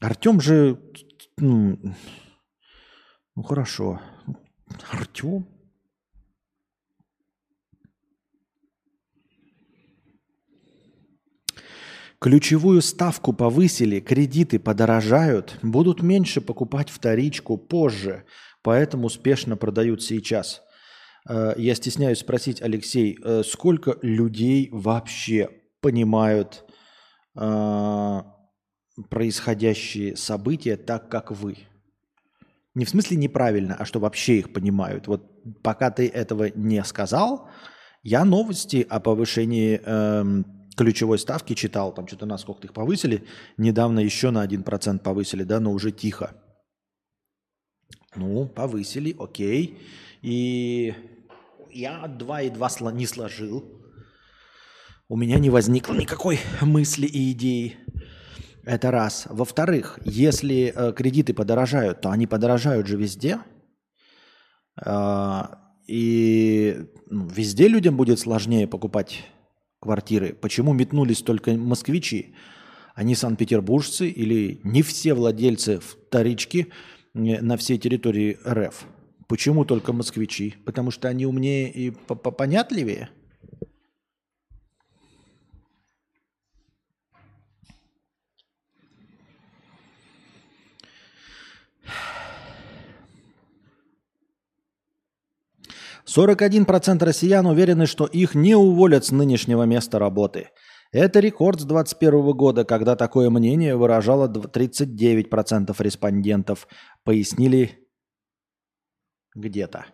Артем 0.00 0.40
же... 0.40 0.80
Ну, 1.38 1.78
ну 3.36 3.42
хорошо. 3.42 4.00
Артем? 4.90 5.46
Ключевую 12.22 12.82
ставку 12.82 13.32
повысили, 13.32 13.98
кредиты 13.98 14.60
подорожают, 14.60 15.58
будут 15.60 16.02
меньше 16.02 16.40
покупать 16.40 16.88
вторичку 16.88 17.58
позже, 17.58 18.22
поэтому 18.62 19.06
успешно 19.06 19.56
продают 19.56 20.04
сейчас. 20.04 20.62
Э, 21.28 21.52
я 21.56 21.74
стесняюсь 21.74 22.20
спросить, 22.20 22.62
Алексей, 22.62 23.18
э, 23.20 23.42
сколько 23.44 23.98
людей 24.02 24.68
вообще 24.70 25.50
понимают 25.80 26.64
э, 27.34 28.22
происходящие 29.10 30.16
события 30.16 30.76
так, 30.76 31.08
как 31.08 31.32
вы? 31.32 31.56
Не 32.76 32.84
в 32.84 32.88
смысле 32.88 33.16
неправильно, 33.16 33.74
а 33.76 33.84
что 33.84 33.98
вообще 33.98 34.38
их 34.38 34.52
понимают. 34.52 35.08
Вот 35.08 35.28
пока 35.64 35.90
ты 35.90 36.06
этого 36.06 36.52
не 36.54 36.84
сказал, 36.84 37.48
я 38.04 38.24
новости 38.24 38.86
о 38.88 39.00
повышении 39.00 39.80
эм, 39.84 40.61
ключевой 40.76 41.18
ставки 41.18 41.54
читал, 41.54 41.92
там 41.94 42.06
что-то 42.06 42.26
на 42.26 42.38
сколько 42.38 42.66
их 42.66 42.72
повысили, 42.72 43.24
недавно 43.56 44.00
еще 44.00 44.30
на 44.30 44.44
1% 44.44 44.98
повысили, 44.98 45.44
да, 45.44 45.60
но 45.60 45.72
уже 45.72 45.92
тихо. 45.92 46.34
Ну, 48.14 48.46
повысили, 48.46 49.14
окей. 49.18 49.78
И 50.22 50.94
я 51.70 52.06
2 52.06 52.42
и 52.42 52.50
2 52.50 52.92
не 52.92 53.06
сложил. 53.06 53.64
У 55.08 55.16
меня 55.16 55.38
не 55.38 55.50
возникло 55.50 55.94
никакой 55.94 56.38
мысли 56.60 57.06
и 57.06 57.32
идеи. 57.32 57.76
Это 58.64 58.90
раз. 58.90 59.26
Во-вторых, 59.28 59.98
если 60.04 60.72
э, 60.74 60.92
кредиты 60.92 61.34
подорожают, 61.34 62.00
то 62.00 62.10
они 62.10 62.26
подорожают 62.26 62.86
же 62.86 62.96
везде. 62.96 63.40
Э, 64.84 65.42
и 65.88 66.86
ну, 67.10 67.26
везде 67.26 67.66
людям 67.66 67.96
будет 67.96 68.20
сложнее 68.20 68.68
покупать 68.68 69.24
квартиры. 69.82 70.32
Почему 70.32 70.72
метнулись 70.72 71.22
только 71.22 71.52
москвичи, 71.52 72.34
а 72.94 73.02
не 73.02 73.16
санкт-петербуржцы 73.16 74.08
или 74.08 74.60
не 74.62 74.82
все 74.82 75.14
владельцы 75.14 75.80
вторички 75.80 76.68
на 77.14 77.56
всей 77.56 77.78
территории 77.78 78.38
РФ? 78.48 78.86
Почему 79.26 79.64
только 79.64 79.92
москвичи? 79.92 80.54
Потому 80.64 80.90
что 80.92 81.08
они 81.08 81.26
умнее 81.26 81.70
и 81.70 81.90
понятливее? 81.90 83.10
41% 96.06 97.04
россиян 97.04 97.46
уверены, 97.46 97.86
что 97.86 98.06
их 98.06 98.34
не 98.34 98.54
уволят 98.54 99.04
с 99.04 99.10
нынешнего 99.10 99.64
места 99.64 99.98
работы. 99.98 100.48
Это 100.92 101.20
рекорд 101.20 101.60
с 101.60 101.64
2021 101.64 102.32
года, 102.32 102.64
когда 102.64 102.96
такое 102.96 103.30
мнение 103.30 103.76
выражало 103.76 104.28
39% 104.28 105.74
респондентов, 105.78 106.68
пояснили 107.04 107.88
где-то. 109.34 109.86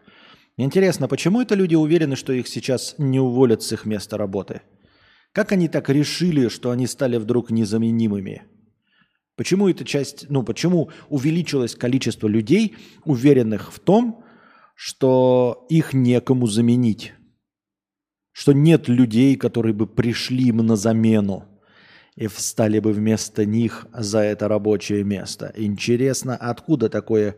Интересно, 0.56 1.06
почему 1.06 1.40
это 1.40 1.54
люди 1.54 1.76
уверены, 1.76 2.16
что 2.16 2.32
их 2.32 2.48
сейчас 2.48 2.96
не 2.98 3.20
уволят 3.20 3.62
с 3.62 3.72
их 3.72 3.84
места 3.84 4.16
работы? 4.16 4.62
Как 5.32 5.52
они 5.52 5.68
так 5.68 5.88
решили, 5.88 6.48
что 6.48 6.72
они 6.72 6.88
стали 6.88 7.16
вдруг 7.16 7.50
незаменимыми? 7.50 8.42
Почему 9.36 9.68
эта 9.68 9.84
часть, 9.84 10.28
ну 10.28 10.42
почему 10.42 10.90
увеличилось 11.08 11.76
количество 11.76 12.26
людей, 12.26 12.76
уверенных 13.04 13.72
в 13.72 13.78
том, 13.78 14.24
что 14.80 15.66
их 15.68 15.92
некому 15.92 16.46
заменить. 16.46 17.12
Что 18.30 18.52
нет 18.52 18.86
людей, 18.86 19.34
которые 19.34 19.74
бы 19.74 19.88
пришли 19.88 20.44
им 20.50 20.58
на 20.58 20.76
замену 20.76 21.60
и 22.14 22.28
встали 22.28 22.78
бы 22.78 22.92
вместо 22.92 23.44
них 23.44 23.88
за 23.92 24.20
это 24.20 24.46
рабочее 24.46 25.02
место. 25.02 25.52
Интересно, 25.56 26.36
откуда 26.36 26.88
такое 26.88 27.34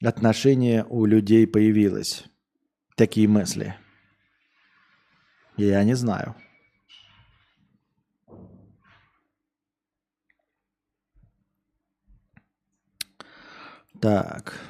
отношение 0.00 0.86
у 0.88 1.06
людей 1.06 1.44
появилось? 1.48 2.26
Такие 2.94 3.26
мысли. 3.26 3.74
Я 5.56 5.82
не 5.82 5.94
знаю. 5.94 6.36
Так. 14.00 14.69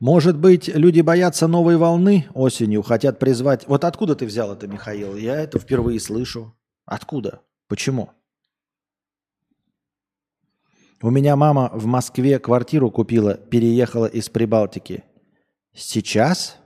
Может 0.00 0.38
быть, 0.38 0.68
люди 0.68 1.02
боятся 1.02 1.46
новой 1.46 1.76
волны 1.76 2.26
осенью, 2.32 2.82
хотят 2.82 3.18
призвать... 3.18 3.68
Вот 3.68 3.84
откуда 3.84 4.16
ты 4.16 4.24
взял 4.24 4.50
это, 4.50 4.66
Михаил? 4.66 5.14
Я 5.14 5.38
это 5.38 5.58
впервые 5.58 6.00
слышу. 6.00 6.56
Откуда? 6.86 7.42
Почему? 7.68 8.10
У 11.02 11.10
меня 11.10 11.36
мама 11.36 11.70
в 11.74 11.84
Москве 11.84 12.38
квартиру 12.38 12.90
купила, 12.90 13.34
переехала 13.34 14.06
из 14.06 14.30
Прибалтики. 14.30 15.04
Сейчас? 15.74 16.56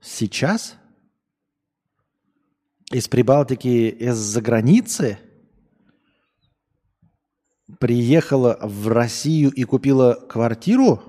Сейчас? 0.00 0.74
Из 2.90 3.06
Прибалтики, 3.06 3.90
из-за 3.90 4.40
границы? 4.42 5.20
Приехала 7.78 8.58
в 8.62 8.88
Россию 8.88 9.50
и 9.52 9.64
купила 9.64 10.14
квартиру? 10.14 11.02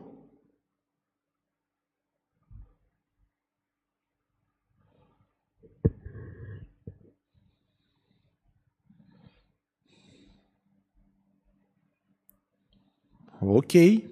Окей. 13.41 14.07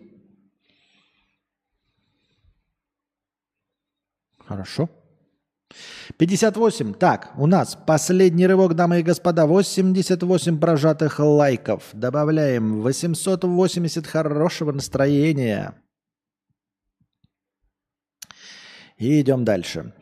Хорошо. 4.39 4.89
58. 6.17 6.93
Так, 6.93 7.31
у 7.37 7.47
нас 7.47 7.77
последний 7.85 8.47
рывок, 8.47 8.75
дамы 8.75 8.99
и 8.99 9.03
господа. 9.03 9.45
88 9.45 10.59
прожатых 10.59 11.19
лайков. 11.19 11.83
Добавляем 11.93 12.81
880 12.81 14.07
хорошего 14.07 14.71
настроения. 14.71 15.73
И 18.97 19.21
идем 19.21 19.45
дальше. 19.45 19.93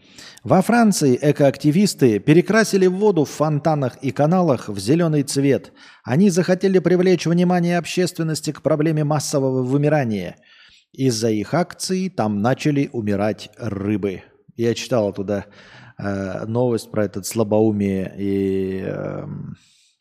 Во 0.43 0.61
Франции 0.61 1.19
экоактивисты 1.21 2.19
перекрасили 2.19 2.87
воду 2.87 3.25
в 3.25 3.29
фонтанах 3.29 3.97
и 3.97 4.11
каналах 4.11 4.69
в 4.69 4.79
зеленый 4.79 5.23
цвет. 5.23 5.73
Они 6.03 6.29
захотели 6.29 6.79
привлечь 6.79 7.25
внимание 7.25 7.77
общественности 7.77 8.51
к 8.51 8.61
проблеме 8.61 9.03
массового 9.03 9.61
вымирания. 9.61 10.37
Из-за 10.93 11.29
их 11.29 11.53
акции 11.53 12.09
там 12.09 12.41
начали 12.41 12.89
умирать 12.91 13.49
рыбы. 13.57 14.23
Я 14.55 14.73
читал 14.73 15.13
туда 15.13 15.45
э, 15.97 16.45
новость 16.45 16.91
про 16.91 17.05
этот 17.05 17.25
слабоумие 17.25 18.13
и 18.17 18.83
э, 18.85 19.27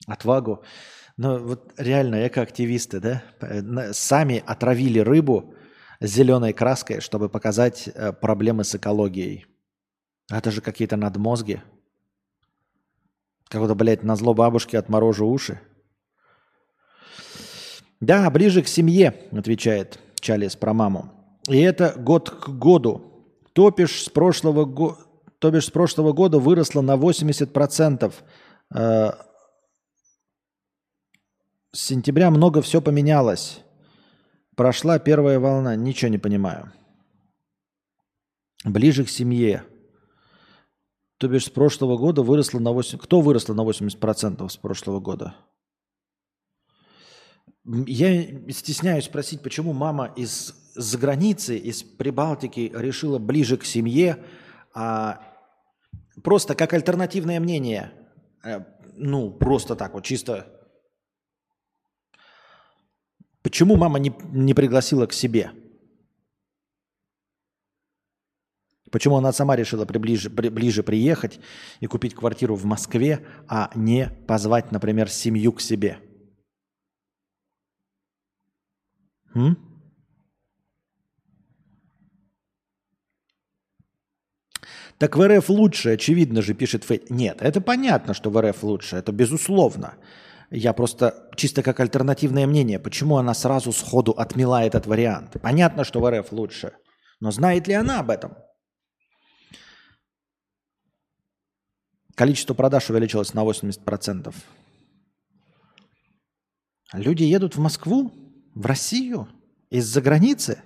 отвагу. 0.07 0.63
Но 1.17 1.39
вот 1.39 1.73
реально 1.79 2.27
экоактивисты, 2.27 3.01
да, 3.01 3.23
сами 3.93 4.43
отравили 4.47 4.99
рыбу 4.99 5.55
зеленой 6.01 6.53
краской, 6.53 7.01
чтобы 7.01 7.29
показать 7.29 7.89
э, 7.89 8.13
проблемы 8.13 8.65
с 8.65 8.75
экологией. 8.75 9.47
Это 10.31 10.51
же 10.51 10.61
какие-то 10.61 10.97
надмозги. 10.97 11.63
Как-то, 13.49 13.75
блядь, 13.75 14.03
на 14.03 14.17
зло 14.17 14.35
бабушки 14.35 14.77
отморожу 14.77 15.27
уши. 15.27 15.61
Да, 18.01 18.29
ближе 18.31 18.63
к 18.63 18.69
семье, 18.69 19.29
отвечает 19.33 20.01
Чалис 20.21 20.57
про 20.57 20.75
маму. 20.75 21.13
И 21.49 21.61
это 21.61 21.95
год 21.97 22.29
к 22.29 22.49
году. 22.49 23.27
Топиш 23.53 24.03
с 24.03 24.09
прошлого, 24.09 24.65
го... 24.65 24.99
то 25.39 25.51
бишь 25.51 25.67
с 25.67 25.71
прошлого 25.71 26.13
года 26.13 26.39
выросла 26.39 26.81
на 26.81 26.97
80%. 26.97 28.13
Э, 28.75 29.11
с 31.73 31.81
сентября 31.81 32.31
много 32.31 32.63
все 32.63 32.81
поменялось. 32.81 33.61
Прошла 34.57 34.99
первая 34.99 35.39
волна. 35.39 35.77
Ничего 35.77 36.11
не 36.11 36.19
понимаю. 36.19 36.73
Ближе 38.65 39.05
к 39.05 39.11
семье. 39.11 39.65
То 41.19 41.29
бишь 41.29 41.47
с 41.47 41.51
прошлого 41.51 41.97
года 41.97 42.23
выросла 42.23 42.59
на 42.59 42.73
8... 42.73 42.99
Кто 42.99 43.21
выросла 43.21 43.55
на 43.55 43.63
80% 43.63 44.49
с 44.49 44.57
прошлого 44.57 45.01
года? 45.01 45.35
Я 47.65 48.25
стесняюсь 48.53 49.07
спросить, 49.07 49.43
почему 49.43 49.73
мама 49.73 50.13
из 50.17 50.55
за 50.75 50.99
границы, 50.99 51.57
из 51.57 51.83
Прибалтики 51.83 52.71
решила 52.75 53.19
ближе 53.19 53.57
к 53.57 53.65
семье, 53.65 54.23
а 54.75 55.21
просто 56.23 56.55
как 56.55 56.73
альтернативное 56.73 57.41
мнение, 57.41 57.93
э, 58.45 58.61
ну, 58.95 59.31
просто 59.31 59.77
так 59.77 59.95
вот, 59.95 60.05
чисто. 60.05 60.47
Почему 63.43 63.77
мама 63.77 63.99
не, 63.99 64.15
не 64.33 64.55
пригласила 64.55 65.07
к 65.07 65.13
себе? 65.13 65.53
Почему 68.91 69.17
она 69.17 69.33
сама 69.33 69.57
решила 69.57 69.85
приближе, 69.85 70.31
при, 70.31 70.49
ближе 70.49 70.83
приехать 70.83 71.41
и 71.81 71.87
купить 71.87 72.15
квартиру 72.15 72.55
в 72.55 72.65
Москве, 72.65 73.27
а 73.49 73.71
не 73.75 74.11
позвать, 74.27 74.73
например, 74.73 75.11
семью 75.11 75.53
к 75.53 75.61
себе? 75.61 75.99
М? 79.35 79.76
Так 84.99 85.17
в 85.17 85.29
РФ 85.29 85.51
лучше, 85.51 85.91
очевидно 85.91 86.41
же, 86.41 86.55
пишет 86.55 86.85
Фейт. 86.85 87.11
Нет, 87.11 87.43
это 87.43 87.61
понятно, 87.61 88.15
что 88.15 88.31
в 88.31 88.41
РФ 88.41 88.63
лучше, 88.63 88.97
это 88.97 89.13
безусловно. 89.13 89.95
Я 90.51 90.73
просто 90.73 91.29
чисто 91.37 91.63
как 91.63 91.81
альтернативное 91.81 92.47
мнение, 92.47 92.79
почему 92.79 93.19
она 93.19 93.35
сразу 93.35 93.73
сходу 93.73 94.13
отмела 94.13 94.65
этот 94.65 94.87
вариант. 94.87 95.37
Понятно, 95.43 95.85
что 95.85 96.01
в 96.01 96.11
РФ 96.11 96.33
лучше, 96.33 96.73
но 97.21 97.31
знает 97.31 97.69
ли 97.69 97.75
она 97.75 98.01
об 98.01 98.11
этом? 98.11 98.37
Количество 102.15 102.55
продаж 102.55 102.89
увеличилось 102.89 103.35
на 103.35 103.45
80%. 103.45 104.35
Люди 106.95 107.25
едут 107.25 107.57
в 107.57 107.59
Москву, 107.59 108.13
в 108.55 108.65
Россию, 108.65 109.29
из-за 109.69 110.01
границы 110.01 110.63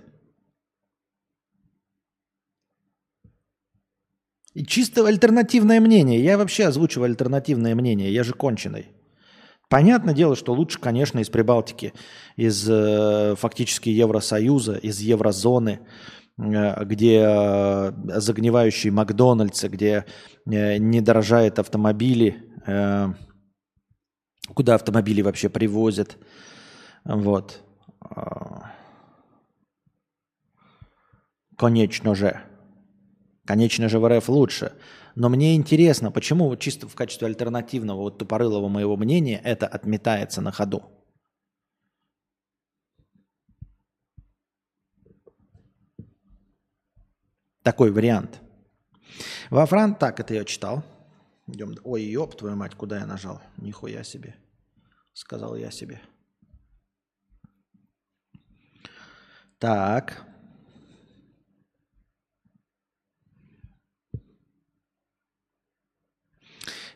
Чисто 4.67 5.07
альтернативное 5.07 5.79
мнение. 5.79 6.21
Я 6.21 6.37
вообще 6.37 6.65
озвучиваю 6.65 7.05
альтернативное 7.05 7.73
мнение. 7.73 8.13
Я 8.13 8.23
же 8.23 8.33
конченый. 8.33 8.87
Понятное 9.69 10.13
дело, 10.13 10.35
что 10.35 10.53
лучше, 10.53 10.79
конечно, 10.79 11.19
из 11.19 11.29
Прибалтики, 11.29 11.93
из 12.35 12.69
э, 12.69 13.35
фактически 13.37 13.87
Евросоюза, 13.87 14.75
из 14.75 14.99
еврозоны, 14.99 15.79
э, 16.37 16.83
где 16.83 17.23
э, 17.25 17.93
загнивающие 18.19 18.91
Макдональдсы, 18.91 19.69
где 19.69 20.05
э, 20.45 20.77
не 20.77 20.99
дорожают 20.99 21.57
автомобили, 21.57 22.43
э, 22.67 23.13
куда 24.53 24.75
автомобили 24.75 25.21
вообще 25.21 25.47
привозят. 25.47 26.17
Вот. 27.05 27.61
Конечно 31.57 32.13
же. 32.13 32.41
Конечно 33.51 33.89
же, 33.89 33.99
в 33.99 34.07
РФ 34.07 34.29
лучше. 34.29 34.71
Но 35.15 35.27
мне 35.27 35.57
интересно, 35.57 36.09
почему 36.09 36.55
чисто 36.55 36.87
в 36.87 36.95
качестве 36.95 37.27
альтернативного 37.27 37.97
вот 37.97 38.17
тупорылого 38.17 38.69
моего 38.69 38.95
мнения 38.95 39.41
это 39.43 39.67
отметается 39.67 40.39
на 40.39 40.53
ходу. 40.53 40.83
Такой 47.61 47.91
вариант. 47.91 48.39
Во 49.49 49.65
Фран... 49.65 49.95
Так, 49.95 50.21
это 50.21 50.33
я 50.33 50.45
читал. 50.45 50.85
Идем. 51.47 51.75
Ой, 51.83 52.03
ёб 52.03 52.37
твою 52.37 52.55
мать, 52.55 52.75
куда 52.75 52.99
я 52.99 53.05
нажал? 53.05 53.41
Нихуя 53.57 54.05
себе. 54.05 54.37
Сказал 55.11 55.57
я 55.57 55.71
себе. 55.71 55.99
Так. 59.59 60.30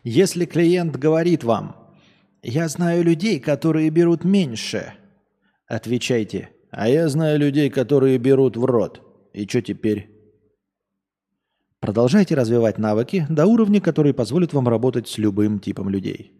Если 0.08 0.44
клиент 0.44 0.94
говорит 0.94 1.42
вам, 1.42 1.74
я 2.40 2.68
знаю 2.68 3.02
людей, 3.02 3.40
которые 3.40 3.90
берут 3.90 4.22
меньше, 4.22 4.92
Отвечайте. 5.66 6.50
А 6.70 6.88
я 6.88 7.08
знаю 7.08 7.40
людей, 7.40 7.70
которые 7.70 8.18
берут 8.18 8.56
в 8.56 8.64
рот. 8.64 9.02
И 9.32 9.48
что 9.48 9.62
теперь? 9.62 10.08
Продолжайте 11.80 12.36
развивать 12.36 12.78
навыки 12.78 13.26
до 13.28 13.46
уровня, 13.46 13.80
который 13.80 14.14
позволит 14.14 14.52
вам 14.52 14.68
работать 14.68 15.08
с 15.08 15.18
любым 15.18 15.58
типом 15.58 15.88
людей. 15.88 16.32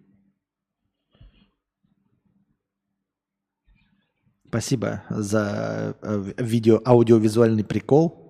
Спасибо 4.47 5.02
за 5.10 5.97
э, 6.02 6.32
видео, 6.38 6.80
аудиовизуальный 6.84 7.64
прикол. 7.64 8.25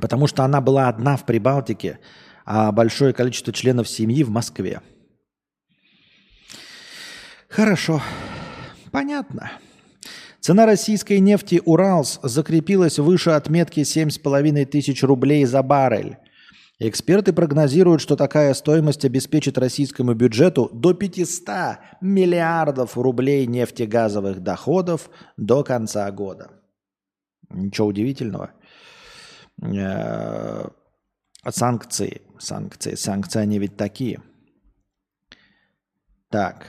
Потому 0.00 0.26
что 0.26 0.44
она 0.44 0.60
была 0.60 0.88
одна 0.88 1.16
в 1.16 1.24
Прибалтике, 1.24 2.00
а 2.44 2.72
большое 2.72 3.12
количество 3.12 3.52
членов 3.52 3.88
семьи 3.88 4.22
в 4.22 4.30
Москве. 4.30 4.80
Хорошо. 7.48 8.02
Понятно. 8.90 9.52
Цена 10.40 10.66
российской 10.66 11.20
нефти 11.20 11.62
«Уралс» 11.64 12.20
закрепилась 12.22 12.98
выше 12.98 13.30
отметки 13.30 13.80
7,5 13.80 14.66
тысяч 14.66 15.02
рублей 15.02 15.44
за 15.46 15.62
баррель. 15.62 16.18
Эксперты 16.80 17.32
прогнозируют, 17.32 18.00
что 18.02 18.16
такая 18.16 18.52
стоимость 18.52 19.04
обеспечит 19.04 19.56
российскому 19.56 20.14
бюджету 20.14 20.68
до 20.72 20.92
500 20.92 21.78
миллиардов 22.00 22.98
рублей 22.98 23.46
нефтегазовых 23.46 24.40
доходов 24.40 25.08
до 25.36 25.62
конца 25.62 26.10
года. 26.10 26.50
Ничего 27.48 27.86
удивительного. 27.86 28.50
Э, 29.62 30.68
санкции, 31.48 32.22
санкции, 32.38 32.94
санкции, 32.94 33.40
они 33.40 33.58
ведь 33.58 33.76
такие. 33.76 34.20
Так. 36.30 36.66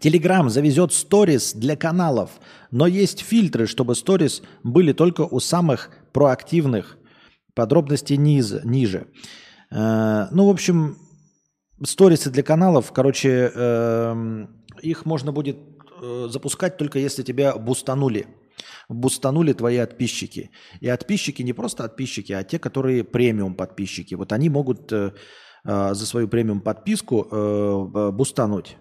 Телеграм 0.00 0.48
завезет 0.48 0.92
сторис 0.92 1.52
для 1.54 1.76
каналов, 1.76 2.40
но 2.70 2.86
есть 2.86 3.20
фильтры, 3.20 3.66
чтобы 3.66 3.94
сторис 3.94 4.42
были 4.62 4.92
только 4.92 5.22
у 5.22 5.40
самых 5.40 5.90
проактивных. 6.12 6.98
Подробности 7.54 8.14
низ, 8.14 8.54
ниже. 8.64 9.08
Э, 9.70 10.28
ну, 10.30 10.46
в 10.46 10.50
общем, 10.50 10.96
сторисы 11.84 12.30
для 12.30 12.42
каналов, 12.42 12.92
короче, 12.92 13.50
э, 13.52 14.46
их 14.82 15.04
можно 15.04 15.32
будет 15.32 15.58
запускать 16.28 16.76
только 16.76 16.98
если 16.98 17.22
тебя 17.22 17.56
бустанули. 17.56 18.26
Бустанули 18.88 19.52
твои 19.52 19.78
подписчики. 19.78 20.50
И 20.80 20.88
подписчики 20.88 21.42
не 21.42 21.52
просто 21.52 21.84
подписчики, 21.84 22.32
а 22.32 22.42
те, 22.42 22.58
которые 22.58 23.04
премиум 23.04 23.54
подписчики. 23.54 24.14
Вот 24.14 24.32
они 24.32 24.48
могут 24.48 24.92
э, 24.92 25.12
э, 25.64 25.94
за 25.94 26.06
свою 26.06 26.28
премиум 26.28 26.60
подписку 26.60 27.28
э, 27.30 28.10
бустануть 28.12 28.76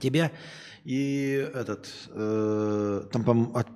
тебя 0.00 0.32
и 0.84 1.48
этот, 1.54 1.88
э, 2.10 3.02
там, 3.12 3.52
от, 3.54 3.68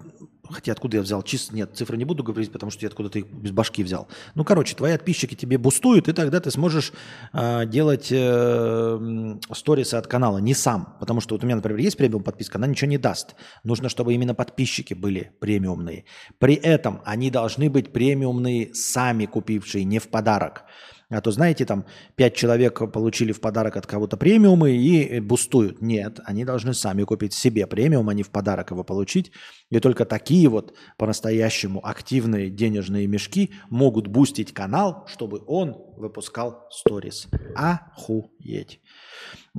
хотя 0.50 0.72
откуда 0.72 0.96
я 0.96 1.02
взял, 1.02 1.22
чисто 1.22 1.54
нет, 1.54 1.70
цифры 1.74 1.96
не 1.96 2.04
буду 2.04 2.24
говорить, 2.24 2.50
потому 2.50 2.70
что 2.70 2.84
я 2.84 2.88
откуда-то 2.88 3.20
их 3.20 3.26
без 3.26 3.52
башки 3.52 3.84
взял. 3.84 4.08
Ну, 4.34 4.44
короче, 4.44 4.74
твои 4.74 4.92
подписчики 4.92 5.34
тебе 5.34 5.56
бустуют, 5.56 6.08
и 6.08 6.12
тогда 6.12 6.40
ты 6.40 6.50
сможешь 6.50 6.92
э, 7.32 7.66
делать 7.66 8.08
э, 8.10 9.38
сторисы 9.52 9.94
от 9.94 10.08
канала, 10.08 10.38
не 10.38 10.54
сам, 10.54 10.96
потому 10.98 11.20
что 11.20 11.36
вот 11.36 11.44
у 11.44 11.46
меня, 11.46 11.56
например, 11.56 11.78
есть 11.78 11.96
премиум 11.96 12.24
подписка, 12.24 12.58
она 12.58 12.66
ничего 12.66 12.90
не 12.90 12.98
даст. 12.98 13.36
Нужно, 13.62 13.88
чтобы 13.88 14.12
именно 14.14 14.34
подписчики 14.34 14.94
были 14.94 15.32
премиумные. 15.40 16.06
При 16.38 16.54
этом 16.54 17.02
они 17.04 17.30
должны 17.30 17.70
быть 17.70 17.92
премиумные 17.92 18.74
сами 18.74 19.26
купившие, 19.26 19.84
не 19.84 20.00
в 20.00 20.08
подарок. 20.08 20.64
А 21.08 21.20
то, 21.20 21.30
знаете, 21.30 21.64
там 21.64 21.86
пять 22.16 22.34
человек 22.34 22.90
получили 22.92 23.30
в 23.30 23.40
подарок 23.40 23.76
от 23.76 23.86
кого-то 23.86 24.16
премиумы 24.16 24.72
и 24.72 25.20
бустуют. 25.20 25.80
Нет, 25.80 26.18
они 26.24 26.44
должны 26.44 26.74
сами 26.74 27.04
купить 27.04 27.32
себе 27.32 27.68
премиум, 27.68 28.08
а 28.08 28.14
не 28.14 28.24
в 28.24 28.30
подарок 28.30 28.72
его 28.72 28.82
получить. 28.82 29.30
И 29.70 29.78
только 29.78 30.04
такие 30.04 30.48
вот 30.48 30.74
по-настоящему 30.98 31.80
активные 31.86 32.50
денежные 32.50 33.06
мешки 33.06 33.52
могут 33.70 34.08
бустить 34.08 34.52
канал, 34.52 35.04
чтобы 35.06 35.44
он 35.46 35.76
выпускал 35.96 36.66
сторис. 36.70 37.28
Охуеть. 37.54 38.80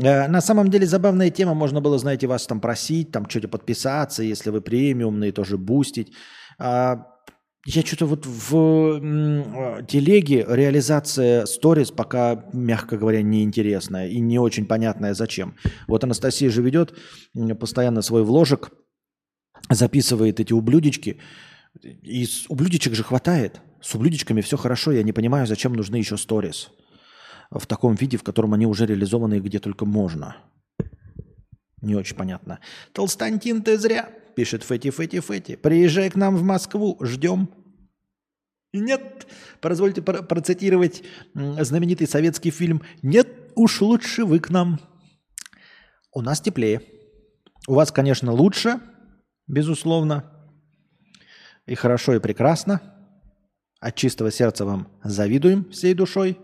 Э, 0.02 0.28
на 0.28 0.42
самом 0.42 0.70
деле 0.70 0.86
забавная 0.86 1.30
тема, 1.30 1.54
можно 1.54 1.80
было, 1.80 1.98
знаете, 1.98 2.28
вас 2.28 2.46
там 2.46 2.60
просить, 2.60 3.12
там 3.12 3.30
что-то 3.30 3.48
подписаться, 3.48 4.22
если 4.22 4.50
вы 4.50 4.60
премиумные, 4.60 5.32
тоже 5.32 5.58
бустить. 5.58 6.12
А, 6.60 7.06
я 7.70 7.82
что-то 7.82 8.06
вот 8.06 8.26
в 8.26 9.84
телеге 9.88 10.46
реализация 10.48 11.46
сторис 11.46 11.92
пока, 11.92 12.46
мягко 12.54 12.98
говоря, 12.98 13.22
неинтересная 13.22 14.08
и 14.08 14.22
не 14.22 14.40
очень 14.40 14.66
понятная 14.66 15.14
зачем. 15.14 15.58
Вот 15.86 16.02
Анастасия 16.02 16.50
же 16.50 16.62
ведет 16.62 16.98
постоянно 17.60 18.02
свой 18.02 18.24
вложек, 18.24 18.72
записывает 19.70 20.40
эти 20.40 20.54
ублюдечки. 20.54 21.20
И 21.84 22.26
ублюдечек 22.48 22.96
же 22.96 23.04
хватает. 23.04 23.60
С 23.82 23.94
ублюдечками 23.96 24.40
все 24.40 24.56
хорошо, 24.56 24.94
я 24.94 25.04
не 25.04 25.12
понимаю, 25.12 25.46
зачем 25.46 25.74
нужны 25.74 25.98
еще 25.98 26.16
сторис. 26.16 26.70
В 27.52 27.68
таком 27.68 27.96
виде, 27.96 28.16
в 28.16 28.24
котором 28.24 28.54
они 28.54 28.66
уже 28.66 28.86
реализованы 28.86 29.40
где 29.40 29.60
только 29.60 29.86
можно. 29.86 30.38
Не 31.82 31.96
очень 31.96 32.16
понятно. 32.16 32.60
Толстантин, 32.94 33.62
ты 33.62 33.78
зря 33.78 34.10
пишет 34.38 34.62
Фэти, 34.62 34.92
Фэти, 34.92 35.20
Фэти. 35.20 35.56
Приезжай 35.56 36.12
к 36.12 36.16
нам 36.16 36.38
в 36.38 36.44
Москву, 36.44 36.96
ждем. 37.02 37.50
Нет, 38.72 39.26
позвольте 39.62 40.04
процитировать 40.04 41.02
знаменитый 41.34 42.06
советский 42.06 42.52
фильм 42.52 42.84
«Нет, 43.02 43.28
уж 43.56 43.82
лучше 43.82 44.26
вы 44.26 44.40
к 44.40 44.52
нам». 44.52 44.80
У 46.14 46.22
нас 46.22 46.40
теплее. 46.40 46.84
У 47.68 47.74
вас, 47.74 47.92
конечно, 47.92 48.32
лучше, 48.32 48.80
безусловно. 49.48 50.32
И 51.66 51.74
хорошо, 51.74 52.14
и 52.14 52.20
прекрасно. 52.20 52.80
От 53.80 53.96
чистого 53.96 54.30
сердца 54.30 54.66
вам 54.66 54.88
завидуем 55.04 55.68
всей 55.72 55.96
душой. 55.96 56.38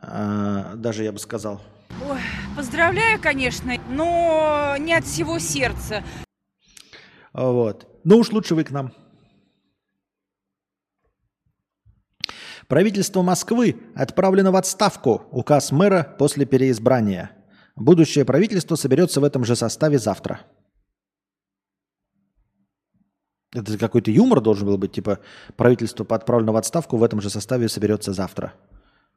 А, 0.00 0.76
даже 0.76 1.04
я 1.04 1.12
бы 1.12 1.18
сказал– 1.18 1.60
Ой, 2.00 2.18
поздравляю, 2.52 3.20
конечно, 3.20 3.72
но 3.88 4.76
не 4.78 4.94
от 4.94 5.04
всего 5.04 5.38
сердца. 5.38 6.02
Вот. 7.32 7.88
Ну 8.04 8.18
уж 8.18 8.30
лучше 8.30 8.54
вы 8.54 8.64
к 8.64 8.70
нам. 8.70 8.92
Правительство 12.68 13.22
Москвы 13.22 13.76
отправлено 13.94 14.50
в 14.50 14.56
отставку. 14.56 15.24
Указ 15.30 15.72
мэра 15.72 16.16
после 16.18 16.46
переизбрания. 16.46 17.30
Будущее 17.76 18.24
правительство 18.24 18.76
соберется 18.76 19.20
в 19.20 19.24
этом 19.24 19.44
же 19.44 19.56
составе 19.56 19.98
завтра. 19.98 20.40
Это 23.54 23.76
какой-то 23.76 24.10
юмор 24.10 24.40
должен 24.40 24.66
был 24.66 24.78
быть, 24.78 24.92
типа 24.92 25.18
правительство 25.56 26.06
отправлено 26.08 26.52
в 26.52 26.56
отставку, 26.56 26.96
в 26.96 27.04
этом 27.04 27.20
же 27.20 27.28
составе 27.28 27.68
соберется 27.68 28.12
завтра. 28.12 28.54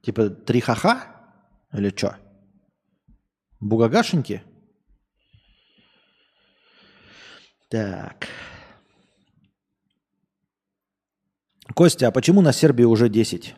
Типа 0.01 0.29
три 0.29 0.59
ха-ха? 0.59 1.07
Или 1.71 1.89
что? 1.95 2.17
Бугагашеньки? 3.59 4.43
Так. 7.69 8.27
Костя, 11.73 12.07
а 12.07 12.11
почему 12.11 12.41
на 12.41 12.53
Сербии 12.53 12.83
уже 12.83 13.09
10? 13.09 13.55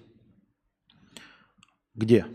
Где? 1.93 2.25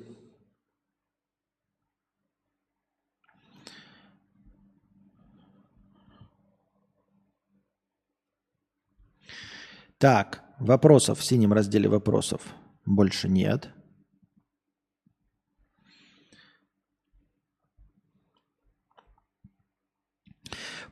Так, 9.98 10.42
вопросов 10.58 11.20
в 11.20 11.24
синем 11.24 11.52
разделе 11.52 11.88
вопросов 11.88 12.40
больше 12.84 13.28
нет. 13.28 13.70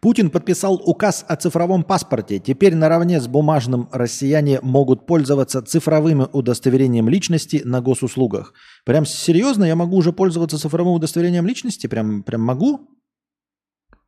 Путин 0.00 0.30
подписал 0.30 0.80
указ 0.86 1.26
о 1.28 1.36
цифровом 1.36 1.84
паспорте. 1.84 2.38
Теперь 2.38 2.74
наравне 2.74 3.20
с 3.20 3.28
бумажным 3.28 3.88
россияне 3.92 4.58
могут 4.62 5.06
пользоваться 5.06 5.60
цифровым 5.60 6.26
удостоверением 6.32 7.08
личности 7.10 7.60
на 7.64 7.82
госуслугах. 7.82 8.54
Прям 8.86 9.04
серьезно, 9.04 9.64
я 9.64 9.76
могу 9.76 9.96
уже 9.96 10.14
пользоваться 10.14 10.58
цифровым 10.58 10.94
удостоверением 10.94 11.46
личности? 11.46 11.86
Прям, 11.86 12.22
прям 12.22 12.40
могу? 12.40 12.88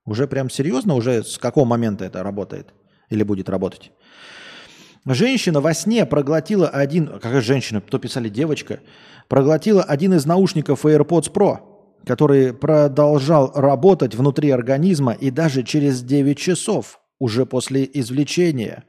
Уже 0.06 0.26
прям 0.26 0.48
серьезно? 0.48 0.94
Уже 0.94 1.24
с 1.24 1.36
какого 1.36 1.66
момента 1.66 2.06
это 2.06 2.22
работает? 2.22 2.72
Или 3.10 3.22
будет 3.22 3.50
работать? 3.50 3.92
Женщина 5.04 5.60
во 5.60 5.74
сне 5.74 6.06
проглотила 6.06 6.68
один... 6.68 7.06
Какая 7.06 7.42
женщина? 7.42 7.82
Кто 7.82 7.98
писали? 7.98 8.30
Девочка. 8.30 8.80
Проглотила 9.28 9.82
один 9.82 10.14
из 10.14 10.24
наушников 10.24 10.86
AirPods 10.86 11.30
Pro 11.30 11.71
который 12.06 12.52
продолжал 12.52 13.52
работать 13.54 14.14
внутри 14.14 14.50
организма 14.50 15.12
и 15.12 15.30
даже 15.30 15.62
через 15.62 16.02
9 16.02 16.38
часов 16.38 17.00
уже 17.18 17.46
после 17.46 17.88
извлечения. 17.92 18.84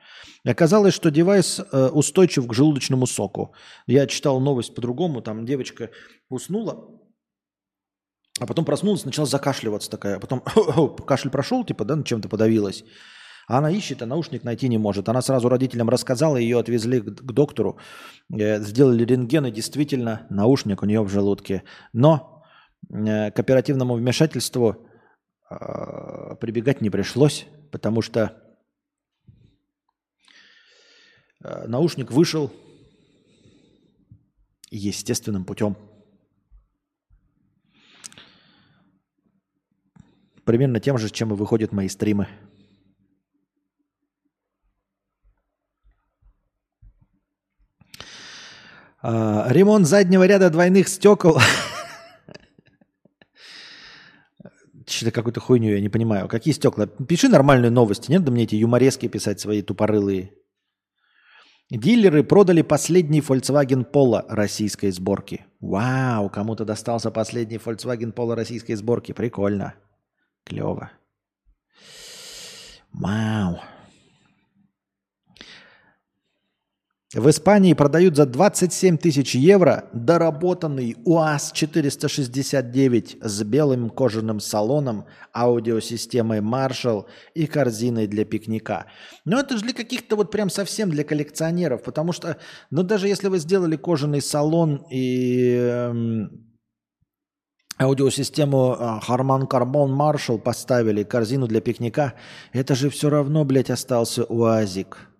Оказалось, 0.45 0.93
что 0.93 1.11
девайс 1.11 1.59
э, 1.59 1.87
устойчив 1.89 2.47
к 2.47 2.53
желудочному 2.53 3.07
соку. 3.07 3.53
Я 3.87 4.07
читал 4.07 4.39
новость 4.39 4.75
по-другому, 4.75 5.21
там 5.21 5.45
девочка 5.45 5.89
уснула, 6.29 6.89
а 8.39 8.47
потом 8.47 8.65
проснулась, 8.65 9.05
начала 9.05 9.25
закашливаться 9.25 9.89
такая. 9.89 10.19
Потом 10.19 10.41
кашель 11.07 11.29
прошел, 11.29 11.63
типа, 11.63 11.85
да, 11.85 12.01
чем-то 12.03 12.27
подавилась. 12.27 12.83
А 13.47 13.59
она 13.59 13.69
ищет, 13.69 14.01
а 14.01 14.05
наушник 14.05 14.43
найти 14.43 14.69
не 14.69 14.77
может. 14.77 15.09
Она 15.09 15.21
сразу 15.21 15.49
родителям 15.49 15.89
рассказала, 15.89 16.37
ее 16.37 16.59
отвезли 16.59 17.01
к, 17.01 17.05
к 17.05 17.31
доктору, 17.31 17.77
э, 18.33 18.59
сделали 18.61 19.05
рентген, 19.05 19.45
и 19.45 19.51
действительно 19.51 20.25
наушник 20.29 20.81
у 20.81 20.85
нее 20.85 21.03
в 21.03 21.09
желудке. 21.09 21.63
Но 21.93 22.32
к 22.89 23.39
оперативному 23.39 23.95
вмешательству 23.95 24.87
э, 25.49 26.35
прибегать 26.39 26.81
не 26.81 26.89
пришлось, 26.89 27.45
потому 27.71 28.01
что 28.01 28.37
э, 31.43 31.67
наушник 31.67 32.11
вышел 32.11 32.51
естественным 34.69 35.45
путем. 35.45 35.77
Примерно 40.45 40.79
тем 40.79 40.97
же, 40.97 41.09
чем 41.09 41.31
и 41.31 41.35
выходят 41.35 41.71
мои 41.71 41.87
стримы. 41.87 42.27
Ремонт 49.01 49.85
заднего 49.85 50.25
ряда 50.25 50.49
двойных 50.49 50.87
стекол. 50.87 51.37
Что-то 54.39 54.71
какую-то 55.11 55.39
хуйню 55.39 55.71
я 55.71 55.81
не 55.81 55.89
понимаю. 55.89 56.27
Какие 56.27 56.53
стекла? 56.53 56.87
Пиши 56.87 57.29
нормальные 57.29 57.71
новости. 57.71 58.11
Нет 58.11 58.23
да 58.23 58.31
мне 58.31 58.43
эти 58.43 58.55
юморески 58.55 59.07
писать 59.07 59.39
свои 59.39 59.61
тупорылые. 59.61 60.33
Дилеры 61.69 62.23
продали 62.23 62.61
последний 62.61 63.21
Volkswagen 63.21 63.89
Polo 63.89 64.23
российской 64.27 64.91
сборки. 64.91 65.45
Вау, 65.59 66.29
кому-то 66.29 66.65
достался 66.65 67.09
последний 67.09 67.57
Volkswagen 67.57 68.13
Polo 68.13 68.35
российской 68.35 68.75
сборки. 68.75 69.11
Прикольно. 69.11 69.73
Клево. 70.43 70.91
Вау. 72.91 73.59
В 77.13 77.29
Испании 77.29 77.73
продают 77.73 78.15
за 78.15 78.25
27 78.25 78.97
тысяч 78.97 79.35
евро 79.35 79.85
доработанный 79.93 80.95
УАЗ-469 81.05 83.17
с 83.21 83.43
белым 83.43 83.91
кожаным 83.91 84.39
салоном, 84.39 85.05
аудиосистемой 85.31 86.39
Marshall 86.39 87.05
и 87.35 87.45
корзиной 87.45 88.07
для 88.07 88.25
пикника. 88.25 88.87
Но 89.25 89.39
это 89.39 89.57
же 89.57 89.63
для 89.63 89.73
каких-то 89.73 90.15
вот 90.15 90.31
прям 90.31 90.49
совсем 90.49 90.89
для 90.89 91.03
коллекционеров, 91.03 91.83
потому 91.83 92.13
что, 92.13 92.37
ну 92.71 92.81
даже 92.81 93.07
если 93.07 93.27
вы 93.27 93.37
сделали 93.37 93.75
кожаный 93.75 94.21
салон 94.21 94.83
и 94.89 95.55
э, 95.55 95.93
аудиосистему 97.79 98.75
Harman 99.07 99.47
Kardon 99.47 99.95
Marshall 99.95 100.39
поставили, 100.39 101.03
корзину 101.03 101.45
для 101.45 101.61
пикника, 101.61 102.15
это 102.53 102.73
же 102.73 102.89
все 102.89 103.11
равно, 103.11 103.45
блядь, 103.45 103.69
остался 103.69 104.23
УАЗик. 104.23 105.12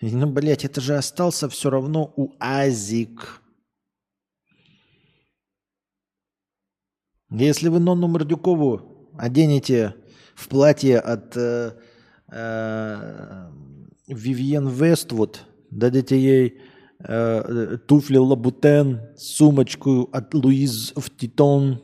Ну, 0.00 0.26
блядь, 0.30 0.64
это 0.64 0.80
же 0.80 0.96
остался 0.96 1.48
все 1.48 1.70
равно 1.70 2.12
у 2.16 2.32
Азик. 2.38 3.42
Если 7.30 7.68
вы 7.68 7.80
Нонну 7.80 8.06
Мордюкову 8.06 9.10
оденете 9.18 9.96
в 10.36 10.48
платье 10.48 11.00
от 11.00 11.36
э, 11.36 11.72
э, 12.32 13.50
Вивьен 14.06 14.68
Вествуд, 14.68 15.44
дадите 15.70 16.16
ей 16.16 16.60
э, 17.00 17.78
туфли 17.86 18.18
Лабутен, 18.18 19.00
сумочку 19.16 20.08
от 20.12 20.32
Луиз 20.32 20.92
в 20.94 21.10
Титон, 21.10 21.82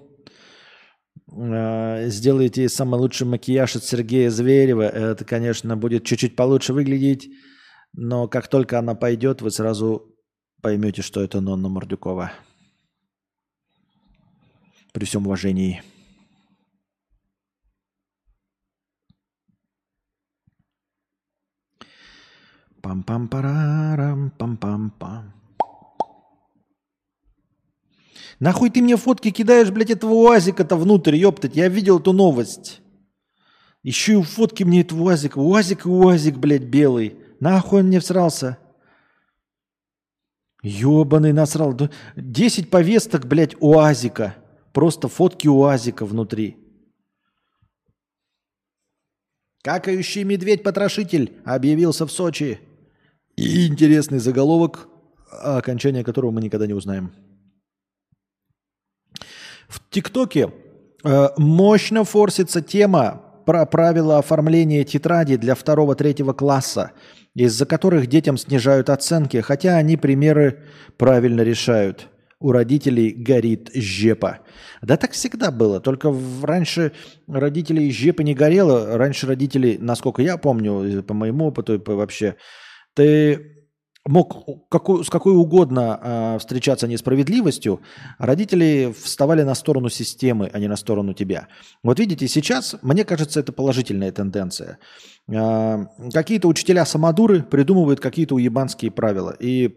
э, 1.30 2.08
сделаете 2.08 2.68
самый 2.68 3.00
лучший 3.00 3.26
макияж 3.26 3.76
от 3.76 3.84
Сергея 3.84 4.30
Зверева, 4.30 4.82
это, 4.82 5.24
конечно, 5.24 5.76
будет 5.76 6.04
чуть-чуть 6.04 6.36
получше 6.36 6.72
выглядеть. 6.72 7.28
Но 7.96 8.26
как 8.26 8.48
только 8.48 8.78
она 8.78 8.94
пойдет, 8.94 9.40
вы 9.40 9.50
сразу 9.50 10.16
поймете, 10.60 11.02
что 11.02 11.22
это 11.22 11.40
Нонна 11.40 11.68
Мордюкова. 11.68 12.32
При 14.92 15.04
всем 15.04 15.26
уважении. 15.26 15.82
Пам-пам-парарам, 22.82 24.32
пам-пам-пам. 24.38 25.32
Нахуй 28.40 28.70
ты 28.70 28.82
мне 28.82 28.96
фотки 28.96 29.30
кидаешь, 29.30 29.70
блядь, 29.70 29.90
этого 29.90 30.12
УАЗика-то 30.12 30.76
внутрь, 30.76 31.14
ёптать. 31.14 31.54
Я 31.54 31.68
видел 31.68 32.00
эту 32.00 32.12
новость. 32.12 32.82
Еще 33.84 34.18
и 34.18 34.22
фотки 34.22 34.64
мне 34.64 34.80
этого 34.80 35.04
УАЗика. 35.04 35.38
УАЗик 35.38 35.86
и 35.86 35.88
УАЗик, 35.88 36.36
блядь, 36.36 36.64
белый. 36.64 37.23
Нахуй 37.44 37.80
он 37.80 37.88
мне 37.88 38.00
всрался? 38.00 38.56
Ёбаный 40.62 41.34
насрал. 41.34 41.76
Десять 42.16 42.70
повесток, 42.70 43.26
блядь, 43.26 43.54
УАЗика. 43.60 44.34
Просто 44.72 45.08
фотки 45.08 45.46
УАЗика 45.46 46.06
внутри. 46.06 46.56
Какающий 49.62 50.24
медведь-потрошитель 50.24 51.36
объявился 51.44 52.06
в 52.06 52.10
Сочи. 52.10 52.60
И 53.36 53.66
интересный 53.66 54.20
заголовок, 54.20 54.88
окончание 55.30 56.02
которого 56.02 56.30
мы 56.30 56.40
никогда 56.40 56.66
не 56.66 56.72
узнаем. 56.72 57.12
В 59.68 59.86
ТикТоке 59.90 60.50
э, 61.04 61.28
мощно 61.36 62.04
форсится 62.04 62.62
тема 62.62 63.20
про 63.44 63.66
правила 63.66 64.16
оформления 64.16 64.82
тетради 64.84 65.36
для 65.36 65.54
второго-третьего 65.54 66.32
класса– 66.32 66.92
из-за 67.34 67.66
которых 67.66 68.06
детям 68.06 68.36
снижают 68.36 68.90
оценки, 68.90 69.40
хотя 69.40 69.76
они 69.76 69.96
примеры 69.96 70.64
правильно 70.96 71.42
решают. 71.42 72.08
У 72.40 72.52
родителей 72.52 73.10
горит 73.10 73.70
жепа. 73.74 74.40
Да 74.82 74.96
так 74.96 75.12
всегда 75.12 75.50
было, 75.50 75.80
только 75.80 76.14
раньше 76.42 76.92
родителей 77.26 77.90
жепа 77.90 78.20
не 78.20 78.34
горело. 78.34 78.98
Раньше 78.98 79.26
родители, 79.26 79.78
насколько 79.80 80.20
я 80.20 80.36
помню, 80.36 81.02
по 81.02 81.14
моему 81.14 81.46
опыту 81.46 81.74
и 81.74 81.78
вообще, 81.78 82.36
ты 82.94 83.53
мог 84.06 84.68
какой, 84.68 85.04
с 85.04 85.08
какой 85.08 85.34
угодно 85.34 86.00
э, 86.02 86.38
встречаться 86.38 86.86
несправедливостью, 86.86 87.80
родители 88.18 88.94
вставали 88.98 89.42
на 89.42 89.54
сторону 89.54 89.88
системы, 89.88 90.50
а 90.52 90.58
не 90.58 90.68
на 90.68 90.76
сторону 90.76 91.14
тебя. 91.14 91.48
Вот 91.82 91.98
видите, 91.98 92.28
сейчас, 92.28 92.76
мне 92.82 93.04
кажется, 93.04 93.40
это 93.40 93.52
положительная 93.52 94.12
тенденция. 94.12 94.78
Э, 95.28 95.86
какие-то 96.12 96.48
учителя 96.48 96.84
самодуры 96.84 97.42
придумывают 97.42 98.00
какие-то 98.00 98.34
уебанские 98.34 98.90
правила. 98.90 99.34
И 99.40 99.74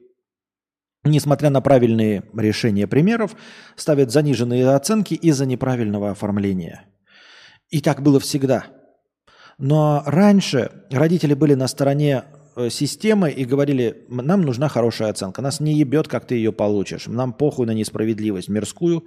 несмотря 1.05 1.49
на 1.49 1.61
правильные 1.61 2.23
решения 2.35 2.87
примеров, 2.87 3.35
ставят 3.75 4.11
заниженные 4.11 4.69
оценки 4.69 5.13
из-за 5.13 5.45
неправильного 5.45 6.11
оформления. 6.11 6.85
И 7.69 7.81
так 7.81 8.01
было 8.01 8.19
всегда. 8.19 8.65
Но 9.57 10.03
раньше 10.05 10.71
родители 10.91 11.33
были 11.33 11.53
на 11.55 11.67
стороне 11.67 12.25
системы 12.69 13.31
и 13.31 13.45
говорили, 13.45 14.05
нам 14.09 14.41
нужна 14.41 14.67
хорошая 14.67 15.09
оценка, 15.09 15.41
нас 15.41 15.59
не 15.59 15.73
ебет, 15.73 16.07
как 16.07 16.25
ты 16.25 16.35
ее 16.35 16.51
получишь, 16.51 17.07
нам 17.07 17.33
похуй 17.33 17.67
на 17.67 17.71
несправедливость 17.71 18.49
мирскую, 18.49 19.05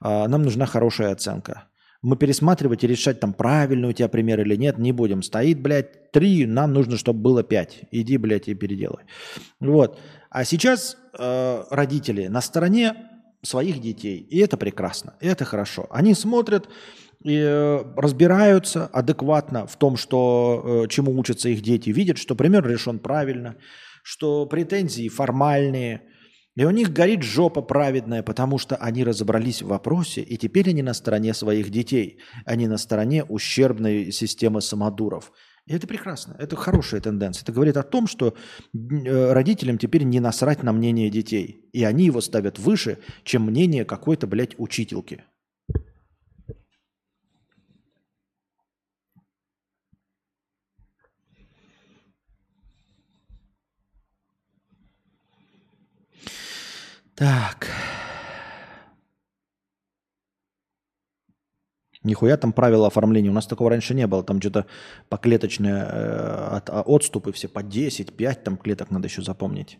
а, 0.00 0.28
нам 0.28 0.42
нужна 0.42 0.66
хорошая 0.66 1.12
оценка. 1.12 1.68
Мы 2.02 2.16
пересматривать 2.16 2.84
и 2.84 2.86
решать, 2.86 3.18
там, 3.18 3.32
правильный 3.32 3.88
у 3.88 3.92
тебя 3.92 4.08
пример 4.08 4.40
или 4.42 4.56
нет, 4.56 4.76
не 4.76 4.92
будем. 4.92 5.22
Стоит, 5.22 5.58
блядь, 5.60 6.12
три, 6.12 6.44
нам 6.44 6.74
нужно, 6.74 6.98
чтобы 6.98 7.20
было 7.20 7.42
пять. 7.42 7.80
Иди, 7.90 8.18
блядь, 8.18 8.48
и 8.48 8.54
переделай. 8.54 9.04
Вот. 9.58 9.98
А 10.28 10.44
сейчас 10.44 10.98
э, 11.18 11.64
родители 11.70 12.26
на 12.26 12.42
стороне 12.42 12.94
своих 13.40 13.80
детей. 13.80 14.18
И 14.18 14.38
это 14.38 14.58
прекрасно, 14.58 15.14
и 15.22 15.26
это 15.26 15.46
хорошо. 15.46 15.86
Они 15.90 16.12
смотрят, 16.12 16.66
э, 16.66 16.70
разбираются 17.24 18.86
адекватно 18.86 19.66
в 19.66 19.76
том, 19.76 19.96
что, 19.96 20.84
э, 20.84 20.88
чему 20.88 21.18
учатся 21.18 21.48
их 21.48 21.62
дети, 21.62 21.90
видят, 21.90 22.18
что 22.18 22.34
пример 22.34 22.66
решен 22.66 22.98
правильно, 22.98 23.56
что 24.02 24.44
претензии 24.44 25.08
формальные, 25.08 26.02
и 26.54 26.64
у 26.64 26.70
них 26.70 26.92
горит 26.92 27.22
жопа 27.22 27.62
праведная, 27.62 28.22
потому 28.22 28.58
что 28.58 28.76
они 28.76 29.02
разобрались 29.02 29.62
в 29.62 29.68
вопросе, 29.68 30.20
и 30.20 30.36
теперь 30.36 30.68
они 30.68 30.82
на 30.82 30.94
стороне 30.94 31.34
своих 31.34 31.70
детей, 31.70 32.20
они 32.44 32.68
на 32.68 32.76
стороне 32.76 33.24
ущербной 33.24 34.12
системы 34.12 34.60
самодуров. 34.60 35.32
И 35.66 35.74
это 35.74 35.86
прекрасно, 35.86 36.36
это 36.38 36.56
хорошая 36.56 37.00
тенденция. 37.00 37.42
Это 37.44 37.52
говорит 37.52 37.78
о 37.78 37.82
том, 37.82 38.06
что 38.06 38.34
э, 38.74 39.32
родителям 39.32 39.78
теперь 39.78 40.02
не 40.02 40.20
насрать 40.20 40.62
на 40.62 40.72
мнение 40.72 41.08
детей, 41.08 41.70
и 41.72 41.82
они 41.84 42.04
его 42.04 42.20
ставят 42.20 42.58
выше, 42.58 42.98
чем 43.24 43.46
мнение 43.46 43.86
какой-то, 43.86 44.26
блядь, 44.26 44.54
учительки. 44.58 45.24
Так. 57.14 57.68
Нихуя 62.02 62.36
там 62.36 62.52
правила 62.52 62.86
оформления. 62.86 63.30
У 63.30 63.32
нас 63.32 63.46
такого 63.46 63.70
раньше 63.70 63.94
не 63.94 64.06
было. 64.06 64.22
Там 64.22 64.40
что-то 64.40 64.66
поклеточные 65.08 65.74
э, 65.74 66.56
от, 66.56 66.68
а, 66.70 66.82
отступы 66.82 67.32
все 67.32 67.48
по 67.48 67.62
10, 67.62 68.14
5 68.14 68.44
там 68.44 68.56
клеток 68.58 68.90
надо 68.90 69.08
еще 69.08 69.22
запомнить. 69.22 69.78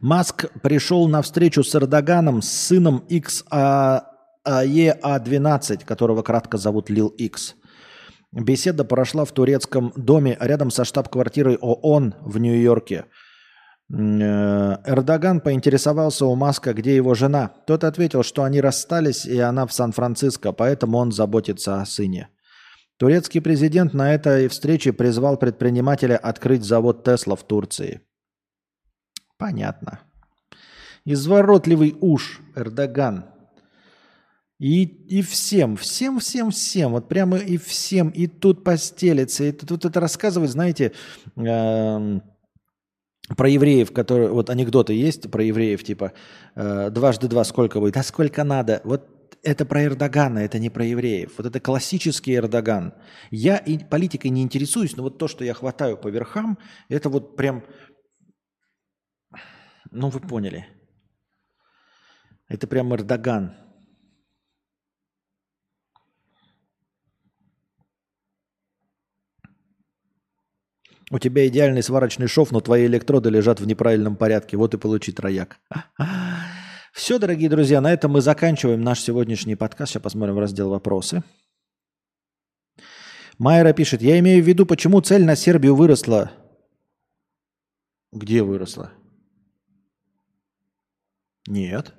Маск 0.00 0.46
пришел 0.62 1.08
на 1.08 1.22
встречу 1.22 1.64
с 1.64 1.74
Эрдоганом 1.74 2.42
с 2.42 2.48
сыном 2.48 3.04
XAE-A12, 3.08 4.04
а 4.46 5.84
которого 5.84 6.22
кратко 6.22 6.58
зовут 6.58 6.90
Лил 6.90 7.08
X. 7.08 7.56
Беседа 8.32 8.84
прошла 8.84 9.24
в 9.24 9.32
турецком 9.32 9.92
доме 9.96 10.36
рядом 10.40 10.70
со 10.70 10.84
штаб-квартирой 10.84 11.56
ООН 11.56 12.14
в 12.20 12.38
Нью-Йорке– 12.38 13.06
Эрдоган 13.90 15.40
поинтересовался 15.40 16.24
у 16.26 16.34
Маска, 16.34 16.72
где 16.72 16.96
его 16.96 17.14
жена. 17.14 17.52
Тот 17.66 17.84
ответил, 17.84 18.22
что 18.22 18.42
они 18.44 18.60
расстались, 18.60 19.26
и 19.26 19.38
она 19.38 19.66
в 19.66 19.72
Сан-Франциско, 19.72 20.52
поэтому 20.52 20.98
он 20.98 21.12
заботится 21.12 21.80
о 21.80 21.86
сыне. 21.86 22.28
Турецкий 22.96 23.40
президент 23.40 23.94
на 23.94 24.14
этой 24.14 24.48
встрече 24.48 24.92
призвал 24.92 25.36
предпринимателя 25.36 26.16
открыть 26.16 26.64
завод 26.64 27.04
Тесла 27.04 27.36
в 27.36 27.42
Турции. 27.42 28.00
Понятно. 29.36 30.00
Изворотливый 31.04 31.96
уж 32.00 32.40
Эрдоган. 32.54 33.26
И, 34.60 34.84
и 34.84 35.22
всем, 35.22 35.76
всем, 35.76 36.20
всем, 36.20 36.52
всем, 36.52 36.92
вот 36.92 37.08
прямо 37.08 37.36
и 37.36 37.56
всем, 37.56 38.10
и 38.10 38.28
тут 38.28 38.62
постелится, 38.62 39.42
и 39.42 39.50
тут 39.50 39.84
это 39.84 39.98
рассказывать, 39.98 40.50
знаете, 40.50 40.92
э, 41.34 42.20
про 43.36 43.48
евреев, 43.48 43.92
которые, 43.92 44.30
вот 44.30 44.50
анекдоты 44.50 44.92
есть 44.94 45.30
про 45.30 45.42
евреев, 45.42 45.82
типа 45.84 46.12
э, 46.54 46.90
дважды 46.90 47.28
два 47.28 47.44
сколько 47.44 47.80
будет? 47.80 47.94
Да 47.94 48.02
сколько 48.02 48.44
надо. 48.44 48.80
Вот 48.84 49.08
это 49.42 49.66
про 49.66 49.84
Эрдогана, 49.84 50.38
это 50.40 50.58
не 50.58 50.70
про 50.70 50.84
евреев. 50.84 51.32
Вот 51.36 51.46
это 51.46 51.60
классический 51.60 52.36
Эрдоган. 52.36 52.94
Я 53.30 53.56
и 53.56 53.78
политикой 53.78 54.28
не 54.28 54.42
интересуюсь, 54.42 54.96
но 54.96 55.02
вот 55.02 55.18
то, 55.18 55.28
что 55.28 55.44
я 55.44 55.54
хватаю 55.54 55.96
по 55.96 56.08
верхам, 56.08 56.58
это 56.88 57.08
вот 57.08 57.36
прям, 57.36 57.64
ну 59.90 60.08
вы 60.08 60.20
поняли. 60.20 60.66
Это 62.48 62.66
прям 62.66 62.94
Эрдоган. 62.94 63.56
У 71.12 71.18
тебя 71.18 71.46
идеальный 71.46 71.82
сварочный 71.82 72.26
шов, 72.26 72.52
но 72.52 72.62
твои 72.62 72.86
электроды 72.86 73.28
лежат 73.28 73.60
в 73.60 73.66
неправильном 73.66 74.16
порядке. 74.16 74.56
Вот 74.56 74.72
и 74.72 74.78
получи 74.78 75.12
трояк. 75.12 75.58
Все, 76.94 77.18
дорогие 77.18 77.50
друзья, 77.50 77.82
на 77.82 77.92
этом 77.92 78.12
мы 78.12 78.22
заканчиваем 78.22 78.80
наш 78.80 79.00
сегодняшний 79.00 79.54
подкаст. 79.54 79.92
Сейчас 79.92 80.02
посмотрим 80.02 80.36
в 80.36 80.38
раздел 80.38 80.70
«Вопросы». 80.70 81.22
Майра 83.36 83.74
пишет, 83.74 84.00
я 84.00 84.18
имею 84.20 84.42
в 84.42 84.46
виду, 84.46 84.64
почему 84.64 85.02
цель 85.02 85.26
на 85.26 85.36
Сербию 85.36 85.74
выросла. 85.74 86.32
Где 88.10 88.42
выросла? 88.42 88.92
Нет. 91.46 91.92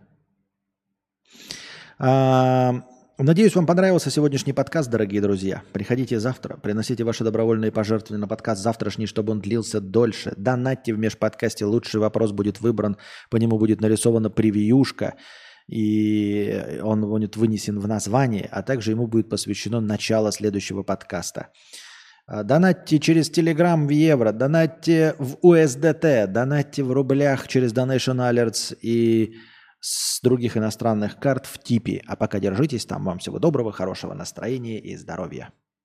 А, 1.99 2.83
Надеюсь, 3.25 3.55
вам 3.55 3.65
понравился 3.65 4.11
сегодняшний 4.11 4.51
подкаст, 4.51 4.89
дорогие 4.89 5.21
друзья. 5.21 5.61
Приходите 5.71 6.19
завтра, 6.19 6.57
приносите 6.57 7.05
ваши 7.05 7.23
добровольные 7.23 7.71
пожертвования 7.71 8.19
на 8.19 8.27
подкаст 8.27 8.61
завтрашний, 8.61 9.05
чтобы 9.05 9.31
он 9.31 9.39
длился 9.39 9.79
дольше. 9.79 10.33
Донатьте 10.35 10.93
в 10.93 10.99
межподкасте, 10.99 11.63
лучший 11.63 12.01
вопрос 12.01 12.33
будет 12.33 12.59
выбран, 12.59 12.97
по 13.29 13.37
нему 13.37 13.57
будет 13.57 13.79
нарисована 13.79 14.29
превьюшка, 14.29 15.13
и 15.69 16.81
он 16.83 16.99
будет 16.99 17.37
вынесен 17.37 17.79
в 17.79 17.87
название, 17.87 18.49
а 18.51 18.61
также 18.61 18.91
ему 18.91 19.07
будет 19.07 19.29
посвящено 19.29 19.79
начало 19.79 20.33
следующего 20.33 20.83
подкаста. 20.83 21.47
А, 22.27 22.43
донатьте 22.43 22.99
через 22.99 23.31
Telegram 23.31 23.87
в 23.87 23.89
евро, 23.89 24.33
донатьте 24.33 25.15
в 25.17 25.35
USDT, 25.45 26.27
донатьте 26.27 26.83
в 26.83 26.91
рублях 26.91 27.47
через 27.47 27.71
Donation 27.73 28.17
Alerts 28.17 28.77
и 28.81 29.35
с 29.83 30.21
других 30.21 30.55
иностранных 30.55 31.19
карт 31.19 31.45
в 31.45 31.61
типе. 31.61 32.01
А 32.07 32.15
пока 32.15 32.39
держитесь 32.39 32.85
там. 32.85 33.03
Вам 33.03 33.19
всего 33.19 33.37
доброго, 33.37 33.73
хорошего 33.73 34.13
настроения 34.13 34.79
и 34.79 34.95
здоровья. 34.95 35.51